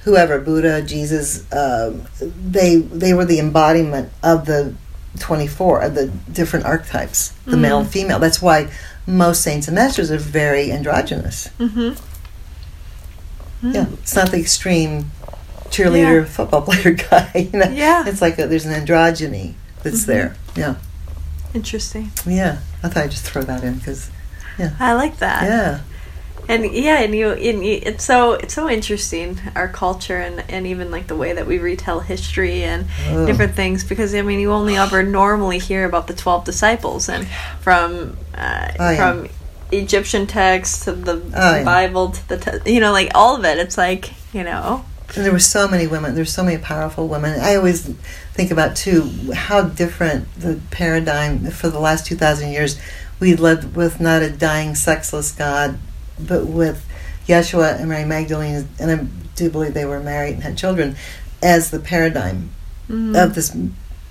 whoever 0.04 0.38
Buddha, 0.38 0.82
Jesus, 0.82 1.50
um, 1.52 2.02
they 2.20 2.76
they 2.76 3.12
were 3.14 3.24
the 3.24 3.38
embodiment 3.38 4.10
of 4.22 4.46
the 4.46 4.74
twenty 5.18 5.46
four 5.46 5.80
of 5.80 5.94
the 5.94 6.06
different 6.32 6.64
archetypes, 6.66 7.30
the 7.46 7.56
male 7.56 7.78
and 7.80 7.88
female. 7.88 8.18
That's 8.18 8.40
why 8.42 8.68
most 9.06 9.42
saints 9.42 9.68
and 9.68 9.74
masters 9.74 10.10
are 10.10 10.18
very 10.18 10.70
androgynous. 10.72 11.48
Mm-hmm. 11.58 11.94
Yeah, 13.72 13.86
it's 13.94 14.14
not 14.14 14.30
the 14.30 14.38
extreme 14.38 15.10
cheerleader, 15.70 16.20
Yeah. 16.22 16.24
football 16.24 16.62
player 16.62 16.92
guy. 17.10 17.30
You 17.52 17.58
know? 17.58 17.70
Yeah. 17.70 18.06
it's 18.06 18.20
like 18.20 18.38
a, 18.38 18.46
there's 18.46 18.66
an 18.66 18.72
androgyny 18.86 19.54
that's 19.82 20.02
Mhm. 20.02 20.06
there. 20.06 20.36
Yeah, 20.54 20.74
Interesting. 21.54 22.10
yeah. 22.26 22.58
I 22.82 22.88
thought 22.88 23.04
I'd 23.04 23.10
just 23.10 23.24
throw 23.24 23.42
that 23.42 23.64
in 23.64 23.74
because 23.78 24.10
I 24.78 24.92
like 24.92 25.18
that. 25.18 25.44
yeah, 25.44 25.80
And 26.48 26.64
yeah, 26.72 27.00
and 27.00 27.14
you, 27.14 27.30
and 27.30 27.64
you, 27.64 27.80
it's 27.82 28.04
so 28.04 28.32
it's 28.32 28.52
so 28.54 28.68
interesting 28.68 29.40
our 29.54 29.68
culture 29.68 30.18
and 30.18 30.44
and 30.50 30.66
even 30.66 30.90
like 30.90 31.06
the 31.06 31.16
way 31.16 31.32
that 31.32 31.46
we 31.46 31.58
retell 31.58 32.00
history 32.00 32.62
and 32.64 32.86
Oh. 33.08 33.26
different 33.26 33.54
things 33.54 33.82
because 33.84 34.14
I 34.14 34.22
mean 34.22 34.40
you 34.40 34.52
only 34.52 34.76
ever 34.76 35.02
normally 35.02 35.58
hear 35.58 35.84
about 35.86 36.06
the 36.06 36.14
twelve 36.14 36.44
disciples 36.44 37.08
and 37.08 37.26
from 37.60 38.16
uh, 38.34 38.68
Oh, 38.78 38.90
yeah. 38.90 38.96
from 38.96 39.28
Egyptian 39.72 40.26
texts 40.26 40.84
to 40.84 40.92
the 40.92 41.14
Oh, 41.34 41.56
yeah. 41.56 41.64
Bible 41.64 42.10
to 42.10 42.28
the 42.28 42.36
te- 42.36 42.72
you 42.74 42.80
know 42.80 42.92
like 42.92 43.10
all 43.14 43.36
of 43.36 43.44
it. 43.44 43.58
It's 43.58 43.78
like 43.78 44.12
you 44.34 44.44
know 44.44 44.84
And 45.16 45.24
there 45.24 45.32
were 45.32 45.38
so 45.38 45.66
many 45.68 45.86
women. 45.86 46.14
There's 46.14 46.32
so 46.32 46.42
many 46.44 46.58
powerful 46.58 47.08
women. 47.08 47.38
I 47.40 47.54
always 47.56 47.82
think 48.34 48.50
about 48.50 48.74
too 48.76 49.10
how 49.34 49.62
different 49.62 50.26
the 50.38 50.60
paradigm 50.70 51.46
for 51.50 51.68
the 51.70 51.78
last 51.80 52.04
two 52.06 52.16
thousand 52.16 52.52
years. 52.52 52.78
We 53.20 53.34
lived 53.36 53.76
with 53.76 54.00
not 54.00 54.22
a 54.22 54.30
dying, 54.30 54.74
sexless 54.74 55.30
God, 55.32 55.78
but 56.18 56.46
with 56.46 56.84
Yeshua 57.28 57.78
and 57.78 57.88
Mary 57.88 58.04
Magdalene, 58.04 58.68
and 58.78 58.90
I 58.90 59.06
do 59.36 59.50
believe 59.50 59.74
they 59.74 59.84
were 59.84 60.00
married 60.00 60.34
and 60.34 60.42
had 60.42 60.56
children, 60.56 60.96
as 61.42 61.70
the 61.70 61.78
paradigm 61.78 62.50
Mhm. 62.88 63.16
of 63.22 63.34
this 63.34 63.50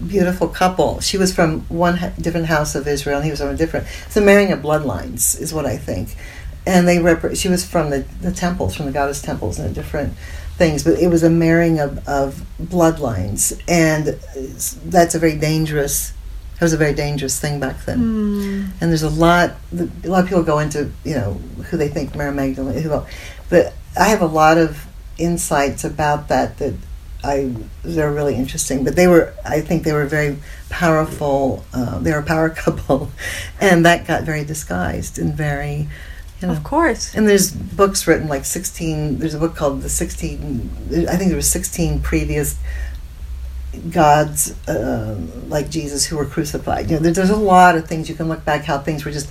beautiful 0.06 0.48
couple. 0.48 1.00
She 1.00 1.18
was 1.18 1.32
from 1.34 1.62
one 1.70 2.12
different 2.20 2.48
house 2.48 2.76
of 2.76 2.88
Israel, 2.88 3.18
and 3.18 3.26
he 3.26 3.32
was 3.32 3.40
from 3.40 3.50
a 3.50 3.56
different. 3.56 3.86
It's 4.08 4.18
a 4.18 4.22
marrying 4.22 4.52
of 4.52 4.60
bloodlines, 4.60 5.40
is 5.40 5.54
what 5.54 5.66
I 5.66 5.78
think. 5.78 6.16
And 6.66 6.88
they 6.88 7.00
rep- 7.00 7.36
she 7.36 7.50
was 7.50 7.64
from 7.64 7.90
the, 7.90 8.06
the 8.22 8.32
temples, 8.32 8.76
from 8.76 8.86
the 8.88 8.92
goddess 8.92 9.22
temples, 9.22 9.60
and 9.60 9.74
different 9.76 10.14
things. 10.58 10.84
But 10.84 11.00
it 11.00 11.08
was 11.08 11.24
a 11.24 11.30
marrying 11.30 11.80
of, 11.80 12.06
of 12.08 12.44
bloodlines, 12.62 13.58
and 13.68 14.18
that's 14.86 15.16
a 15.16 15.20
very 15.20 15.36
dangerous. 15.36 16.14
That 16.64 16.68
was 16.68 16.74
a 16.74 16.78
very 16.78 16.94
dangerous 16.94 17.38
thing 17.38 17.60
back 17.60 17.84
then. 17.84 18.00
Mm. 18.00 18.70
And 18.80 18.90
there's 18.90 19.04
a 19.04 19.10
lot. 19.10 19.58
A 19.78 20.08
lot 20.08 20.24
of 20.24 20.30
people 20.30 20.44
go 20.44 20.60
into 20.60 20.90
you 21.04 21.14
know 21.14 21.34
who 21.66 21.76
they 21.76 21.90
think 21.90 22.16
Mary 22.16 22.34
Magdalene. 22.34 22.82
Who, 22.82 23.04
but 23.50 23.74
I 24.00 24.06
have 24.08 24.22
a 24.22 24.28
lot 24.28 24.58
of 24.58 24.88
insights 25.18 25.84
about 25.84 26.30
that 26.30 26.60
that 26.60 26.76
I 27.22 27.54
they're 27.84 28.14
really 28.14 28.36
interesting. 28.36 28.86
But 28.86 28.96
they 28.96 29.08
were, 29.08 29.34
I 29.44 29.60
think, 29.60 29.84
they 29.84 29.92
were 29.92 30.06
very 30.06 30.38
powerful. 30.70 31.66
Uh, 31.74 32.00
they 32.00 32.14
were 32.14 32.20
a 32.20 32.24
power 32.24 32.50
couple, 32.64 33.12
and 33.60 33.86
that 33.86 34.08
got 34.08 34.24
very 34.24 34.46
disguised 34.46 35.20
and 35.20 35.34
very, 35.34 35.90
you 36.40 36.48
know. 36.48 36.54
Of 36.54 36.64
course. 36.64 37.14
And 37.14 37.28
there's 37.28 37.52
books 37.52 38.08
written 38.08 38.30
like 38.30 38.46
16. 38.46 39.20
There's 39.20 39.34
a 39.34 39.40
book 39.40 39.58
called 39.58 39.82
the 39.82 39.90
16. 39.90 41.08
I 41.10 41.18
think 41.18 41.28
there 41.28 41.36
were 41.36 41.42
16 41.42 42.00
previous 42.00 42.58
gods 43.92 44.56
um 44.68 45.50
like 45.50 45.70
Jesus 45.70 46.06
who 46.06 46.18
were 46.18 46.26
crucified. 46.26 46.90
You 46.90 46.98
know, 46.98 47.04
there, 47.04 47.14
there's 47.14 47.30
a 47.30 47.36
lot 47.36 47.76
of 47.76 47.88
things 47.88 48.10
you 48.10 48.16
can 48.16 48.28
look 48.30 48.46
back 48.46 48.64
how 48.64 48.80
things 48.80 49.06
were 49.06 49.12
just 49.12 49.30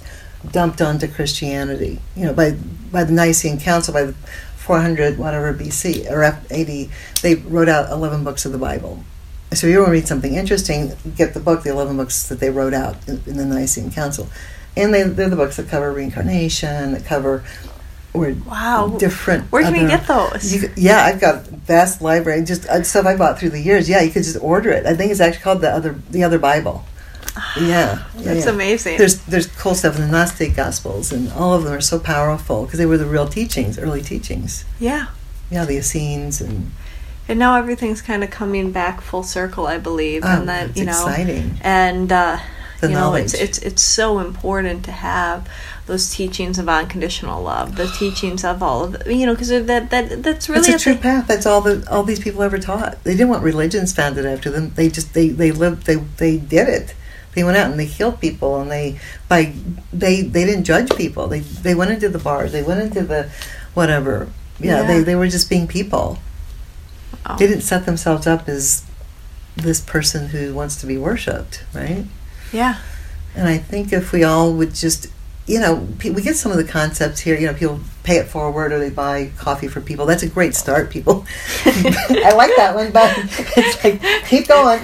dumped 0.51 0.81
onto 0.81 1.07
Christianity. 1.09 2.01
You 2.17 2.27
know, 2.27 2.35
by 2.35 2.53
by 2.91 3.05
the 3.05 3.13
Nicene 3.13 3.61
Council 3.61 3.95
by 3.95 4.05
the 4.05 4.15
400 4.57 5.19
whatever 5.19 5.53
BC 5.53 6.11
or 6.11 6.23
F- 6.23 6.51
AD, 6.51 6.89
they 7.23 7.35
wrote 7.35 7.69
out 7.69 7.91
11 7.91 8.23
books 8.23 8.45
of 8.47 8.53
the 8.53 8.59
Bible. 8.59 9.05
So 9.53 9.67
if 9.67 9.73
you 9.73 9.79
want 9.81 9.89
to 9.89 9.93
read 9.93 10.09
something 10.09 10.35
interesting, 10.35 10.93
get 11.17 11.35
the 11.35 11.41
book, 11.41 11.63
the 11.63 11.71
11 11.71 11.97
books 11.97 12.29
that 12.29 12.41
they 12.41 12.49
wrote 12.49 12.73
out 12.73 12.97
in, 13.09 13.23
in 13.27 13.37
the 13.37 13.45
Nicene 13.45 13.91
Council. 13.91 14.29
And 14.77 14.95
they, 14.95 15.03
they're 15.03 15.29
the 15.29 15.37
books 15.37 15.57
that 15.57 15.69
cover 15.69 15.93
reincarnation, 15.93 16.93
that 16.93 17.05
cover 17.05 17.45
or 18.15 18.35
Wow. 18.47 18.97
different. 18.99 19.51
Where 19.51 19.63
can 19.63 19.73
we 19.73 19.79
other- 19.81 19.89
get 19.89 20.07
those? 20.07 20.53
you, 20.53 20.71
yeah, 20.77 21.05
I've 21.05 21.21
got 21.21 21.47
vast 21.47 22.03
library. 22.03 22.43
Just 22.43 22.67
uh, 22.67 22.83
stuff 22.83 23.07
I 23.07 23.17
bought 23.17 23.39
through 23.39 23.51
the 23.51 23.61
years. 23.61 23.89
Yeah, 23.89 24.01
you 24.03 24.11
could 24.11 24.25
just 24.25 24.39
order 24.41 24.71
it. 24.71 24.85
I 24.87 24.95
think 24.95 25.11
it's 25.11 25.21
actually 25.21 25.43
called 25.43 25.61
the 25.63 25.71
other 25.71 25.97
the 26.11 26.23
other 26.25 26.39
Bible. 26.39 26.85
Yeah, 27.59 27.63
yeah, 27.65 28.03
That's 28.35 28.45
yeah. 28.47 28.53
amazing. 28.53 28.99
There's 28.99 29.17
there's 29.21 29.47
cool 29.47 29.75
stuff 29.75 29.97
in 29.97 30.03
the 30.03 30.09
Gnostic 30.09 30.55
Gospels, 30.55 31.13
and 31.13 31.33
all 31.33 31.55
of 31.55 31.65
them 31.65 31.73
are 31.73 31.81
so 31.81 31.99
powerful 31.99 32.65
because 32.65 32.79
they 32.79 32.85
were 32.87 32.99
the 32.99 33.07
real 33.07 33.27
teachings, 33.29 33.79
early 33.79 34.03
teachings. 34.03 34.65
yeah. 34.79 35.07
Yeah, 35.51 35.65
the 35.67 35.77
Essenes 35.77 36.41
and 36.41 36.71
And 37.29 37.39
now 37.39 37.57
everything's 37.57 38.01
kind 38.03 38.25
of 38.25 38.31
coming 38.31 38.73
back 38.73 39.01
full 39.03 39.23
circle, 39.23 39.67
I 39.67 39.77
believe, 39.79 40.23
oh, 40.25 40.29
and 40.29 40.49
that 40.49 40.77
you 40.77 40.85
know, 40.87 40.93
exciting. 40.93 41.59
and 41.63 42.11
uh, 42.13 42.39
The 42.81 42.89
you 42.89 42.95
know, 42.95 43.15
it's 43.15 43.33
it's 43.35 43.59
it's 43.59 43.83
so 43.83 44.19
important 44.19 44.85
to 44.87 44.93
have 44.93 45.47
those 45.87 46.15
teachings 46.15 46.59
of 46.59 46.69
unconditional 46.69 47.43
love, 47.43 47.77
the 47.77 47.89
teachings 47.89 48.45
of 48.45 48.63
all 48.63 48.85
of 48.85 48.93
the, 49.05 49.15
you 49.15 49.27
know, 49.27 49.33
because 49.35 49.49
that 49.49 49.91
that 49.91 50.23
that's 50.23 50.49
really 50.49 50.61
It's 50.61 50.69
a 50.69 50.79
true 50.79 50.95
the- 50.95 51.01
path. 51.01 51.27
That's 51.27 51.45
all 51.47 51.61
that 51.63 51.89
all 51.89 52.03
these 52.05 52.21
people 52.21 52.43
ever 52.43 52.59
taught. 52.59 53.03
They 53.05 53.13
didn't 53.13 53.29
want 53.31 53.43
religions 53.43 53.93
founded 53.93 54.25
after 54.27 54.49
them. 54.51 54.73
They 54.77 54.89
just 54.89 55.13
they 55.15 55.29
they 55.29 55.51
lived 55.53 55.87
they 55.87 55.97
they 55.97 56.39
did 56.39 56.69
it. 56.69 56.95
They 57.35 57.43
went 57.45 57.57
out 57.57 57.71
and 57.71 57.81
they 57.81 57.87
healed 57.87 58.21
people 58.21 58.61
and 58.61 58.71
they 58.71 59.01
by 59.29 59.55
they 59.93 60.23
they 60.23 60.45
didn't 60.45 60.65
judge 60.65 60.95
people. 60.97 61.27
They 61.29 61.41
they 61.41 61.75
went 61.75 61.91
into 61.91 62.09
the 62.09 62.19
bars. 62.19 62.53
They 62.53 62.63
went 62.63 62.81
into 62.81 63.03
the 63.03 63.31
whatever. 63.75 64.29
Yeah, 64.61 64.83
Yeah. 64.83 64.87
they 64.87 65.01
they 65.03 65.15
were 65.17 65.29
just 65.29 65.49
being 65.51 65.67
people. 65.67 66.19
They 67.39 67.47
didn't 67.47 67.63
set 67.63 67.87
themselves 67.87 68.27
up 68.27 68.49
as 68.49 68.85
this 69.57 69.81
person 69.81 70.29
who 70.29 70.53
wants 70.55 70.77
to 70.81 70.87
be 70.87 70.97
worshipped, 70.99 71.63
right? 71.75 72.05
yeah, 72.53 72.79
And 73.37 73.47
I 73.49 73.59
think 73.59 73.93
if 73.93 74.11
we 74.13 74.25
all 74.25 74.53
would 74.55 74.75
just, 74.75 75.07
you 75.47 75.59
know, 75.59 75.87
we 76.05 76.23
get 76.23 76.37
some 76.37 76.53
of 76.53 76.59
the 76.59 76.65
concepts 76.65 77.21
here. 77.21 77.37
You 77.37 77.49
know, 77.49 77.55
people 77.55 77.81
pay 78.05 78.17
it 78.17 78.29
forward 78.29 78.73
or 78.73 78.79
they 78.79 78.91
buy 78.91 79.31
coffee 79.37 79.69
for 79.69 79.81
people. 79.81 80.07
That's 80.07 80.23
a 80.23 80.29
great 80.29 80.55
start, 80.55 80.91
people. 80.91 81.27
I 81.65 82.33
like 82.37 82.55
that 82.57 82.75
one, 82.75 82.93
but 82.93 83.13
it's 83.57 83.83
like 83.83 84.01
keep 84.27 84.47
going. 84.49 84.81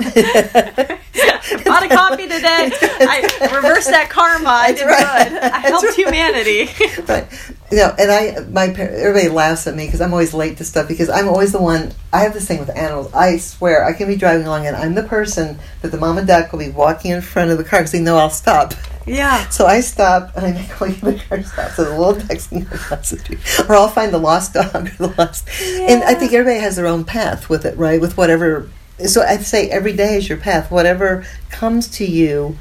bought 1.65 1.83
a 1.85 1.89
coffee 1.89 2.25
today. 2.25 2.71
I 2.73 3.51
reversed 3.55 3.91
that 3.91 4.09
karma. 4.11 4.49
I 4.49 4.73
did 4.73 4.87
right. 4.87 5.29
good. 5.29 5.43
I 5.43 5.59
helped 5.61 5.87
right. 5.87 5.95
humanity. 5.95 6.69
but 7.07 7.31
you 7.71 7.79
know, 7.79 7.95
and 7.99 8.11
I, 8.11 8.41
my 8.51 8.69
par- 8.75 8.89
everybody 8.89 9.29
laughs 9.29 9.67
at 9.67 9.77
me 9.77 9.87
because 9.87 10.01
I'm 10.01 10.13
always 10.13 10.35
late 10.35 10.57
to 10.59 10.65
stuff 10.65 10.89
because 10.89 11.09
I'm 11.09 11.29
always 11.29 11.53
the 11.53 11.63
one. 11.63 11.93
I 12.13 12.21
have 12.21 12.35
this 12.35 12.47
thing 12.47 12.59
with 12.59 12.75
animals. 12.77 13.13
I 13.13 13.37
swear, 13.37 13.85
I 13.85 13.93
can 13.93 14.09
be 14.09 14.17
driving 14.17 14.47
along 14.47 14.67
and 14.67 14.75
I'm 14.75 14.95
the 14.95 15.03
person 15.03 15.59
that 15.83 15.93
the 15.93 15.99
mom 15.99 16.19
and 16.19 16.27
dad 16.27 16.51
will 16.51 16.59
be 16.59 16.71
walking 16.71 17.13
in 17.13 17.21
front 17.21 17.51
of 17.51 17.59
the 17.59 17.65
car 17.65 17.81
because 17.81 17.93
they 17.93 18.01
know 18.01 18.17
I'll 18.17 18.31
stop. 18.31 18.75
Yeah. 19.09 19.49
So 19.49 19.67
I 19.67 19.81
stop 19.81 20.37
and 20.37 20.47
I 20.47 20.53
make 20.53 20.81
all 20.81 20.89
the 20.89 21.21
car 21.29 21.43
stop. 21.43 21.71
So 21.73 21.85
the 21.85 21.99
little 21.99 22.15
texting 22.15 22.69
the 22.69 23.03
street, 23.03 23.39
or 23.69 23.75
I'll 23.77 23.89
find 23.89 24.13
the 24.13 24.19
lost 24.19 24.55
dog 24.55 24.75
or 24.75 25.09
the 25.09 25.15
lost. 25.19 25.49
And 25.65 26.03
I 26.05 26.15
think 26.15 26.33
everybody 26.33 26.61
has 26.61 26.77
their 26.77 26.87
own 26.87 27.05
path 27.05 27.49
with 27.49 27.65
it, 27.65 27.77
right? 27.77 28.01
With 28.01 28.17
whatever. 28.17 28.69
So 29.07 29.23
I'd 29.23 29.45
say 29.45 29.71
every 29.71 29.93
day 29.93 30.17
is 30.17 30.29
your 30.29 30.39
path. 30.39 30.71
Whatever 30.71 31.25
comes 31.51 31.89
to 31.99 32.05
you, 32.05 32.59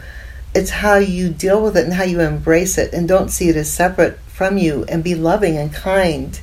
it's 0.54 0.70
how 0.70 0.96
you 0.98 1.30
deal 1.30 1.62
with 1.62 1.76
it 1.78 1.84
and 1.86 1.94
how 1.94 2.04
you 2.04 2.20
embrace 2.22 2.78
it, 2.78 2.94
and 2.94 3.08
don't 3.08 3.30
see 3.30 3.50
it 3.50 3.56
as 3.56 3.72
separate 3.72 4.20
from 4.28 4.58
you, 4.58 4.86
and 4.88 5.04
be 5.04 5.16
loving 5.16 5.58
and 5.58 5.74
kind. 5.74 6.40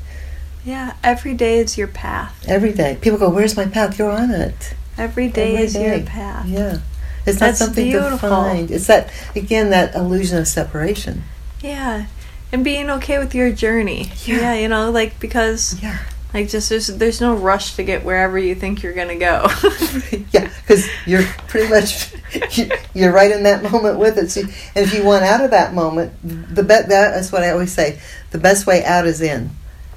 Yeah, 0.64 0.94
every 1.02 1.34
day 1.34 1.58
is 1.58 1.76
your 1.76 1.88
path. 1.88 2.44
Every 2.48 2.72
day, 2.72 2.96
people 3.00 3.18
go, 3.18 3.28
"Where's 3.30 3.56
my 3.56 3.66
path?" 3.66 3.98
You're 3.98 4.10
on 4.10 4.30
it. 4.30 4.74
Every 4.96 5.28
day 5.28 5.52
Every 5.54 5.64
is 5.64 5.72
day. 5.74 5.98
your 5.98 6.06
path. 6.06 6.46
Yeah. 6.46 6.78
It's 7.26 7.38
That's 7.38 7.60
not 7.60 7.66
something 7.66 7.84
beautiful. 7.90 8.28
defined. 8.28 8.70
It's 8.70 8.87
that 8.88 9.10
again 9.34 9.70
that 9.70 9.94
illusion 9.94 10.38
of 10.38 10.46
separation. 10.48 11.24
Yeah. 11.62 12.06
And 12.52 12.62
being 12.62 12.90
okay 12.90 13.18
with 13.18 13.34
your 13.34 13.50
journey. 13.50 14.10
Yeah. 14.26 14.54
you 14.54 14.68
know, 14.68 14.90
like 14.90 15.18
because 15.20 15.80
Yeah. 15.82 15.98
like 16.34 16.48
just 16.48 16.68
there's 16.68 16.88
there's 16.88 17.20
no 17.20 17.34
rush 17.34 17.74
to 17.76 17.82
get 17.82 18.04
wherever 18.04 18.38
you 18.38 18.54
think 18.54 18.82
you're 18.82 18.92
gonna 18.92 19.16
go. 19.18 19.46
yeah, 20.32 20.50
because 20.62 20.87
you're 21.06 21.24
pretty 21.48 21.68
much 21.68 22.12
you- 22.58 22.70
you're 22.94 23.12
right 23.12 23.30
in 23.30 23.42
that 23.44 23.62
moment 23.70 23.98
with 23.98 24.18
it. 24.18 24.30
So, 24.30 24.42
and 24.42 24.84
if 24.87 24.92
you 24.94 25.02
want 25.04 25.24
out 25.24 25.40
of 25.42 25.50
that 25.52 25.72
moment, 25.74 26.12
the 26.22 26.62
be- 26.62 26.87
that's 26.88 27.32
what 27.32 27.42
I 27.42 27.50
always 27.50 27.72
say. 27.72 27.98
The 28.32 28.38
best 28.38 28.66
way 28.66 28.84
out 28.84 29.06
is 29.06 29.20
in, 29.20 29.50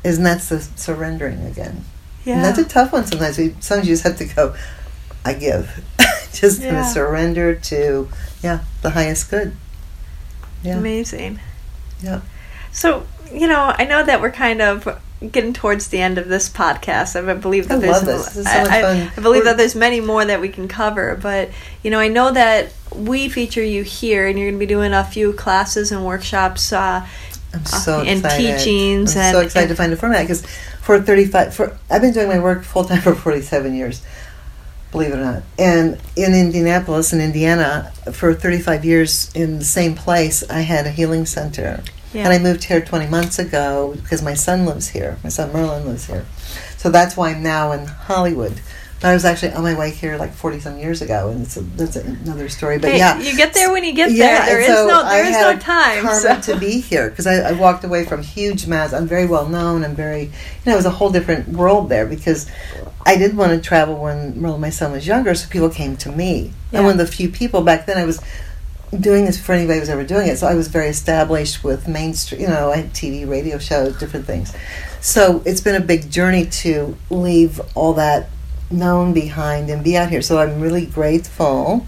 is 0.03 0.17
and 0.17 0.25
that's 0.25 0.49
the 0.49 0.61
surrendering 0.61 1.43
again. 1.45 1.83
And 2.25 2.43
that's 2.43 2.59
a 2.59 2.65
tough 2.65 2.91
one 2.91 3.05
sometimes. 3.05 3.37
We, 3.37 3.55
sometimes 3.61 3.87
you 3.87 3.93
just 3.93 4.03
have 4.03 4.17
to 4.17 4.25
go. 4.25 4.53
I 5.27 5.33
give, 5.33 5.83
just 6.33 6.61
Yeah. 6.61 6.71
gonna 6.71 6.85
surrender 6.85 7.55
to 7.55 8.07
yeah 8.43 8.59
the 8.81 8.91
highest 8.91 9.29
good. 9.29 9.53
Yeah, 10.63 10.77
Amazing. 10.77 11.39
yeah. 12.01 12.21
So, 12.71 13.05
you 13.31 13.47
know, 13.47 13.73
I 13.77 13.85
know 13.85 14.03
that 14.03 14.21
we're 14.21 14.31
kind 14.31 14.61
of 14.61 14.87
getting 15.31 15.51
towards 15.53 15.87
the 15.87 15.99
end 15.99 16.17
of 16.17 16.27
this 16.27 16.47
podcast. 16.49 17.15
I 17.15 17.33
believe 17.33 17.67
that 17.69 17.77
I 17.77 17.79
there's 17.81 18.01
this. 18.01 18.25
This 18.27 18.37
is 18.37 18.45
so 18.45 18.51
I, 18.51 19.09
I- 19.15 19.21
believe 19.21 19.41
We're- 19.41 19.45
that 19.45 19.57
there's 19.57 19.75
many 19.75 19.99
more 19.99 20.23
that 20.25 20.39
we 20.41 20.49
can 20.49 20.67
cover, 20.67 21.17
but 21.21 21.49
you 21.83 21.89
know, 21.91 21.99
I 21.99 22.07
know 22.07 22.31
that 22.31 22.73
we 22.95 23.27
feature 23.29 23.63
you 23.63 23.83
here 23.83 24.27
and 24.27 24.37
you're 24.37 24.47
going 24.49 24.59
to 24.59 24.65
be 24.65 24.65
doing 24.67 24.93
a 24.93 25.03
few 25.03 25.33
classes 25.33 25.91
and 25.91 26.05
workshops 26.05 26.71
uh, 26.71 27.05
I'm 27.53 27.65
so 27.65 27.99
and 28.01 28.19
excited. 28.23 28.57
teachings 28.59 29.15
I'm 29.15 29.21
and- 29.23 29.35
so 29.35 29.41
excited 29.41 29.69
and- 29.69 29.69
to 29.69 29.75
find 29.75 29.93
a 29.93 29.95
format 29.97 30.21
because 30.23 30.45
for 30.81 31.01
35, 31.01 31.53
for 31.53 31.77
I've 31.89 32.01
been 32.01 32.13
doing 32.13 32.29
my 32.29 32.39
work 32.39 32.63
full 32.63 32.85
time 32.85 33.01
for 33.07 33.13
47 33.15 33.73
years, 33.75 34.03
believe 34.91 35.11
it 35.11 35.15
or 35.15 35.23
not. 35.23 35.43
And 35.59 35.99
in 36.15 36.33
Indianapolis, 36.33 37.13
in 37.13 37.21
Indiana, 37.21 37.91
for 38.11 38.33
35 38.33 38.85
years 38.85 39.31
in 39.35 39.59
the 39.59 39.65
same 39.65 39.95
place, 39.95 40.43
I 40.49 40.61
had 40.61 40.85
a 40.85 40.91
healing 40.91 41.25
center. 41.25 41.83
yeah. 42.13 42.23
And 42.23 42.33
I 42.33 42.39
moved 42.39 42.63
here 42.63 42.81
20 42.81 43.07
months 43.07 43.37
ago 43.39 43.95
because 44.01 44.21
my 44.21 44.33
son 44.33 44.65
lives 44.65 44.87
here. 44.89 45.17
My 45.23 45.29
son 45.29 45.51
Merlin 45.51 45.85
lives 45.85 46.05
here. 46.05 46.25
So 46.77 46.89
that's 46.89 47.17
why 47.17 47.31
I'm 47.31 47.43
now 47.43 47.71
in 47.71 47.85
Hollywood. 47.85 48.61
But 48.99 49.09
I 49.09 49.13
was 49.13 49.25
actually 49.25 49.51
on 49.53 49.61
my 49.61 49.77
way 49.77 49.91
here 49.91 50.17
like 50.17 50.33
40 50.33 50.59
some 50.59 50.79
years 50.79 51.03
ago, 51.03 51.29
and 51.29 51.43
it's 51.43 51.55
a, 51.55 51.61
that's 51.61 51.95
another 51.97 52.49
story. 52.49 52.79
But 52.79 52.91
Hey, 52.91 52.97
yeah, 52.97 53.19
you 53.19 53.37
get 53.37 53.53
there 53.53 53.71
when 53.71 53.83
you 53.83 53.93
get 53.93 54.11
yeah, 54.11 54.45
there. 54.45 54.55
There 54.55 54.61
is 54.61 54.67
so 54.67 54.87
no 54.87 55.01
I 55.03 55.17
there 55.17 55.25
is 55.25 55.35
had 55.35 55.55
no 55.55 55.59
time. 55.59 56.01
karma 56.03 56.43
so- 56.43 56.53
to 56.53 56.59
be 56.59 56.79
here 56.79 57.09
because 57.09 57.27
I, 57.27 57.49
I 57.49 57.51
walked 57.51 57.83
away 57.83 58.05
from 58.05 58.23
huge 58.23 58.65
mass. 58.65 58.93
I'm 58.93 59.07
very 59.07 59.27
well 59.27 59.47
known. 59.47 59.85
I'm 59.85 59.95
very, 59.95 60.23
you 60.23 60.31
know, 60.65 60.73
it 60.73 60.77
was 60.77 60.85
a 60.85 60.91
whole 60.91 61.11
different 61.11 61.49
world 61.49 61.89
there 61.89 62.07
because 62.07 62.49
I 63.05 63.17
did 63.17 63.37
want 63.37 63.51
to 63.51 63.59
travel 63.61 64.01
when 64.01 64.41
my 64.41 64.69
son, 64.71 64.91
was 64.91 65.05
younger, 65.05 65.35
so 65.35 65.47
people 65.47 65.69
came 65.69 65.95
to 65.97 66.11
me. 66.11 66.51
Yeah. 66.71 66.79
And 66.79 66.85
one 66.87 66.99
of 66.99 67.05
the 67.05 67.11
few 67.11 67.29
people 67.29 67.61
back 67.61 67.85
then, 67.85 67.97
I 67.97 68.03
was 68.03 68.19
doing 68.99 69.25
this 69.25 69.39
for 69.39 69.53
anybody 69.53 69.75
who 69.75 69.81
was 69.81 69.89
ever 69.89 70.03
doing 70.03 70.27
it. 70.27 70.37
So 70.37 70.47
I 70.47 70.55
was 70.55 70.69
very 70.69 70.87
established 70.87 71.63
with 71.63 71.87
mainstream, 71.87 72.41
you 72.41 72.47
know, 72.47 72.71
I 72.71 72.77
had 72.77 72.93
TV, 72.93 73.29
radio 73.29 73.57
shows, 73.59 73.97
different 73.97 74.25
things. 74.25 74.53
So 75.01 75.41
it's 75.45 75.61
been 75.61 75.75
a 75.75 75.85
big 75.85 76.09
journey 76.09 76.45
to 76.47 76.97
leave 77.09 77.61
all 77.75 77.93
that 77.93 78.29
known 78.69 79.13
behind 79.13 79.69
and 79.69 79.83
be 79.83 79.95
out 79.97 80.09
here. 80.09 80.21
So 80.21 80.39
I'm 80.39 80.59
really 80.59 80.85
grateful 80.85 81.85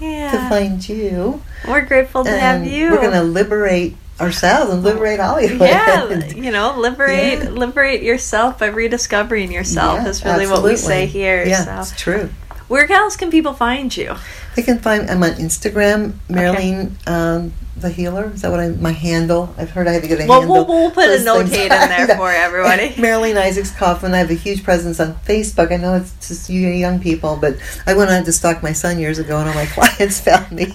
to 0.00 0.48
find 0.48 0.86
you. 0.88 1.42
We're 1.68 1.84
grateful 1.86 2.24
to 2.24 2.30
have 2.38 2.66
you. 2.66 2.90
We're 2.90 3.00
going 3.00 3.12
to 3.12 3.22
liberate 3.22 3.96
ourselves 4.20 4.70
and 4.72 4.82
liberate 4.82 5.18
Hollywood. 5.20 5.60
yeah, 5.60 6.24
you 6.34 6.50
know, 6.50 6.78
liberate 6.78 7.42
Yeah. 7.42 7.48
liberate 7.50 8.02
yourself 8.02 8.58
by 8.58 8.66
rediscovering 8.66 9.50
yourself 9.50 10.00
Yeah, 10.02 10.08
is 10.08 10.24
really 10.24 10.46
what 10.46 10.62
we 10.62 10.76
say 10.76 11.06
here. 11.06 11.44
Yeah, 11.44 11.64
So 11.64 11.80
it's 11.92 12.00
true. 12.00 12.30
where 12.68 12.90
else 12.90 13.16
can 13.16 13.30
people 13.30 13.54
find 13.54 13.94
you? 13.96 14.14
They 14.56 14.62
can 14.62 14.78
find. 14.78 15.10
I'm 15.10 15.22
on 15.24 15.30
Instagram, 15.32 16.14
Marilyn 16.28 16.96
um, 17.08 17.52
the 17.76 17.90
Healer. 17.90 18.30
Is 18.32 18.42
that 18.42 18.50
what 18.50 18.60
I? 18.60 18.68
My 18.68 18.92
handle. 18.92 19.54
I've 19.58 19.70
heard 19.70 19.88
I 19.88 19.92
have 19.92 20.02
to 20.02 20.08
get 20.08 20.20
a 20.20 20.26
Well, 20.26 20.40
handle. 20.40 20.64
we'll, 20.66 20.82
we'll 20.82 20.90
put 20.90 21.04
a 21.08 21.16
notate 21.24 21.62
in 21.64 21.68
there 21.68 22.06
for 22.16 22.30
everybody. 22.30 22.94
Marilyn 23.00 23.36
Isaacs 23.36 23.70
Kaufman. 23.72 24.14
I 24.14 24.18
have 24.18 24.30
a 24.30 24.34
huge 24.34 24.62
presence 24.64 25.00
on 25.00 25.14
Facebook. 25.26 25.72
I 25.72 25.76
know 25.76 25.94
it's 25.94 26.12
just 26.28 26.48
you 26.48 26.68
young 26.68 27.00
people, 27.00 27.36
but 27.40 27.56
I 27.86 27.94
went 27.94 28.10
on 28.10 28.24
to 28.24 28.32
stalk 28.32 28.62
my 28.62 28.72
son 28.72 28.98
years 28.98 29.18
ago, 29.18 29.38
and 29.38 29.48
all 29.48 29.54
my 29.54 29.66
clients 29.74 30.20
found 30.20 30.52
me. 30.52 30.66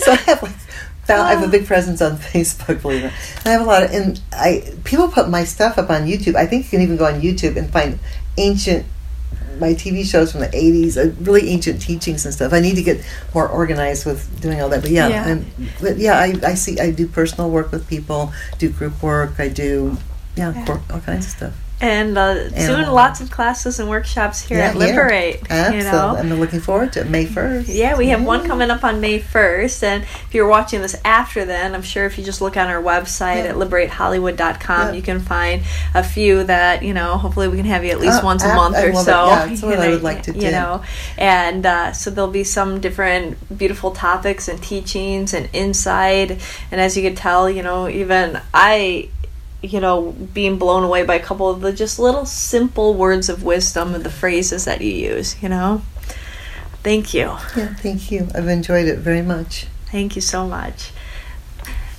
so 0.00 0.12
I 0.12 0.16
have 0.26 0.42
like. 0.42 0.52
found- 0.52 1.22
I 1.28 1.34
have 1.34 1.42
a 1.42 1.48
big 1.50 1.66
presence 1.66 2.00
on 2.02 2.16
Facebook, 2.18 2.82
believe 2.82 3.04
it. 3.04 3.12
And 3.38 3.46
I 3.46 3.50
have 3.52 3.62
a 3.62 3.64
lot 3.64 3.82
of, 3.84 3.90
and 3.92 4.20
I 4.32 4.72
people 4.84 5.08
put 5.08 5.28
my 5.28 5.44
stuff 5.44 5.78
up 5.78 5.88
on 5.90 6.06
YouTube. 6.06 6.34
I 6.34 6.46
think 6.46 6.64
you 6.64 6.70
can 6.70 6.82
even 6.82 6.96
go 6.96 7.06
on 7.06 7.20
YouTube 7.20 7.56
and 7.56 7.70
find 7.70 7.98
ancient 8.38 8.86
my 9.60 9.74
TV 9.74 10.04
shows 10.04 10.32
from 10.32 10.40
the 10.40 10.48
'80s, 10.48 10.96
uh, 10.96 11.12
really 11.22 11.48
ancient 11.50 11.80
teachings 11.80 12.24
and 12.24 12.34
stuff. 12.34 12.52
I 12.52 12.60
need 12.60 12.74
to 12.76 12.82
get 12.82 13.04
more 13.34 13.46
organized 13.48 14.06
with 14.06 14.40
doing 14.40 14.60
all 14.60 14.68
that. 14.70 14.82
But 14.82 14.90
yeah, 14.90 15.08
Yeah. 15.08 15.24
I'm, 15.26 15.46
but 15.80 15.98
yeah, 15.98 16.18
I, 16.18 16.34
I 16.44 16.54
see. 16.54 16.78
I 16.80 16.90
do 16.90 17.06
personal 17.06 17.50
work 17.50 17.70
with 17.72 17.86
people, 17.88 18.32
do 18.58 18.68
group 18.70 19.02
work. 19.02 19.38
I 19.38 19.48
do 19.48 19.96
yeah, 20.36 20.52
Yeah. 20.54 20.64
cor- 20.66 20.82
all 20.90 21.00
kinds 21.00 21.26
of 21.26 21.32
stuff. 21.32 21.54
And 21.82 22.18
uh, 22.18 22.50
soon, 22.50 22.70
Animal. 22.80 22.94
lots 22.94 23.22
of 23.22 23.30
classes 23.30 23.80
and 23.80 23.88
workshops 23.88 24.42
here 24.42 24.58
Yeah, 24.58 24.68
at. 24.70 24.76
Liberate. 24.76 25.40
Absolutely. 25.48 25.78
You 25.78 25.84
know, 25.90 26.14
I'm 26.18 26.40
looking 26.40 26.60
forward 26.60 26.92
to 26.92 27.00
it. 27.00 27.08
May 27.08 27.24
1st. 27.24 27.64
Yeah, 27.68 27.96
we 27.96 28.08
have 28.08 28.22
one 28.22 28.46
coming 28.46 28.70
up 28.70 28.84
on 28.84 29.00
May 29.00 29.18
1st. 29.18 29.82
And 29.82 30.02
if 30.02 30.34
you're 30.34 30.46
watching 30.46 30.82
this 30.82 30.94
after 31.06 31.46
then, 31.46 31.74
I'm 31.74 31.80
sure 31.82 32.04
if 32.04 32.18
you 32.18 32.24
just 32.24 32.42
look 32.42 32.58
on 32.58 32.68
our 32.68 32.82
website 32.82 33.44
at 33.46 33.54
liberatehollywood.com, 33.56 34.94
you 34.94 35.02
can 35.02 35.20
find 35.20 35.62
a 35.94 36.02
few 36.04 36.44
that, 36.44 36.82
you 36.82 36.92
know, 36.92 37.16
hopefully 37.16 37.48
we 37.48 37.56
can 37.56 37.66
have 37.66 37.84
you 37.84 37.90
at 37.92 37.98
least 38.00 38.20
Oh, 38.22 38.26
once 38.26 38.44
a 38.44 38.54
month 38.54 38.76
I 38.76 38.84
or 38.86 38.90
it. 38.90 38.96
so. 38.96 39.26
Yeah, 39.28 39.50
it's 39.50 39.62
what 39.62 39.78
I 39.78 39.88
would 39.88 40.02
like 40.02 40.22
to 40.24 40.32
do. 40.34 40.40
You 40.40 40.50
know, 40.52 40.82
and 41.16 41.64
uh, 41.64 41.92
so 41.92 42.10
there'll 42.10 42.30
be 42.30 42.44
some 42.44 42.80
different 42.80 43.56
beautiful 43.56 43.90
topics 43.92 44.48
and 44.48 44.62
teachings 44.62 45.32
and 45.32 45.48
insight. 45.52 46.32
And 46.70 46.80
as 46.80 46.96
you 46.96 47.02
can 47.02 47.14
tell, 47.14 47.48
you 47.48 47.62
know, 47.62 47.88
even 47.88 48.40
I 48.52 49.08
you 49.62 49.80
know, 49.80 50.12
being 50.12 50.58
blown 50.58 50.84
away 50.84 51.04
by 51.04 51.16
a 51.16 51.20
couple 51.20 51.50
of 51.50 51.60
the 51.60 51.72
just 51.72 51.98
little 51.98 52.26
simple 52.26 52.94
words 52.94 53.28
of 53.28 53.42
wisdom 53.42 53.94
and 53.94 54.04
the 54.04 54.10
phrases 54.10 54.64
that 54.64 54.80
you 54.80 54.92
use, 54.92 55.40
you 55.42 55.48
know. 55.48 55.82
Thank 56.82 57.12
you. 57.12 57.36
Yeah, 57.56 57.74
thank 57.74 58.10
you. 58.10 58.28
I've 58.34 58.48
enjoyed 58.48 58.86
it 58.86 58.98
very 58.98 59.22
much. 59.22 59.66
Thank 59.86 60.16
you 60.16 60.22
so 60.22 60.46
much. 60.46 60.92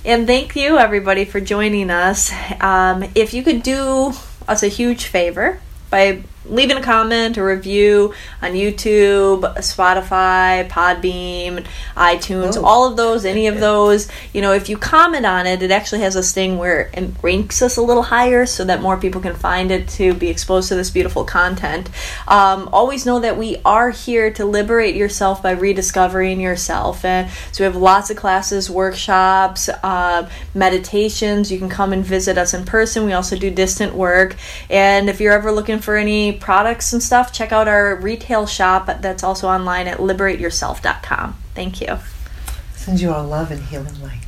And 0.04 0.26
thank 0.26 0.56
you, 0.56 0.78
everybody, 0.78 1.24
for 1.24 1.40
joining 1.40 1.88
us. 1.90 2.32
Um, 2.60 3.04
if 3.14 3.32
you 3.32 3.44
could 3.44 3.62
do 3.62 4.12
us 4.48 4.64
a 4.64 4.68
huge 4.68 5.04
favor 5.04 5.60
by 5.90 6.24
leaving 6.46 6.76
a 6.76 6.82
comment 6.82 7.38
or 7.38 7.46
review 7.46 8.12
on 8.40 8.52
YouTube, 8.52 9.40
Spotify, 9.58 10.68
Podbean, 10.68 11.64
iTunes, 11.96 12.56
Oh. 12.56 12.64
all 12.64 12.88
of 12.88 12.96
those, 12.96 13.24
any 13.24 13.46
of 13.46 13.60
those, 13.60 14.08
you 14.32 14.42
know, 14.42 14.52
if 14.52 14.68
you 14.68 14.76
comment 14.76 15.24
on 15.24 15.46
it, 15.46 15.62
it 15.62 15.70
actually 15.70 16.00
has 16.00 16.14
this 16.14 16.32
thing 16.32 16.58
where 16.58 16.90
it 16.94 17.10
ranks 17.22 17.62
us 17.62 17.76
a 17.76 17.82
little 17.82 18.02
higher 18.02 18.44
so 18.46 18.64
that 18.64 18.82
more 18.82 18.96
people 18.96 19.20
can 19.20 19.34
find 19.34 19.70
it 19.70 19.88
to 19.88 20.14
be 20.14 20.28
exposed 20.28 20.68
to 20.68 20.74
this 20.74 20.90
beautiful 20.90 21.24
content. 21.24 21.88
Um, 22.26 22.68
always 22.72 23.06
know 23.06 23.20
that 23.20 23.36
we 23.38 23.58
are 23.64 23.90
here 23.90 24.30
to 24.32 24.44
liberate 24.44 24.96
yourself 24.96 25.42
by 25.42 25.52
rediscovering 25.52 26.40
yourself. 26.40 27.04
And 27.04 27.30
so 27.52 27.62
we 27.62 27.66
have 27.66 27.76
lots 27.76 28.10
of 28.10 28.16
classes, 28.16 28.68
workshops, 28.68 29.68
uh, 29.68 30.28
meditations. 30.54 31.52
You 31.52 31.58
can 31.58 31.68
come 31.68 31.92
and 31.92 32.04
visit 32.04 32.38
us 32.38 32.54
in 32.54 32.64
person. 32.64 33.04
We 33.04 33.12
also 33.12 33.36
do 33.36 33.50
distant 33.50 33.94
work. 33.94 34.36
And 34.70 35.08
if 35.08 35.20
you're 35.20 35.32
ever 35.32 35.52
looking 35.52 35.78
for 35.78 35.96
any 36.32 36.40
products 36.40 36.92
and 36.92 37.02
stuff, 37.02 37.32
check 37.32 37.52
out 37.52 37.68
our 37.68 37.96
retail 37.96 38.46
shop 38.46 38.86
that's 39.00 39.22
also 39.22 39.48
online 39.48 39.86
at 39.86 39.98
liberateyourself.com. 39.98 41.36
Thank 41.54 41.80
you. 41.80 41.98
Send 42.74 43.00
you 43.00 43.12
all 43.12 43.24
love 43.24 43.50
and 43.50 43.62
healing 43.64 44.00
light. 44.02 44.18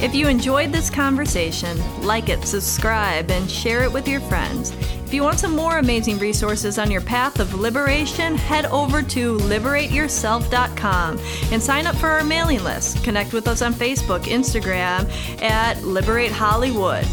If 0.00 0.14
you 0.14 0.28
enjoyed 0.28 0.70
this 0.70 0.90
conversation, 0.90 1.78
like 2.02 2.28
it, 2.28 2.44
subscribe, 2.44 3.30
and 3.30 3.50
share 3.50 3.84
it 3.84 3.92
with 3.92 4.06
your 4.06 4.20
friends. 4.20 4.72
If 5.06 5.14
you 5.14 5.22
want 5.22 5.38
some 5.38 5.56
more 5.56 5.78
amazing 5.78 6.18
resources 6.18 6.78
on 6.78 6.90
your 6.90 7.00
path 7.00 7.40
of 7.40 7.54
liberation, 7.54 8.36
head 8.36 8.66
over 8.66 9.02
to 9.02 9.38
liberateyourself.com 9.38 11.18
and 11.52 11.62
sign 11.62 11.86
up 11.86 11.96
for 11.96 12.08
our 12.08 12.24
mailing 12.24 12.62
list. 12.62 13.02
Connect 13.02 13.32
with 13.32 13.48
us 13.48 13.62
on 13.62 13.72
Facebook, 13.72 14.24
Instagram 14.24 15.10
at 15.40 15.82
Liberate 15.84 16.32
Hollywood. 16.32 17.06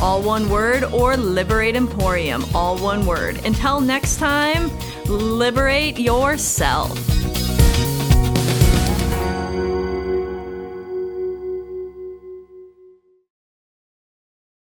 All 0.00 0.22
one 0.22 0.48
word, 0.48 0.84
or 0.84 1.16
Liberate 1.16 1.74
Emporium, 1.74 2.44
all 2.54 2.78
one 2.78 3.04
word. 3.04 3.44
Until 3.44 3.80
next 3.80 4.18
time, 4.18 4.70
liberate 5.06 5.98
yourself. 5.98 7.17